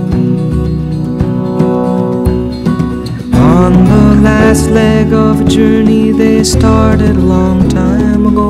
On 3.55 3.71
the 3.71 4.21
last 4.23 4.69
leg 4.69 5.13
of 5.13 5.41
a 5.41 5.43
journey 5.45 6.11
they 6.11 6.43
started 6.43 7.15
a 7.15 7.19
long 7.19 7.69
time 7.69 8.25
ago, 8.25 8.44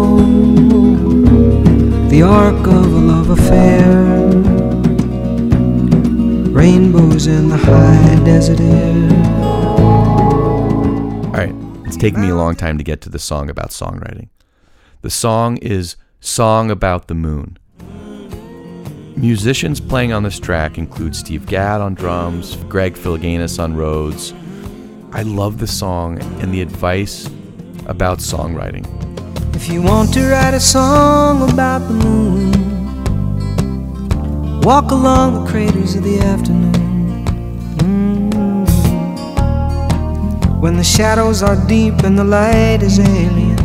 the 2.16 2.22
arc 2.22 2.66
of 2.66 2.94
a 2.94 3.00
love 3.12 3.30
affair 3.30 4.06
rainbows 6.50 7.28
in 7.28 7.50
the 7.50 7.58
high 7.58 8.24
desert 8.24 8.62
air. 8.62 9.12
All 11.26 11.32
right, 11.34 11.54
it's 11.86 11.98
taken 11.98 12.22
me 12.22 12.30
a 12.30 12.36
long 12.36 12.56
time 12.56 12.78
to 12.78 12.86
get 12.86 13.02
to 13.02 13.10
the 13.10 13.20
song 13.20 13.50
about 13.50 13.72
songwriting. 13.72 14.30
The 15.02 15.10
song 15.10 15.58
is 15.58 15.98
Song 16.22 16.72
About 16.72 17.10
the 17.10 17.16
Moon. 17.16 17.58
Musicians 19.18 19.82
playing 19.82 20.14
on 20.14 20.24
this 20.24 20.40
track 20.40 20.78
include 20.78 21.18
Steve 21.18 21.46
Gadd 21.48 21.82
on 21.82 21.96
drums, 21.96 22.56
Greg 22.70 22.94
Phillinganes 22.94 23.62
on 23.62 23.76
Rhodes. 23.76 24.34
I 25.12 25.24
love 25.24 25.58
the 25.58 25.68
song 25.68 26.22
and 26.42 26.54
the 26.54 26.62
advice 26.62 27.28
about 27.88 28.20
songwriting. 28.20 28.86
If 29.56 29.70
you 29.70 29.82
want 29.82 30.14
to 30.16 30.30
write 30.30 30.54
a 30.54 30.60
song 30.60 31.50
about 31.50 31.88
the 31.88 31.94
moon, 31.94 32.52
walk 34.62 34.92
along 34.92 35.34
the 35.34 35.46
craters 35.50 35.96
of 35.96 36.04
the 36.04 36.20
afternoon. 36.20 37.26
Mm. 37.78 38.68
When 40.60 40.76
the 40.76 40.84
shadows 40.84 41.42
are 41.42 41.56
deep 41.68 42.04
and 42.04 42.20
the 42.20 42.26
light 42.26 42.84
is 42.84 43.00
alien, 43.00 43.58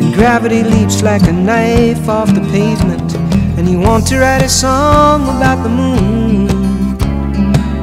and 0.00 0.12
gravity 0.12 0.64
leaps 0.64 1.02
like 1.02 1.22
a 1.22 1.32
knife 1.32 2.08
off 2.08 2.34
the 2.34 2.42
pavement, 2.50 3.14
and 3.56 3.68
you 3.70 3.78
want 3.78 4.08
to 4.08 4.18
write 4.18 4.42
a 4.42 4.48
song 4.48 5.22
about 5.36 5.62
the 5.62 5.68
moon, 5.68 6.48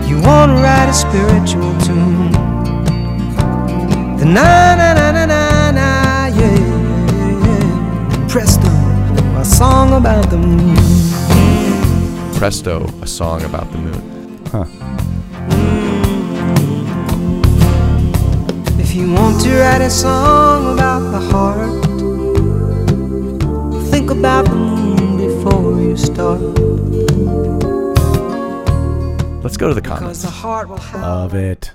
you 0.10 0.22
want 0.28 0.52
to 0.52 0.62
write 0.62 0.90
a 0.90 0.94
spiritual 0.94 1.74
tune. 1.80 2.32
The 4.20 4.26
na 4.26 4.76
na 4.76 4.94
na 4.94 5.12
na 5.14 5.26
na. 5.26 5.55
Presto, 8.36 8.68
a 9.40 9.46
song 9.46 9.94
about 9.94 10.30
the 10.30 10.36
moon. 10.38 10.76
Presto, 12.36 12.86
a 13.02 13.08
song 13.08 13.42
about 13.44 13.72
the 13.72 13.78
moon. 13.78 14.42
Huh. 14.52 14.66
If 18.78 18.94
you 18.94 19.14
want 19.14 19.40
to 19.44 19.58
write 19.58 19.80
a 19.80 19.90
song 19.90 20.74
about 20.74 21.12
the 21.12 21.20
heart, 21.32 21.82
think 23.90 24.12
about 24.12 24.44
the 24.44 24.56
moon 24.56 25.16
before 25.16 25.80
you 25.80 25.96
start. 25.96 26.42
Let's 29.46 29.56
go 29.56 29.70
to 29.70 29.74
the 29.74 29.82
comments. 29.82 30.24
the 30.24 30.30
heart 30.30 30.68
will 30.68 30.76
have 30.76 31.02
Love 31.02 31.36
it. 31.36 31.72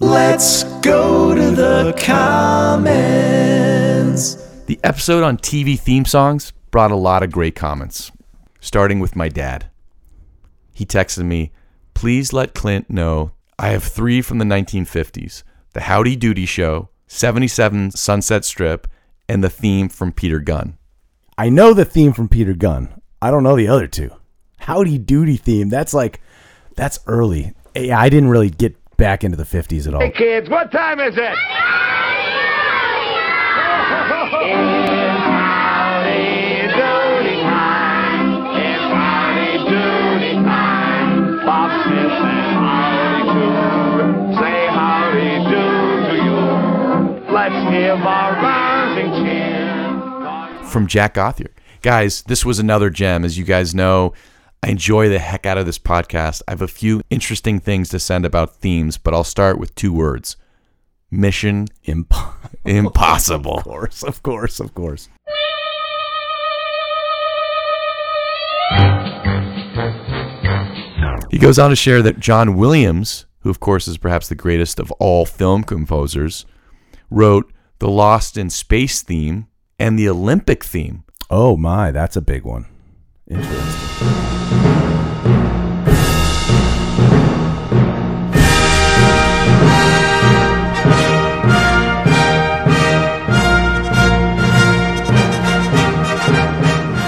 Let's 0.00 0.64
go 0.80 1.36
to 1.36 1.52
the 1.52 1.94
comments. 1.96 3.54
The 4.66 4.80
episode 4.82 5.22
on 5.22 5.36
TV 5.36 5.78
theme 5.78 6.06
songs 6.06 6.52
brought 6.70 6.90
a 6.90 6.96
lot 6.96 7.22
of 7.22 7.30
great 7.30 7.54
comments, 7.54 8.10
starting 8.60 8.98
with 8.98 9.14
my 9.14 9.28
dad. 9.28 9.66
He 10.72 10.86
texted 10.86 11.26
me, 11.26 11.52
Please 11.92 12.32
let 12.32 12.54
Clint 12.54 12.88
know 12.88 13.32
I 13.58 13.68
have 13.68 13.84
three 13.84 14.22
from 14.22 14.38
the 14.38 14.46
1950s 14.46 15.42
The 15.74 15.82
Howdy 15.82 16.16
Doody 16.16 16.46
Show, 16.46 16.88
77 17.08 17.90
Sunset 17.90 18.44
Strip, 18.44 18.88
and 19.28 19.44
the 19.44 19.50
theme 19.50 19.90
from 19.90 20.12
Peter 20.12 20.40
Gunn. 20.40 20.78
I 21.36 21.50
know 21.50 21.74
the 21.74 21.84
theme 21.84 22.14
from 22.14 22.30
Peter 22.30 22.54
Gunn. 22.54 23.02
I 23.20 23.30
don't 23.30 23.42
know 23.42 23.56
the 23.56 23.68
other 23.68 23.86
two. 23.86 24.12
Howdy 24.60 24.96
Doody 24.96 25.36
theme. 25.36 25.68
That's 25.68 25.92
like, 25.92 26.22
that's 26.74 27.00
early. 27.06 27.52
I 27.76 28.08
didn't 28.08 28.30
really 28.30 28.50
get 28.50 28.76
back 28.96 29.24
into 29.24 29.36
the 29.36 29.44
50s 29.44 29.86
at 29.86 29.94
all. 29.94 30.00
Hey 30.00 30.10
kids, 30.10 30.48
what 30.48 30.72
time 30.72 31.00
is 31.00 31.14
it? 31.18 31.34
Let's 33.74 34.00
give 34.00 34.08
a 34.08 34.10
rousing 34.10 34.10
cheer. 34.10 34.23
From 50.74 50.88
Jack 50.88 51.14
Gothier. 51.14 51.52
Guys, 51.82 52.22
this 52.22 52.44
was 52.44 52.58
another 52.58 52.90
gem. 52.90 53.24
As 53.24 53.38
you 53.38 53.44
guys 53.44 53.76
know, 53.76 54.12
I 54.60 54.70
enjoy 54.70 55.08
the 55.08 55.20
heck 55.20 55.46
out 55.46 55.56
of 55.56 55.66
this 55.66 55.78
podcast. 55.78 56.42
I 56.48 56.50
have 56.50 56.62
a 56.62 56.68
few 56.68 57.00
interesting 57.10 57.60
things 57.60 57.90
to 57.90 58.00
send 58.00 58.26
about 58.26 58.56
themes, 58.56 58.98
but 58.98 59.14
I'll 59.14 59.22
start 59.22 59.56
with 59.56 59.72
two 59.76 59.92
words 59.92 60.36
Mission 61.18 61.68
Imp- 61.84 62.12
Impossible. 62.64 63.58
Of 63.58 63.64
course, 63.64 64.02
of 64.02 64.22
course, 64.22 64.60
of 64.60 64.74
course. 64.74 65.08
He 71.30 71.38
goes 71.38 71.58
on 71.58 71.70
to 71.70 71.76
share 71.76 72.00
that 72.02 72.20
John 72.20 72.56
Williams, 72.56 73.26
who 73.40 73.50
of 73.50 73.58
course 73.60 73.88
is 73.88 73.98
perhaps 73.98 74.28
the 74.28 74.34
greatest 74.34 74.78
of 74.78 74.90
all 74.92 75.26
film 75.26 75.64
composers, 75.64 76.46
wrote 77.10 77.52
the 77.80 77.88
Lost 77.88 78.36
in 78.36 78.50
Space 78.50 79.02
theme 79.02 79.48
and 79.78 79.98
the 79.98 80.08
Olympic 80.08 80.64
theme. 80.64 81.02
Oh 81.30 81.56
my, 81.56 81.90
that's 81.90 82.16
a 82.16 82.22
big 82.22 82.44
one. 82.44 82.66
Interesting. 83.28 84.33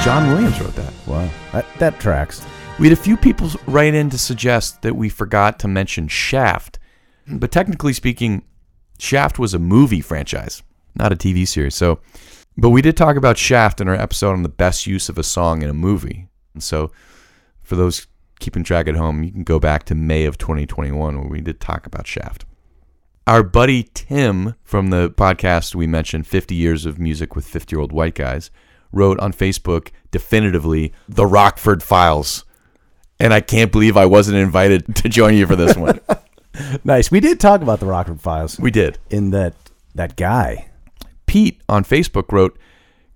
John 0.07 0.29
Williams 0.29 0.61
wrote 0.61 0.77
that. 0.77 0.93
Wow, 1.09 1.29
that, 1.51 1.67
that 1.81 1.99
tracks. 1.99 2.47
We 2.79 2.89
had 2.89 2.97
a 2.97 3.03
few 3.03 3.17
people 3.17 3.51
write 3.67 3.93
in 3.93 4.09
to 4.11 4.19
suggest 4.19 4.83
that 4.83 4.95
we 4.95 5.09
forgot 5.09 5.59
to 5.59 5.67
mention 5.67 6.07
Shaft. 6.07 6.79
But 7.27 7.51
technically 7.51 7.93
speaking, 7.93 8.45
Shaft 9.01 9.41
was 9.41 9.53
a 9.53 9.59
movie 9.59 10.01
franchise, 10.01 10.63
not 10.95 11.13
a 11.13 11.17
TV 11.17 11.45
series. 11.45 11.75
So, 11.75 11.99
but 12.57 12.71
we 12.71 12.83
did 12.83 12.97
talk 12.97 13.17
about 13.17 13.37
Shaft 13.37 13.81
in 13.81 13.89
our 13.89 13.97
episode 13.97 14.31
on 14.31 14.45
the 14.45 14.49
best 14.49 14.87
use 14.87 15.09
of 15.09 15.19
a 15.19 15.25
song 15.25 15.63
in 15.63 15.69
a 15.69 15.75
movie. 15.75 16.29
And 16.55 16.63
so, 16.63 16.93
for 17.61 17.75
those 17.75 18.07
keeping 18.39 18.63
track 18.63 18.87
at 18.87 18.95
home, 18.95 19.25
you 19.25 19.33
can 19.33 19.43
go 19.43 19.59
back 19.59 19.83
to 19.87 19.97
May 19.97 20.25
of 20.25 20.39
2021 20.39 21.19
when 21.19 21.29
we 21.29 21.41
did 21.41 21.59
talk 21.59 21.85
about 21.85 22.07
Shaft. 22.07 22.45
Our 23.27 23.43
buddy 23.43 23.83
Tim 23.93 24.55
from 24.63 24.91
the 24.91 25.11
podcast 25.11 25.75
we 25.75 25.89
mentioned, 25.89 26.29
50 26.29 26.55
Years 26.55 26.87
of 26.87 27.01
Music 27.01 27.35
with 27.35 27.45
50 27.45 27.75
Year 27.75 27.81
Old 27.81 27.91
White 27.91 28.15
Guys, 28.15 28.53
wrote 28.93 29.19
on 29.21 29.33
Facebook 29.33 29.91
definitively 30.11 30.93
the 31.09 31.27
Rockford 31.27 31.83
Files. 31.83 32.45
And 33.19 33.33
I 33.33 33.41
can't 33.41 33.73
believe 33.73 33.97
I 33.97 34.07
wasn't 34.07 34.39
invited 34.39 34.95
to 34.97 35.09
join 35.09 35.35
you 35.35 35.47
for 35.47 35.57
this 35.57 35.77
one. 35.77 36.01
nice. 36.85 37.11
We 37.11 37.21
did 37.21 37.41
talk 37.41 37.63
about 37.63 37.81
the 37.81 37.87
Rockford 37.87 38.21
Files. 38.21 38.59
We 38.59 38.71
did. 38.71 38.99
In 39.11 39.31
that 39.31 39.55
that 39.95 40.17
guy. 40.17 40.69
Pete 41.27 41.61
on 41.69 41.85
Facebook 41.85 42.31
wrote, 42.31 42.59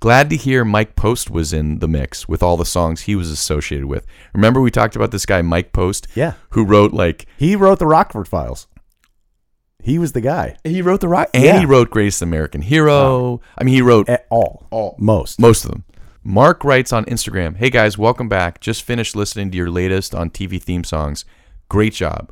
Glad 0.01 0.31
to 0.31 0.37
hear 0.37 0.65
Mike 0.65 0.97
Post 0.97 1.31
was 1.31 1.53
in 1.53 1.81
the 1.81 1.89
mix 1.89 2.27
with 2.27 2.43
all 2.43 2.57
the 2.57 2.65
songs 2.65 3.03
he 3.03 3.15
was 3.15 3.31
associated 3.31 3.87
with. 3.87 4.07
Remember 4.33 4.59
we 4.61 4.71
talked 4.71 4.97
about 4.97 5.11
this 5.11 5.27
guy 5.27 5.43
Mike 5.43 5.73
Post? 5.73 6.07
Yeah. 6.15 6.35
Who 6.51 6.65
wrote 6.65 6.95
like 6.95 7.27
He 7.37 7.55
wrote 7.55 7.79
the 7.79 7.87
Rockford 7.87 8.27
Files. 8.27 8.67
He 9.83 9.99
was 9.99 10.13
the 10.13 10.21
guy. 10.21 10.57
he 10.65 10.83
wrote 10.83 11.01
the 11.01 11.09
rock 11.09 11.31
and 11.35 11.43
Yeah. 11.45 11.59
he 11.59 11.67
wrote 11.67 11.91
Greatest 11.91 12.23
American 12.23 12.63
Hero. 12.63 13.41
I 13.59 13.65
mean 13.65 13.75
he 13.75 13.83
wrote 13.83 14.09
At 14.09 14.27
all. 14.31 14.67
all 14.71 14.97
Most. 14.99 15.39
most 15.41 15.65
of 15.65 15.71
them. 15.71 15.85
Mark 16.23 16.65
writes 16.65 16.93
on 16.93 17.05
Instagram, 17.07 17.57
"Hey 17.57 17.71
guys, 17.71 17.97
welcome 17.97 18.29
back. 18.29 18.61
Just 18.61 18.83
finished 18.83 19.17
listening 19.17 19.51
to 19.51 19.57
your 19.57 19.71
latest 19.71 20.15
on 20.15 20.29
TV 20.31 20.59
theme 20.59 20.85
songs. 20.85 21.25
Great 21.69 21.95
job. 21.95 22.31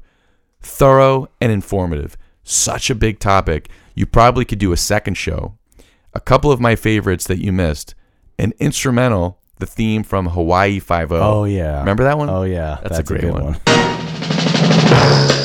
Thorough 0.60 1.28
and 1.40 1.50
informative. 1.50 2.16
Such 2.42 2.90
a 2.90 2.94
big 2.94 3.18
topic. 3.18 3.68
You 3.94 4.04
probably 4.06 4.44
could 4.44 4.58
do 4.58 4.72
a 4.72 4.76
second 4.76 5.14
show. 5.14 5.54
A 6.14 6.20
couple 6.20 6.50
of 6.52 6.60
my 6.60 6.76
favorites 6.76 7.26
that 7.28 7.38
you 7.42 7.52
missed. 7.52 7.94
An 8.38 8.52
instrumental, 8.58 9.38
the 9.58 9.66
theme 9.66 10.02
from 10.02 10.26
Hawaii 10.26 10.78
Five 10.80 11.10
O. 11.12 11.20
Oh 11.40 11.44
yeah. 11.44 11.78
Remember 11.80 12.04
that 12.04 12.18
one? 12.18 12.28
Oh 12.28 12.42
yeah. 12.42 12.78
That's 12.82 12.98
a 12.98 13.02
great 13.02 13.22
good 13.22 13.32
one. 13.32 13.56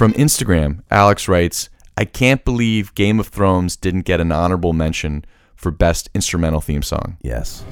From 0.00 0.14
Instagram, 0.14 0.82
Alex 0.90 1.28
writes, 1.28 1.68
I 1.94 2.06
can't 2.06 2.42
believe 2.42 2.94
Game 2.94 3.20
of 3.20 3.28
Thrones 3.28 3.76
didn't 3.76 4.06
get 4.06 4.18
an 4.18 4.32
honorable 4.32 4.72
mention 4.72 5.26
for 5.54 5.70
best 5.70 6.08
instrumental 6.14 6.62
theme 6.62 6.80
song. 6.80 7.18
Yes. 7.20 7.62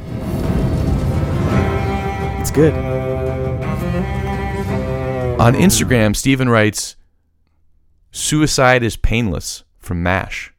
It's 2.38 2.50
good. 2.50 2.74
On 5.40 5.54
Instagram, 5.54 6.14
Steven 6.14 6.50
writes, 6.50 6.96
Suicide 8.10 8.82
is 8.82 8.98
Painless 8.98 9.64
from 9.78 10.02
MASH. 10.02 10.52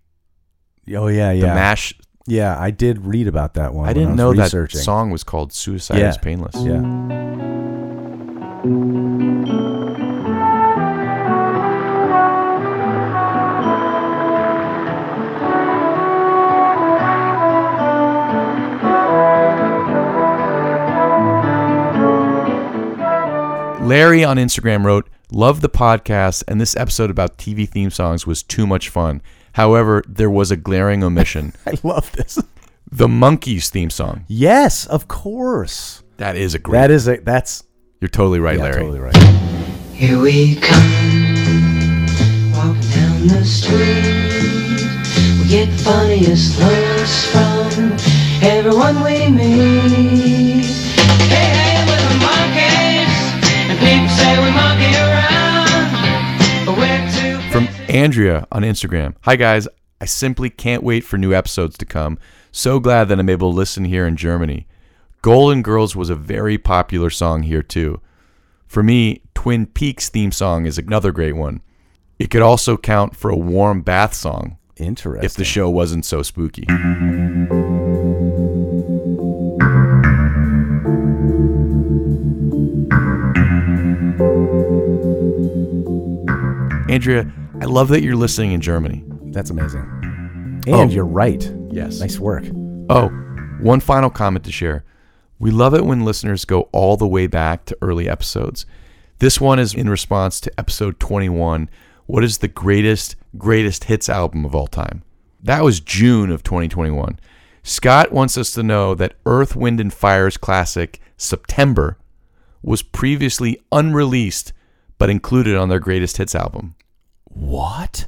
Oh 0.95 1.05
yeah, 1.05 1.33
The 1.33 1.37
yeah. 1.37 1.53
MASH. 1.53 1.93
Yeah, 2.25 2.59
I 2.59 2.71
did 2.71 3.05
read 3.05 3.27
about 3.27 3.53
that 3.53 3.75
one. 3.75 3.87
I 3.87 3.93
didn't 3.93 4.13
was 4.13 4.17
know 4.17 4.33
that 4.33 4.71
song 4.71 5.11
was 5.11 5.23
called 5.23 5.53
Suicide 5.53 5.99
Yeah. 5.99 6.09
is 6.09 6.17
Painless. 6.17 6.55
Yeah. 6.55 6.79
Larry 23.89 24.23
on 24.23 24.37
Instagram 24.37 24.85
wrote, 24.85 25.09
Love 25.31 25.61
the 25.61 25.67
podcast, 25.69 26.43
and 26.47 26.61
this 26.61 26.75
episode 26.77 27.09
about 27.09 27.39
TV 27.39 27.67
theme 27.67 27.89
songs 27.89 28.27
was 28.27 28.43
too 28.43 28.67
much 28.67 28.87
fun. 28.87 29.19
However, 29.53 30.03
there 30.07 30.29
was 30.29 30.51
a 30.51 30.55
glaring 30.55 31.03
omission. 31.03 31.53
I 31.65 31.73
love 31.81 32.11
this. 32.11 32.37
the 32.91 33.07
Monkees 33.07 33.69
theme 33.69 33.89
song. 33.89 34.25
Yes, 34.27 34.85
of 34.85 35.07
course. 35.07 36.03
That 36.17 36.35
is 36.37 36.53
a 36.53 36.59
great. 36.59 36.77
That 36.81 36.91
is 36.91 37.07
a 37.07 37.17
that's 37.17 37.63
You're 37.99 38.09
totally 38.09 38.39
right, 38.39 38.57
yeah, 38.57 38.63
Larry. 38.65 38.75
totally 38.81 38.99
right. 38.99 39.15
Here 39.95 40.19
we 40.19 40.57
come, 40.57 42.05
walking 42.53 42.91
down 42.91 43.27
the 43.27 43.43
street. 43.43 44.85
We 45.41 45.49
get 45.49 45.67
funniest 45.81 46.59
looks 46.59 47.25
from 47.31 47.97
everyone 48.47 49.03
we 49.03 49.29
meet. 49.29 50.58
From 57.51 57.67
Andrea 57.89 58.47
on 58.51 58.61
Instagram. 58.61 59.15
Hi, 59.21 59.35
guys. 59.35 59.67
I 59.99 60.05
simply 60.05 60.49
can't 60.49 60.83
wait 60.83 61.03
for 61.03 61.17
new 61.17 61.33
episodes 61.33 61.77
to 61.79 61.85
come. 61.85 62.19
So 62.51 62.79
glad 62.79 63.09
that 63.09 63.19
I'm 63.19 63.29
able 63.29 63.51
to 63.51 63.57
listen 63.57 63.85
here 63.85 64.05
in 64.07 64.15
Germany. 64.15 64.67
Golden 65.21 65.61
Girls 65.61 65.95
was 65.95 66.09
a 66.09 66.15
very 66.15 66.57
popular 66.57 67.09
song 67.09 67.43
here, 67.43 67.63
too. 67.63 67.99
For 68.67 68.83
me, 68.83 69.21
Twin 69.33 69.65
Peaks 69.65 70.09
theme 70.09 70.31
song 70.31 70.65
is 70.65 70.77
another 70.77 71.11
great 71.11 71.35
one. 71.35 71.61
It 72.19 72.29
could 72.29 72.41
also 72.41 72.77
count 72.77 73.15
for 73.15 73.29
a 73.29 73.35
warm 73.35 73.81
bath 73.81 74.13
song 74.13 74.57
Interesting. 74.77 75.25
if 75.25 75.33
the 75.33 75.43
show 75.45 75.69
wasn't 75.69 76.05
so 76.05 76.21
spooky. 76.21 76.67
Andrea, 86.89 87.31
I 87.61 87.65
love 87.65 87.89
that 87.89 88.01
you're 88.01 88.15
listening 88.15 88.51
in 88.51 88.61
Germany. 88.61 89.03
That's 89.31 89.49
amazing. 89.51 89.81
Oh. 90.67 90.81
And 90.81 90.89
Oh. 90.91 90.93
you're 90.93 91.05
right. 91.05 91.51
Yes. 91.71 91.99
Nice 91.99 92.19
work. 92.19 92.45
Oh, 92.89 93.09
One 93.61 93.79
final 93.81 94.09
comment 94.09 94.45
to 94.45 94.51
share. 94.53 94.85
We 95.37 95.51
love 95.51 95.73
it 95.73 95.85
when 95.85 96.05
listeners 96.05 96.45
go 96.45 96.69
all 96.71 96.95
the 96.95 97.05
way 97.07 97.27
back 97.27 97.65
to 97.65 97.77
early 97.81 98.07
episodes. 98.09 98.65
This 99.19 99.41
one 99.41 99.59
is 99.59 99.73
in 99.73 99.89
response 99.89 100.39
to 100.41 100.59
episode 100.59 100.97
21. 100.99 101.69
What 102.05 102.23
is 102.23 102.37
the 102.37 102.47
greatest, 102.47 103.17
greatest 103.37 103.83
hits 103.83 104.07
album 104.07 104.45
of 104.45 104.55
all 104.55 104.67
time? 104.67 105.03
That 105.43 105.63
was 105.63 105.81
June 105.81 106.31
of 106.31 106.41
2021. 106.41 107.19
Scott 107.63 108.13
wants 108.13 108.37
us 108.37 108.51
to 108.51 108.63
know 108.63 108.95
that 108.95 109.15
Earth, 109.25 109.55
Wind, 109.57 109.81
and 109.81 109.93
Fire's 109.93 110.37
classic, 110.37 111.01
September, 111.17 111.97
was 112.63 112.81
previously 112.81 113.59
unreleased 113.73 114.53
but 114.97 115.09
included 115.09 115.55
on 115.55 115.67
their 115.69 115.79
greatest 115.79 116.15
hits 116.17 116.33
album. 116.33 116.75
What? 117.29 118.07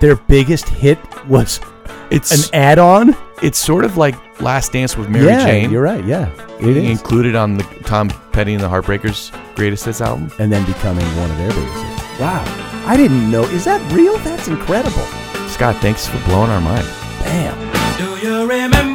Their 0.00 0.16
biggest 0.16 0.68
hit 0.68 0.98
was 1.26 1.60
It's 2.10 2.48
an 2.48 2.54
add-on. 2.54 3.16
It's 3.42 3.58
sort 3.58 3.84
of 3.84 3.96
like 3.96 4.14
Last 4.40 4.72
Dance 4.72 4.96
with 4.96 5.08
Mary 5.08 5.26
yeah, 5.26 5.46
Jane. 5.46 5.70
You're 5.70 5.82
right. 5.82 6.04
Yeah, 6.04 6.30
it 6.60 6.76
is. 6.76 6.90
included 6.90 7.34
on 7.34 7.56
the 7.56 7.64
Tom 7.84 8.08
Petty 8.32 8.54
and 8.54 8.62
the 8.62 8.68
Heartbreakers 8.68 9.32
greatest 9.54 9.84
hits 9.84 10.00
album. 10.00 10.30
And 10.38 10.52
then 10.52 10.64
becoming 10.66 11.06
one 11.16 11.30
of 11.30 11.38
their 11.38 11.50
biggest 11.50 11.84
hits. 11.84 12.20
Wow. 12.20 12.44
I 12.86 12.96
didn't 12.96 13.30
know. 13.30 13.42
Is 13.44 13.64
that 13.64 13.80
real? 13.92 14.18
That's 14.18 14.48
incredible. 14.48 15.06
Scott, 15.48 15.76
thanks 15.80 16.06
for 16.06 16.18
blowing 16.24 16.50
our 16.50 16.60
mind. 16.60 16.86
Bam. 17.20 17.56
Do 17.96 18.26
you 18.26 18.48
remember 18.48 18.91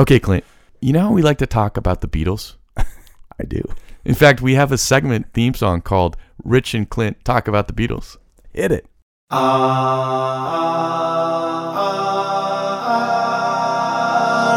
Okay, 0.00 0.18
Clint. 0.18 0.44
You 0.80 0.94
know 0.94 1.00
how 1.00 1.12
we 1.12 1.20
like 1.20 1.36
to 1.38 1.46
talk 1.46 1.76
about 1.76 2.00
the 2.00 2.08
Beatles? 2.08 2.54
I 2.78 3.44
do. 3.46 3.60
In 4.02 4.14
fact, 4.14 4.40
we 4.40 4.54
have 4.54 4.72
a 4.72 4.78
segment 4.78 5.30
theme 5.34 5.52
song 5.52 5.82
called 5.82 6.16
Rich 6.42 6.72
and 6.72 6.88
Clint 6.88 7.22
Talk 7.22 7.46
About 7.46 7.68
the 7.68 7.74
Beatles. 7.74 8.16
Hit 8.54 8.72
it. 8.72 8.86
Ah, 9.30 9.44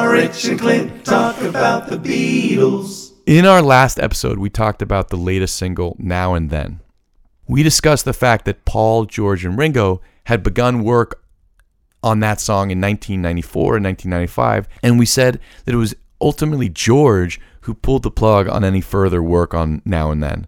Rich 0.10 0.46
and 0.46 0.58
Clint 0.58 1.04
talk 1.04 1.38
about 1.42 1.90
the 1.90 1.98
Beatles. 1.98 3.12
In 3.26 3.46
our 3.46 3.62
last 3.62 4.00
episode, 4.00 4.40
we 4.40 4.50
talked 4.50 4.82
about 4.82 5.10
the 5.10 5.18
latest 5.18 5.58
single, 5.58 5.98
Now 6.00 6.36
and 6.36 6.50
Then. 6.52 6.80
We 7.50 7.64
discussed 7.64 8.06
the 8.06 8.14
fact 8.14 8.46
that 8.46 8.64
Paul, 8.64 9.04
George, 9.08 9.44
and 9.44 9.58
Ringo 9.58 10.00
had 10.24 10.42
begun 10.42 10.86
work 10.86 11.22
on 12.04 12.20
that 12.20 12.40
song 12.40 12.70
in 12.70 12.82
1994 12.82 13.78
and 13.78 13.86
1995, 13.86 14.68
and 14.84 15.00
we 15.00 15.06
said 15.06 15.40
that 15.66 15.74
it 15.74 15.78
was 15.78 15.96
ultimately 16.22 16.70
George 16.70 17.40
who 17.62 17.74
pulled 17.74 18.04
the 18.04 18.12
plug 18.12 18.48
on 18.48 18.64
any 18.64 18.82
further 18.82 19.24
work 19.24 19.54
on 19.54 19.82
Now 19.86 20.12
and 20.12 20.22
Then. 20.22 20.48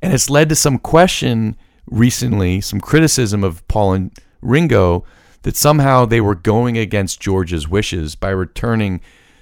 And 0.00 0.12
it's 0.12 0.30
led 0.30 0.48
to 0.50 0.54
some 0.54 0.78
question 0.78 1.56
recently, 1.86 2.60
some 2.60 2.80
criticism 2.80 3.42
of 3.42 3.66
Paul 3.68 3.92
and 3.92 4.18
Ringo 4.40 5.04
that 5.42 5.56
somehow 5.56 6.04
they 6.04 6.20
were 6.20 6.34
going 6.34 6.78
against 6.78 7.20
George's 7.20 7.68
wishes 7.68 8.14
by 8.14 8.30
returning 8.30 9.00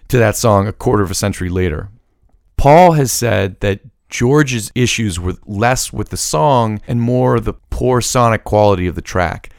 to 0.08 0.18
that 0.18 0.36
song 0.36 0.66
a 0.66 0.72
quarter 0.72 1.02
of 1.02 1.10
a 1.10 1.14
century 1.14 1.48
later. 1.48 1.90
Paul 2.56 2.92
has 2.92 3.12
said 3.12 3.60
that 3.60 3.80
George's 4.08 4.70
issues 4.74 5.18
were 5.18 5.34
less 5.46 5.92
with 5.92 6.10
the 6.10 6.16
song 6.16 6.80
and 6.86 7.00
more 7.00 7.40
the 7.40 7.54
poor 7.54 8.00
sonic 8.00 8.44
quality 8.44 8.86
of 8.86 8.94
the 8.94 9.02
track. 9.02 9.50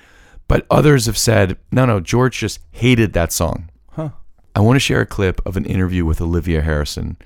But 0.47 0.65
others 0.69 1.05
have 1.05 1.17
said, 1.17 1.57
no, 1.71 1.85
no, 1.85 1.99
George 1.99 2.39
just 2.39 2.59
hated 2.71 3.13
that 3.13 3.31
song. 3.31 3.69
Huh. 3.91 4.09
I 4.55 4.61
want 4.61 4.77
to 4.77 4.81
share 4.81 5.01
a 5.01 5.05
clip 5.05 5.45
of 5.45 5.57
an 5.57 5.65
interview 5.65 6.05
with 6.05 6.21
Olivia 6.21 6.61
Harrison, 6.61 7.17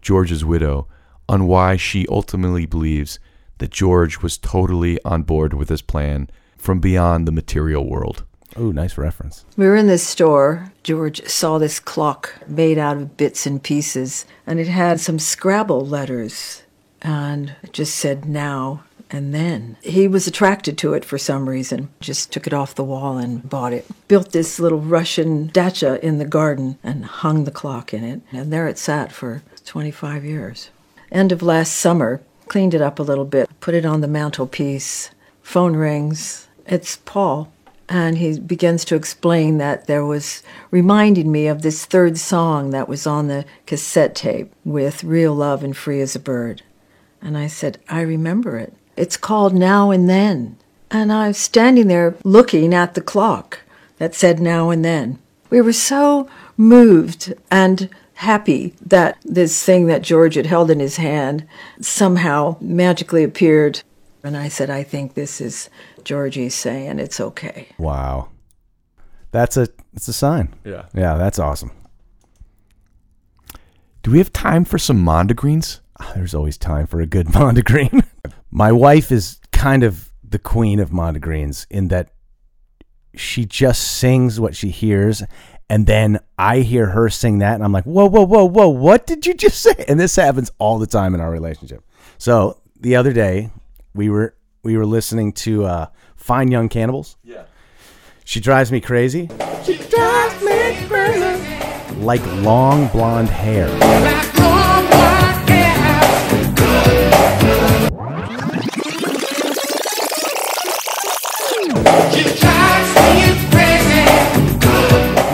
George's 0.00 0.44
widow, 0.44 0.86
on 1.28 1.46
why 1.46 1.76
she 1.76 2.06
ultimately 2.08 2.66
believes 2.66 3.18
that 3.58 3.70
George 3.70 4.22
was 4.22 4.38
totally 4.38 5.02
on 5.04 5.22
board 5.22 5.52
with 5.52 5.68
his 5.68 5.82
plan 5.82 6.30
from 6.56 6.80
beyond 6.80 7.26
the 7.26 7.32
material 7.32 7.88
world. 7.88 8.24
Oh, 8.56 8.70
nice 8.70 8.96
reference. 8.96 9.44
We 9.56 9.66
were 9.66 9.76
in 9.76 9.88
this 9.88 10.06
store. 10.06 10.72
George 10.82 11.26
saw 11.28 11.58
this 11.58 11.78
clock 11.78 12.34
made 12.46 12.78
out 12.78 12.96
of 12.96 13.16
bits 13.16 13.46
and 13.46 13.62
pieces, 13.62 14.24
and 14.46 14.58
it 14.58 14.68
had 14.68 15.00
some 15.00 15.18
Scrabble 15.18 15.84
letters, 15.84 16.62
and 17.02 17.54
it 17.62 17.72
just 17.72 17.96
said 17.96 18.24
now 18.24 18.84
and 19.10 19.34
then. 19.34 19.76
He 19.82 20.08
was 20.08 20.26
attracted 20.26 20.78
to 20.78 20.94
it 20.94 21.04
for 21.04 21.18
some 21.18 21.48
reason, 21.48 21.88
just 22.00 22.32
took 22.32 22.46
it 22.46 22.52
off 22.52 22.74
the 22.74 22.84
wall 22.84 23.18
and 23.18 23.48
bought 23.48 23.72
it. 23.72 23.86
Built 24.08 24.32
this 24.32 24.58
little 24.58 24.80
Russian 24.80 25.48
dacha 25.48 26.04
in 26.04 26.18
the 26.18 26.24
garden 26.24 26.78
and 26.82 27.04
hung 27.04 27.44
the 27.44 27.50
clock 27.50 27.94
in 27.94 28.04
it, 28.04 28.20
and 28.32 28.52
there 28.52 28.68
it 28.68 28.78
sat 28.78 29.12
for 29.12 29.42
25 29.64 30.24
years. 30.24 30.70
End 31.10 31.32
of 31.32 31.42
last 31.42 31.74
summer, 31.74 32.20
cleaned 32.48 32.74
it 32.74 32.82
up 32.82 32.98
a 32.98 33.02
little 33.02 33.24
bit, 33.24 33.48
put 33.60 33.74
it 33.74 33.86
on 33.86 34.00
the 34.00 34.08
mantelpiece. 34.08 35.10
Phone 35.42 35.76
rings. 35.76 36.48
It's 36.66 36.96
Paul. 36.96 37.50
And 37.88 38.18
he 38.18 38.38
begins 38.38 38.84
to 38.84 38.96
explain 38.96 39.56
that 39.56 39.86
there 39.86 40.04
was 40.04 40.42
reminding 40.70 41.32
me 41.32 41.46
of 41.46 41.62
this 41.62 41.86
third 41.86 42.18
song 42.18 42.68
that 42.70 42.86
was 42.86 43.06
on 43.06 43.28
the 43.28 43.46
cassette 43.64 44.14
tape 44.14 44.52
with 44.62 45.04
Real 45.04 45.34
Love 45.34 45.64
and 45.64 45.74
Free 45.74 46.02
as 46.02 46.14
a 46.14 46.20
Bird. 46.20 46.60
And 47.22 47.38
I 47.38 47.46
said, 47.46 47.78
I 47.88 48.02
remember 48.02 48.58
it. 48.58 48.74
It's 48.98 49.16
called 49.16 49.54
Now 49.54 49.92
and 49.92 50.08
Then. 50.08 50.56
And 50.90 51.12
I 51.12 51.28
was 51.28 51.38
standing 51.38 51.86
there 51.86 52.16
looking 52.24 52.74
at 52.74 52.94
the 52.94 53.00
clock 53.00 53.60
that 53.98 54.14
said 54.14 54.40
Now 54.40 54.70
and 54.70 54.84
Then. 54.84 55.20
We 55.50 55.60
were 55.60 55.72
so 55.72 56.28
moved 56.56 57.32
and 57.50 57.88
happy 58.14 58.74
that 58.84 59.16
this 59.24 59.64
thing 59.64 59.86
that 59.86 60.02
George 60.02 60.34
had 60.34 60.46
held 60.46 60.68
in 60.68 60.80
his 60.80 60.96
hand 60.96 61.46
somehow 61.80 62.56
magically 62.60 63.22
appeared. 63.22 63.82
And 64.24 64.36
I 64.36 64.48
said, 64.48 64.68
I 64.68 64.82
think 64.82 65.14
this 65.14 65.40
is 65.40 65.70
Georgie 66.02 66.48
saying 66.48 66.98
it's 66.98 67.20
okay. 67.20 67.68
Wow. 67.78 68.30
That's 69.30 69.56
a 69.56 69.68
that's 69.92 70.08
a 70.08 70.12
sign. 70.12 70.54
Yeah. 70.64 70.86
Yeah, 70.92 71.16
that's 71.16 71.38
awesome. 71.38 71.70
Do 74.02 74.10
we 74.10 74.18
have 74.18 74.32
time 74.32 74.64
for 74.64 74.78
some 74.78 75.04
Mondegreens? 75.04 75.80
Ah, 76.00 76.12
There's 76.16 76.34
always 76.34 76.58
time 76.58 76.86
for 76.88 77.00
a 77.00 77.06
good 77.06 77.26
Mondegreen. 77.38 78.04
My 78.58 78.72
wife 78.72 79.12
is 79.12 79.38
kind 79.52 79.84
of 79.84 80.10
the 80.28 80.40
queen 80.40 80.80
of 80.80 80.90
Mondegreens 80.90 81.64
in 81.70 81.86
that 81.88 82.10
she 83.14 83.44
just 83.44 83.98
sings 83.98 84.40
what 84.40 84.56
she 84.56 84.70
hears 84.70 85.22
and 85.70 85.86
then 85.86 86.18
I 86.36 86.62
hear 86.62 86.86
her 86.86 87.08
sing 87.08 87.38
that 87.38 87.54
and 87.54 87.62
I'm 87.62 87.70
like, 87.70 87.84
"Whoa, 87.84 88.06
whoa, 88.06 88.24
whoa, 88.26 88.46
whoa, 88.46 88.68
what 88.68 89.06
did 89.06 89.26
you 89.26 89.34
just 89.34 89.60
say?" 89.66 89.84
And 89.86 90.00
this 90.00 90.16
happens 90.16 90.50
all 90.58 90.80
the 90.80 90.88
time 90.88 91.14
in 91.14 91.20
our 91.20 91.30
relationship. 91.30 91.84
So, 92.18 92.60
the 92.80 92.96
other 92.96 93.12
day, 93.12 93.50
we 93.94 94.10
were 94.10 94.34
we 94.64 94.76
were 94.76 94.86
listening 94.86 95.34
to 95.44 95.64
uh 95.64 95.86
Fine 96.16 96.50
Young 96.50 96.68
Cannibals. 96.68 97.16
Yeah. 97.22 97.44
She 98.24 98.40
drives 98.40 98.72
me 98.72 98.80
crazy. 98.80 99.28
She 99.62 99.76
drives 99.76 100.42
me 100.42 100.84
crazy. 100.88 101.94
Like 102.00 102.26
long 102.42 102.88
blonde 102.88 103.28
hair. 103.28 103.68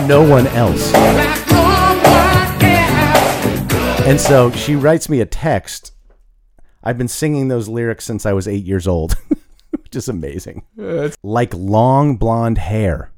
No 0.07 0.21
one 0.21 0.45
else. 0.47 0.93
And 4.05 4.21
so 4.21 4.51
she 4.51 4.75
writes 4.75 5.09
me 5.09 5.19
a 5.19 5.25
text. 5.25 5.93
I've 6.83 6.97
been 6.97 7.07
singing 7.07 7.47
those 7.47 7.67
lyrics 7.67 8.05
since 8.05 8.23
I 8.25 8.33
was 8.33 8.47
eight 8.47 8.63
years 8.63 8.87
old, 8.87 9.13
which 9.71 9.95
is 9.95 10.07
amazing. 10.07 10.63
Like 11.23 11.51
long 11.55 12.17
blonde 12.17 12.59
hair. 12.59 13.11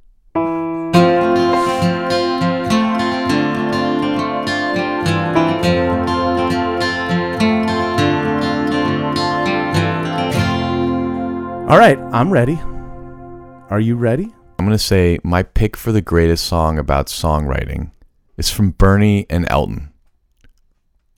All 11.70 11.78
right, 11.78 12.00
I'm 12.14 12.32
ready. 12.32 12.58
Are 13.70 13.82
you 13.82 13.98
ready? 13.98 14.34
I'm 14.58 14.66
going 14.66 14.78
to 14.78 14.84
say 14.84 15.20
my 15.24 15.44
pick 15.44 15.76
for 15.76 15.92
the 15.92 16.02
greatest 16.02 16.46
song 16.46 16.80
about 16.80 17.08
songwriting 17.08 17.92
is 18.38 18.50
from 18.50 18.72
Bernie 18.72 19.26
and 19.30 19.46
Elton. 19.50 19.92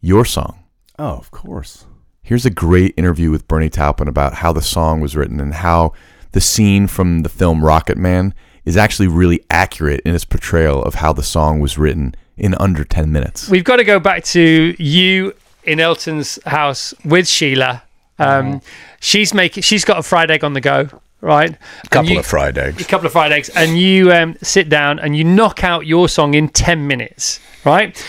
Your 0.01 0.25
song. 0.25 0.63
Oh, 0.97 1.13
of 1.17 1.29
course. 1.29 1.85
Here's 2.23 2.47
a 2.47 2.49
great 2.49 2.95
interview 2.97 3.29
with 3.29 3.47
Bernie 3.47 3.69
Taupin 3.69 4.07
about 4.07 4.33
how 4.35 4.51
the 4.51 4.63
song 4.63 4.99
was 4.99 5.15
written 5.15 5.39
and 5.39 5.53
how 5.53 5.93
the 6.31 6.41
scene 6.41 6.87
from 6.87 7.21
the 7.21 7.29
film 7.29 7.61
Rocketman 7.61 8.33
is 8.65 8.75
actually 8.75 9.07
really 9.07 9.45
accurate 9.51 10.01
in 10.03 10.15
its 10.15 10.25
portrayal 10.25 10.81
of 10.81 10.95
how 10.95 11.13
the 11.13 11.23
song 11.23 11.59
was 11.59 11.77
written 11.77 12.15
in 12.35 12.55
under 12.55 12.83
10 12.83 13.11
minutes. 13.11 13.47
We've 13.47 13.63
got 13.63 13.75
to 13.75 13.83
go 13.83 13.99
back 13.99 14.23
to 14.25 14.75
you 14.79 15.33
in 15.65 15.79
Elton's 15.79 16.39
house 16.47 16.95
with 17.05 17.27
Sheila. 17.27 17.83
Um, 18.17 18.61
She's 18.99 19.35
making. 19.35 19.61
She's 19.61 19.85
got 19.85 19.99
a 19.99 20.03
fried 20.03 20.31
egg 20.31 20.43
on 20.43 20.53
the 20.53 20.61
go. 20.61 20.89
Right? 21.21 21.57
A 21.83 21.87
couple 21.89 22.17
of 22.17 22.25
fried 22.25 22.57
eggs. 22.57 22.81
A 22.81 22.85
couple 22.85 23.07
of 23.07 23.11
fried 23.11 23.33
eggs, 23.33 23.49
and 23.49 23.77
you 23.77 24.11
um, 24.11 24.37
sit 24.41 24.69
down 24.69 24.99
and 24.99 25.17
you 25.17 25.23
knock 25.25 25.63
out 25.63 25.85
your 25.85 26.07
song 26.07 26.33
in 26.33 26.47
ten 26.47 26.87
minutes, 26.87 27.41
right? 27.65 28.01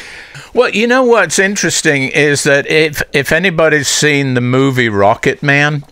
Well, 0.54 0.70
you 0.70 0.86
know 0.86 1.02
what's 1.02 1.38
interesting 1.38 2.04
is 2.04 2.44
that 2.44 2.68
if 2.68 3.02
if 3.12 3.32
anybody's 3.32 3.88
seen 3.88 4.34
the 4.34 4.40
movie 4.40 4.88
Rocketman, 4.88 5.82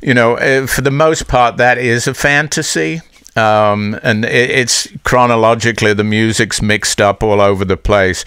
you 0.00 0.14
know, 0.14 0.38
uh, 0.38 0.66
for 0.66 0.80
the 0.80 0.90
most 0.90 1.28
part 1.28 1.58
that 1.58 1.76
is 1.76 2.06
a 2.06 2.14
fantasy. 2.14 3.00
Um, 3.36 3.98
and 4.04 4.24
it's 4.24 4.86
chronologically 5.02 5.92
the 5.92 6.04
music's 6.04 6.62
mixed 6.62 7.00
up 7.00 7.20
all 7.20 7.40
over 7.40 7.64
the 7.64 7.76
place, 7.76 8.24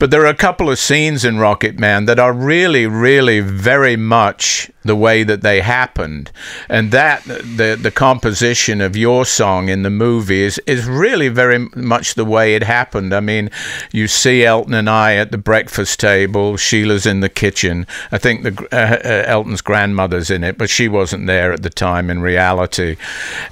but 0.00 0.10
there 0.10 0.22
are 0.22 0.26
a 0.26 0.34
couple 0.34 0.68
of 0.68 0.80
scenes 0.80 1.24
in 1.24 1.36
Rocketman 1.36 2.06
that 2.06 2.18
are 2.18 2.32
really, 2.32 2.84
really 2.84 3.38
very 3.38 3.94
much 3.94 4.68
the 4.84 4.96
way 4.96 5.24
that 5.24 5.42
they 5.42 5.60
happened, 5.60 6.30
and 6.68 6.92
that 6.92 7.24
the 7.24 7.78
the 7.80 7.90
composition 7.90 8.80
of 8.80 8.96
your 8.96 9.24
song 9.24 9.68
in 9.68 9.82
the 9.82 9.90
movie 9.90 10.42
is 10.42 10.58
is 10.66 10.86
really 10.86 11.28
very 11.28 11.58
much 11.74 12.14
the 12.14 12.24
way 12.24 12.54
it 12.54 12.62
happened. 12.62 13.12
I 13.12 13.20
mean, 13.20 13.50
you 13.92 14.08
see 14.08 14.44
Elton 14.44 14.74
and 14.74 14.88
I 14.88 15.16
at 15.16 15.32
the 15.32 15.38
breakfast 15.38 16.00
table. 16.00 16.56
Sheila's 16.56 17.06
in 17.06 17.20
the 17.20 17.28
kitchen. 17.28 17.86
I 18.12 18.18
think 18.18 18.42
the 18.42 18.68
uh, 18.72 19.08
uh, 19.08 19.24
Elton's 19.26 19.60
grandmother's 19.60 20.30
in 20.30 20.44
it, 20.44 20.58
but 20.58 20.70
she 20.70 20.88
wasn't 20.88 21.26
there 21.26 21.52
at 21.52 21.62
the 21.62 21.70
time 21.70 22.10
in 22.10 22.20
reality. 22.20 22.96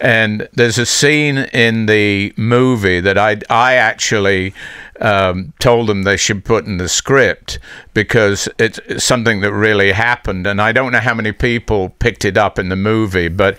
And 0.01 0.49
there's 0.53 0.79
a 0.79 0.87
scene 0.87 1.39
in 1.39 1.87
the 1.87 2.33
movie 2.37 3.01
that 3.01 3.18
I 3.18 3.41
I 3.51 3.74
actually 3.74 4.55
um, 5.01 5.53
told 5.59 5.88
them 5.88 6.03
they 6.03 6.16
should 6.16 6.44
put 6.44 6.66
in 6.66 6.76
the 6.76 6.88
script 6.88 7.59
because 7.94 8.49
it's, 8.59 8.80
something 9.03 9.40
that 9.40 9.53
really 9.53 9.92
happened. 9.92 10.47
And 10.47 10.61
I 10.61 10.72
don't 10.72 10.92
know 10.92 11.01
how 11.01 11.14
many 11.14 11.32
people 11.32 11.90
picked 11.90 12.24
it 12.24 12.36
up 12.36 12.59
in 12.59 12.68
the 12.68 12.76
movie, 12.76 13.28
but 13.28 13.57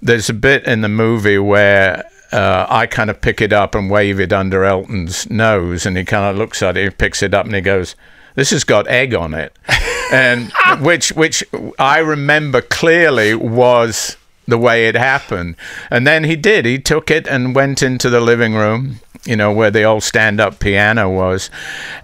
there's 0.00 0.28
a 0.28 0.34
bit 0.34 0.64
in 0.64 0.80
the 0.80 0.88
movie 0.88 1.38
where. 1.38 2.04
Uh, 2.32 2.64
I 2.68 2.86
kind 2.86 3.10
of 3.10 3.20
pick 3.20 3.40
it 3.40 3.52
up 3.52 3.74
and 3.74 3.90
wave 3.90 4.20
it 4.20 4.32
under 4.32 4.62
Elton's 4.62 5.28
nose, 5.28 5.84
and 5.84 5.96
he 5.96 6.04
kind 6.04 6.24
of 6.30 6.36
looks 6.36 6.62
at 6.62 6.76
it, 6.76 6.84
he 6.84 6.90
picks 6.90 7.24
it 7.24 7.34
up, 7.34 7.44
and 7.44 7.52
he 7.52 7.60
goes, 7.60 7.96
"This 8.36 8.50
has 8.50 8.62
got 8.62 8.86
egg 8.86 9.14
on 9.14 9.34
it," 9.34 9.52
and 10.12 10.52
which 10.78 11.10
which 11.10 11.42
I 11.76 11.98
remember 11.98 12.60
clearly 12.60 13.34
was 13.34 14.16
the 14.46 14.58
way 14.58 14.88
it 14.88 14.94
happened. 14.94 15.56
And 15.90 16.06
then 16.06 16.24
he 16.24 16.36
did. 16.36 16.64
He 16.64 16.78
took 16.78 17.10
it 17.10 17.26
and 17.26 17.54
went 17.54 17.82
into 17.82 18.10
the 18.10 18.20
living 18.20 18.54
room, 18.54 18.96
you 19.24 19.36
know, 19.36 19.52
where 19.52 19.70
the 19.70 19.84
old 19.84 20.02
stand 20.02 20.40
up 20.40 20.60
piano 20.60 21.08
was, 21.08 21.50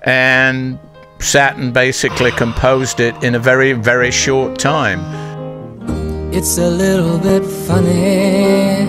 and 0.03 0.79
sat 1.19 1.57
and 1.57 1.73
basically 1.73 2.31
composed 2.33 3.01
it 3.01 3.21
in 3.23 3.35
a 3.35 3.39
very, 3.39 3.73
very 3.73 4.11
short 4.11 4.59
time. 4.59 5.01
It's 6.33 6.59
a 6.59 6.69
little 6.69 7.19
bit 7.19 7.45
funny, 7.45 8.85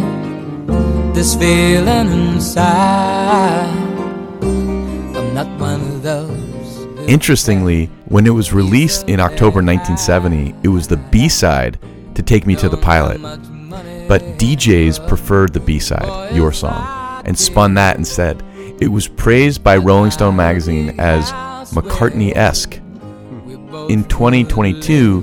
this 1.14 1.36
feeling 1.36 2.12
inside. 2.12 3.74
I'm 4.42 5.34
not 5.34 5.48
one 5.60 5.82
of 5.82 6.04
those. 6.04 6.38
Interestingly, 7.08 7.86
when 8.10 8.28
it 8.28 8.32
was 8.32 8.52
released 8.52 9.08
in 9.08 9.22
October 9.22 9.64
1970, 9.64 10.54
it 10.64 10.68
was 10.68 10.88
the 10.88 10.98
B 10.98 11.30
side 11.30 11.80
to 12.18 12.24
Take 12.24 12.48
Me 12.48 12.56
to 12.56 12.68
the 12.68 12.78
Pilot. 12.78 13.22
But 14.08 14.22
DJs 14.40 15.08
preferred 15.08 15.54
the 15.54 15.60
B 15.60 15.78
side, 15.78 16.36
Your 16.36 16.52
Song, 16.52 17.22
and 17.26 17.38
spun 17.38 17.76
that 17.76 17.96
instead. 17.98 18.44
It 18.82 18.88
was 18.88 19.08
praised 19.08 19.64
by 19.64 19.78
Rolling 19.78 20.10
Stone 20.10 20.36
magazine 20.36 21.00
as 21.00 21.32
McCartney 21.72 22.36
esque. 22.36 22.76
In 23.90 24.04
2022, 24.06 25.22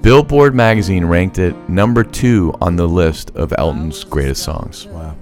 Billboard 0.00 0.54
magazine 0.54 1.04
ranked 1.04 1.38
it 1.38 1.56
number 1.68 2.04
two 2.04 2.54
on 2.60 2.76
the 2.76 2.86
list 2.86 3.34
of 3.34 3.52
Elton's 3.58 4.04
greatest 4.04 4.44
songs. 4.44 4.86
Wow. 4.86 5.16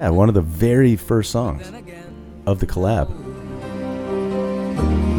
Yeah, 0.00 0.10
one 0.10 0.28
of 0.28 0.34
the 0.34 0.40
very 0.40 0.96
first 0.96 1.30
songs 1.30 1.70
of 2.46 2.60
the 2.60 2.66
collab. 2.66 3.10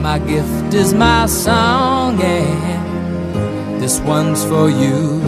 My 0.02 0.18
gift 0.18 0.74
is 0.74 0.94
my 0.94 1.28
song, 1.28 2.20
and 2.22 2.89
this 3.80 4.00
one's 4.02 4.44
for 4.44 4.70
you. 4.70 5.22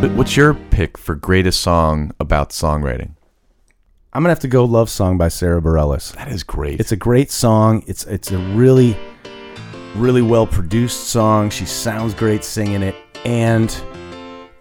But 0.00 0.10
what's 0.12 0.36
your 0.36 0.54
pick 0.54 0.98
for 0.98 1.14
greatest 1.14 1.60
song 1.60 2.12
about 2.18 2.50
songwriting? 2.50 3.14
I'm 4.12 4.22
gonna 4.22 4.30
have 4.30 4.40
to 4.40 4.48
go 4.48 4.64
"Love 4.64 4.90
Song" 4.90 5.16
by 5.16 5.28
Sara 5.28 5.62
Bareilles. 5.62 6.12
That 6.16 6.28
is 6.28 6.42
great. 6.42 6.80
It's 6.80 6.90
a 6.90 6.96
great 6.96 7.30
song. 7.30 7.84
It's 7.86 8.04
it's 8.06 8.32
a 8.32 8.38
really, 8.38 8.96
really 9.94 10.22
well 10.22 10.46
produced 10.46 11.08
song. 11.08 11.50
She 11.50 11.64
sounds 11.64 12.14
great 12.14 12.42
singing 12.42 12.82
it, 12.82 12.96
and 13.24 13.70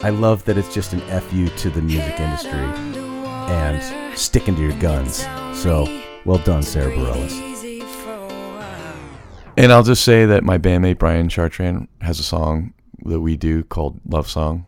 I 0.01 0.11
love 0.11 0.45
that 0.45 0.57
it's 0.57 0.71
just 0.71 0.93
an 0.93 1.01
fu 1.21 1.47
to 1.47 1.69
the 1.71 1.81
music 1.81 2.19
industry 2.19 2.59
and 3.49 4.17
sticking 4.17 4.55
to 4.55 4.61
your 4.61 4.79
guns. 4.79 5.25
So 5.53 5.87
well 6.25 6.37
done, 6.37 6.61
Sara 6.61 6.91
Bareilles. 6.91 7.58
And 9.59 9.73
I'll 9.73 9.83
just 9.83 10.05
say 10.05 10.25
that 10.25 10.45
my 10.45 10.57
bandmate 10.57 10.99
Brian 10.99 11.27
Chartrand 11.27 11.89
has 11.99 12.17
a 12.17 12.23
song 12.23 12.73
that 13.03 13.19
we 13.19 13.35
do 13.35 13.61
called 13.65 13.99
Love 14.07 14.29
Song. 14.29 14.65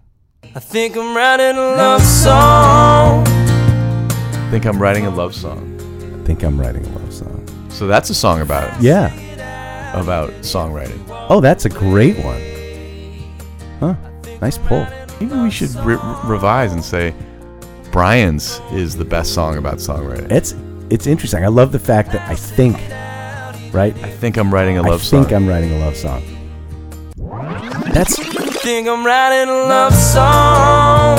I 0.54 0.60
think 0.60 0.98
I'm 0.98 1.16
writing 1.16 1.56
a 1.56 1.62
love 1.62 2.02
song. 2.02 3.26
I 3.26 4.48
think 4.52 4.66
I'm 4.66 4.82
writing 4.82 5.06
a 5.06 5.10
love 5.10 5.34
song. 5.34 5.78
I 6.22 6.26
think 6.26 6.44
I'm 6.44 6.60
writing 6.60 6.86
a 6.86 6.90
love 6.90 7.14
song. 7.14 7.70
So 7.70 7.88
that's 7.88 8.10
a 8.10 8.14
song 8.14 8.42
about 8.42 8.68
it. 8.68 8.84
Yeah. 8.84 9.98
About 9.98 10.30
songwriting. 10.42 11.02
Oh, 11.30 11.40
that's 11.40 11.64
a 11.64 11.70
great 11.70 12.18
one. 12.18 12.42
Huh. 13.80 13.96
Nice 14.42 14.58
pull. 14.58 14.86
Maybe 15.22 15.40
we 15.40 15.52
should 15.52 15.74
re- 15.86 16.00
revise 16.26 16.74
and 16.74 16.84
say 16.84 17.16
Brian's 17.94 18.60
is 18.74 18.98
the 18.98 19.06
best 19.06 19.34
song 19.34 19.58
about 19.58 19.78
songwriting. 19.78 20.30
It's 20.30 20.54
it's 20.90 21.08
interesting. 21.08 21.46
I 21.46 21.48
love 21.48 21.72
the 21.72 21.80
fact 21.80 22.12
that 22.12 22.30
I 22.30 22.36
think, 22.36 22.76
right? 23.72 23.96
I 24.04 24.10
think 24.10 24.38
I'm 24.38 24.54
writing 24.54 24.78
a 24.78 24.82
love 24.82 25.02
I 25.02 25.04
song. 25.04 25.24
think 25.24 25.34
I'm 25.34 25.48
writing 25.48 25.72
a 25.74 25.80
love 25.80 25.96
song. 25.96 26.24
That's 27.94 28.18
think 28.62 28.88
I'm 28.88 29.06
writing 29.06 29.50
a 29.50 29.54
love 29.54 29.94
song 29.94 31.18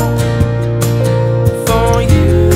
for 1.66 2.02
you. 2.02 2.50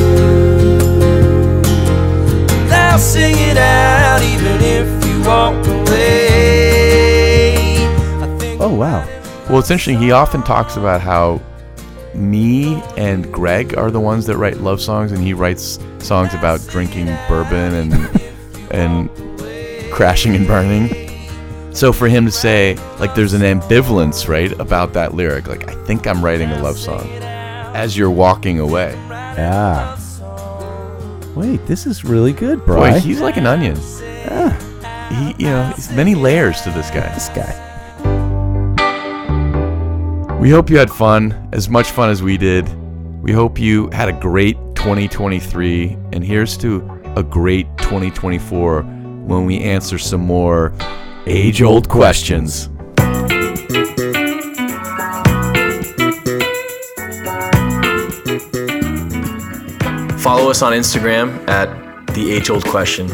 I'll 2.70 2.98
sing 2.98 3.34
it 3.36 3.56
out 3.56 4.22
even 4.22 4.60
if 4.62 5.06
you 5.06 5.20
walk 5.28 5.66
away. 5.66 7.56
I 8.22 8.38
think 8.38 8.60
oh 8.60 8.74
wow. 8.74 9.04
Well, 9.48 9.58
it's 9.58 9.70
interesting. 9.70 9.98
He 9.98 10.12
often 10.12 10.42
talks 10.42 10.76
about 10.76 11.00
how 11.00 11.40
me 12.14 12.80
and 12.96 13.30
Greg 13.32 13.76
are 13.76 13.90
the 13.90 14.00
ones 14.00 14.26
that 14.26 14.36
write 14.36 14.58
love 14.58 14.80
songs, 14.80 15.12
and 15.12 15.22
he 15.22 15.34
writes 15.34 15.78
songs 15.98 16.32
about 16.32 16.60
drinking 16.68 17.06
bourbon 17.28 17.74
and 17.74 17.92
and 18.70 19.10
crashing 19.96 20.36
and 20.36 20.46
burning. 20.46 20.90
So 21.72 21.90
for 21.90 22.06
him 22.06 22.26
to 22.26 22.30
say 22.30 22.76
like 23.00 23.14
there's 23.14 23.32
an 23.32 23.40
ambivalence, 23.40 24.28
right, 24.28 24.52
about 24.60 24.92
that 24.92 25.14
lyric, 25.14 25.48
like 25.48 25.66
I 25.70 25.84
think 25.84 26.06
I'm 26.06 26.22
writing 26.22 26.50
a 26.50 26.62
love 26.62 26.76
song 26.76 27.08
as 27.72 27.96
you're 27.96 28.10
walking 28.10 28.60
away. 28.60 28.92
Yeah. 29.08 29.98
Wait, 31.34 31.64
this 31.66 31.86
is 31.86 32.04
really 32.04 32.34
good, 32.34 32.62
bro. 32.66 32.80
Boy, 32.80 32.98
he's 32.98 33.22
like 33.22 33.38
an 33.38 33.46
onion. 33.46 33.78
Yeah. 34.02 34.50
He, 35.08 35.44
you 35.44 35.50
know, 35.50 35.70
there's 35.70 35.90
many 35.92 36.14
layers 36.14 36.60
to 36.62 36.70
this 36.72 36.90
guy. 36.90 37.14
This 37.14 37.30
guy. 37.30 37.62
We 40.38 40.50
hope 40.50 40.68
you 40.68 40.76
had 40.76 40.90
fun, 40.90 41.48
as 41.52 41.70
much 41.70 41.90
fun 41.90 42.10
as 42.10 42.22
we 42.22 42.36
did. 42.36 42.68
We 43.22 43.32
hope 43.32 43.58
you 43.58 43.88
had 43.92 44.10
a 44.10 44.12
great 44.12 44.56
2023, 44.74 45.96
and 46.12 46.22
here's 46.22 46.58
to 46.58 46.82
a 47.16 47.22
great 47.22 47.66
2024 47.78 48.95
when 49.26 49.44
we 49.44 49.60
answer 49.60 49.98
some 49.98 50.20
more 50.20 50.72
age 51.26 51.60
old 51.62 51.88
questions. 51.88 52.68
Follow 60.18 60.50
us 60.50 60.60
on 60.62 60.72
Instagram 60.72 61.46
at 61.48 61.68
The 62.14 62.32
Age 62.32 62.50
Old 62.50 62.64
Question. 62.64 63.06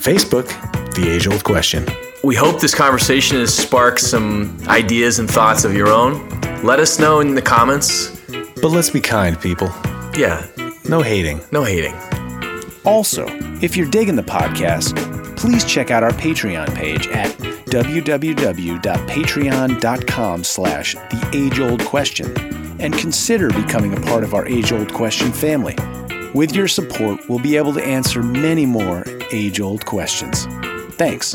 Facebook, 0.00 0.48
The 0.94 1.10
Age 1.10 1.26
Old 1.28 1.44
Question. 1.44 1.86
We 2.22 2.34
hope 2.34 2.58
this 2.60 2.74
conversation 2.74 3.36
has 3.38 3.54
sparked 3.54 4.00
some 4.00 4.56
ideas 4.68 5.18
and 5.18 5.30
thoughts 5.30 5.64
of 5.64 5.74
your 5.74 5.88
own. 5.88 6.26
Let 6.62 6.80
us 6.80 6.98
know 6.98 7.20
in 7.20 7.34
the 7.34 7.42
comments. 7.42 8.18
But 8.62 8.68
let's 8.68 8.88
be 8.88 9.00
kind, 9.02 9.38
people. 9.38 9.68
Yeah, 10.16 10.46
No 10.88 11.02
hating. 11.02 11.40
no 11.52 11.64
hating. 11.64 11.94
Also, 12.86 13.26
if 13.60 13.76
you're 13.76 13.90
digging 13.90 14.16
the 14.16 14.22
podcast, 14.22 14.94
please 15.44 15.64
check 15.66 15.90
out 15.90 16.02
our 16.02 16.12
Patreon 16.12 16.74
page 16.74 17.06
at 17.08 17.28
www.patreon.com 17.66 20.42
slash 20.42 20.94
the 20.94 21.30
age 21.34 21.60
old 21.60 21.84
question 21.84 22.34
and 22.80 22.94
consider 22.94 23.50
becoming 23.50 23.92
a 23.92 24.00
part 24.00 24.24
of 24.24 24.32
our 24.32 24.46
age 24.46 24.72
old 24.72 24.90
question 24.94 25.30
family. 25.30 25.76
With 26.32 26.56
your 26.56 26.66
support, 26.66 27.28
we'll 27.28 27.40
be 27.40 27.58
able 27.58 27.74
to 27.74 27.84
answer 27.84 28.22
many 28.22 28.64
more 28.64 29.04
age 29.32 29.60
old 29.60 29.84
questions. 29.84 30.46
Thanks. 30.94 31.34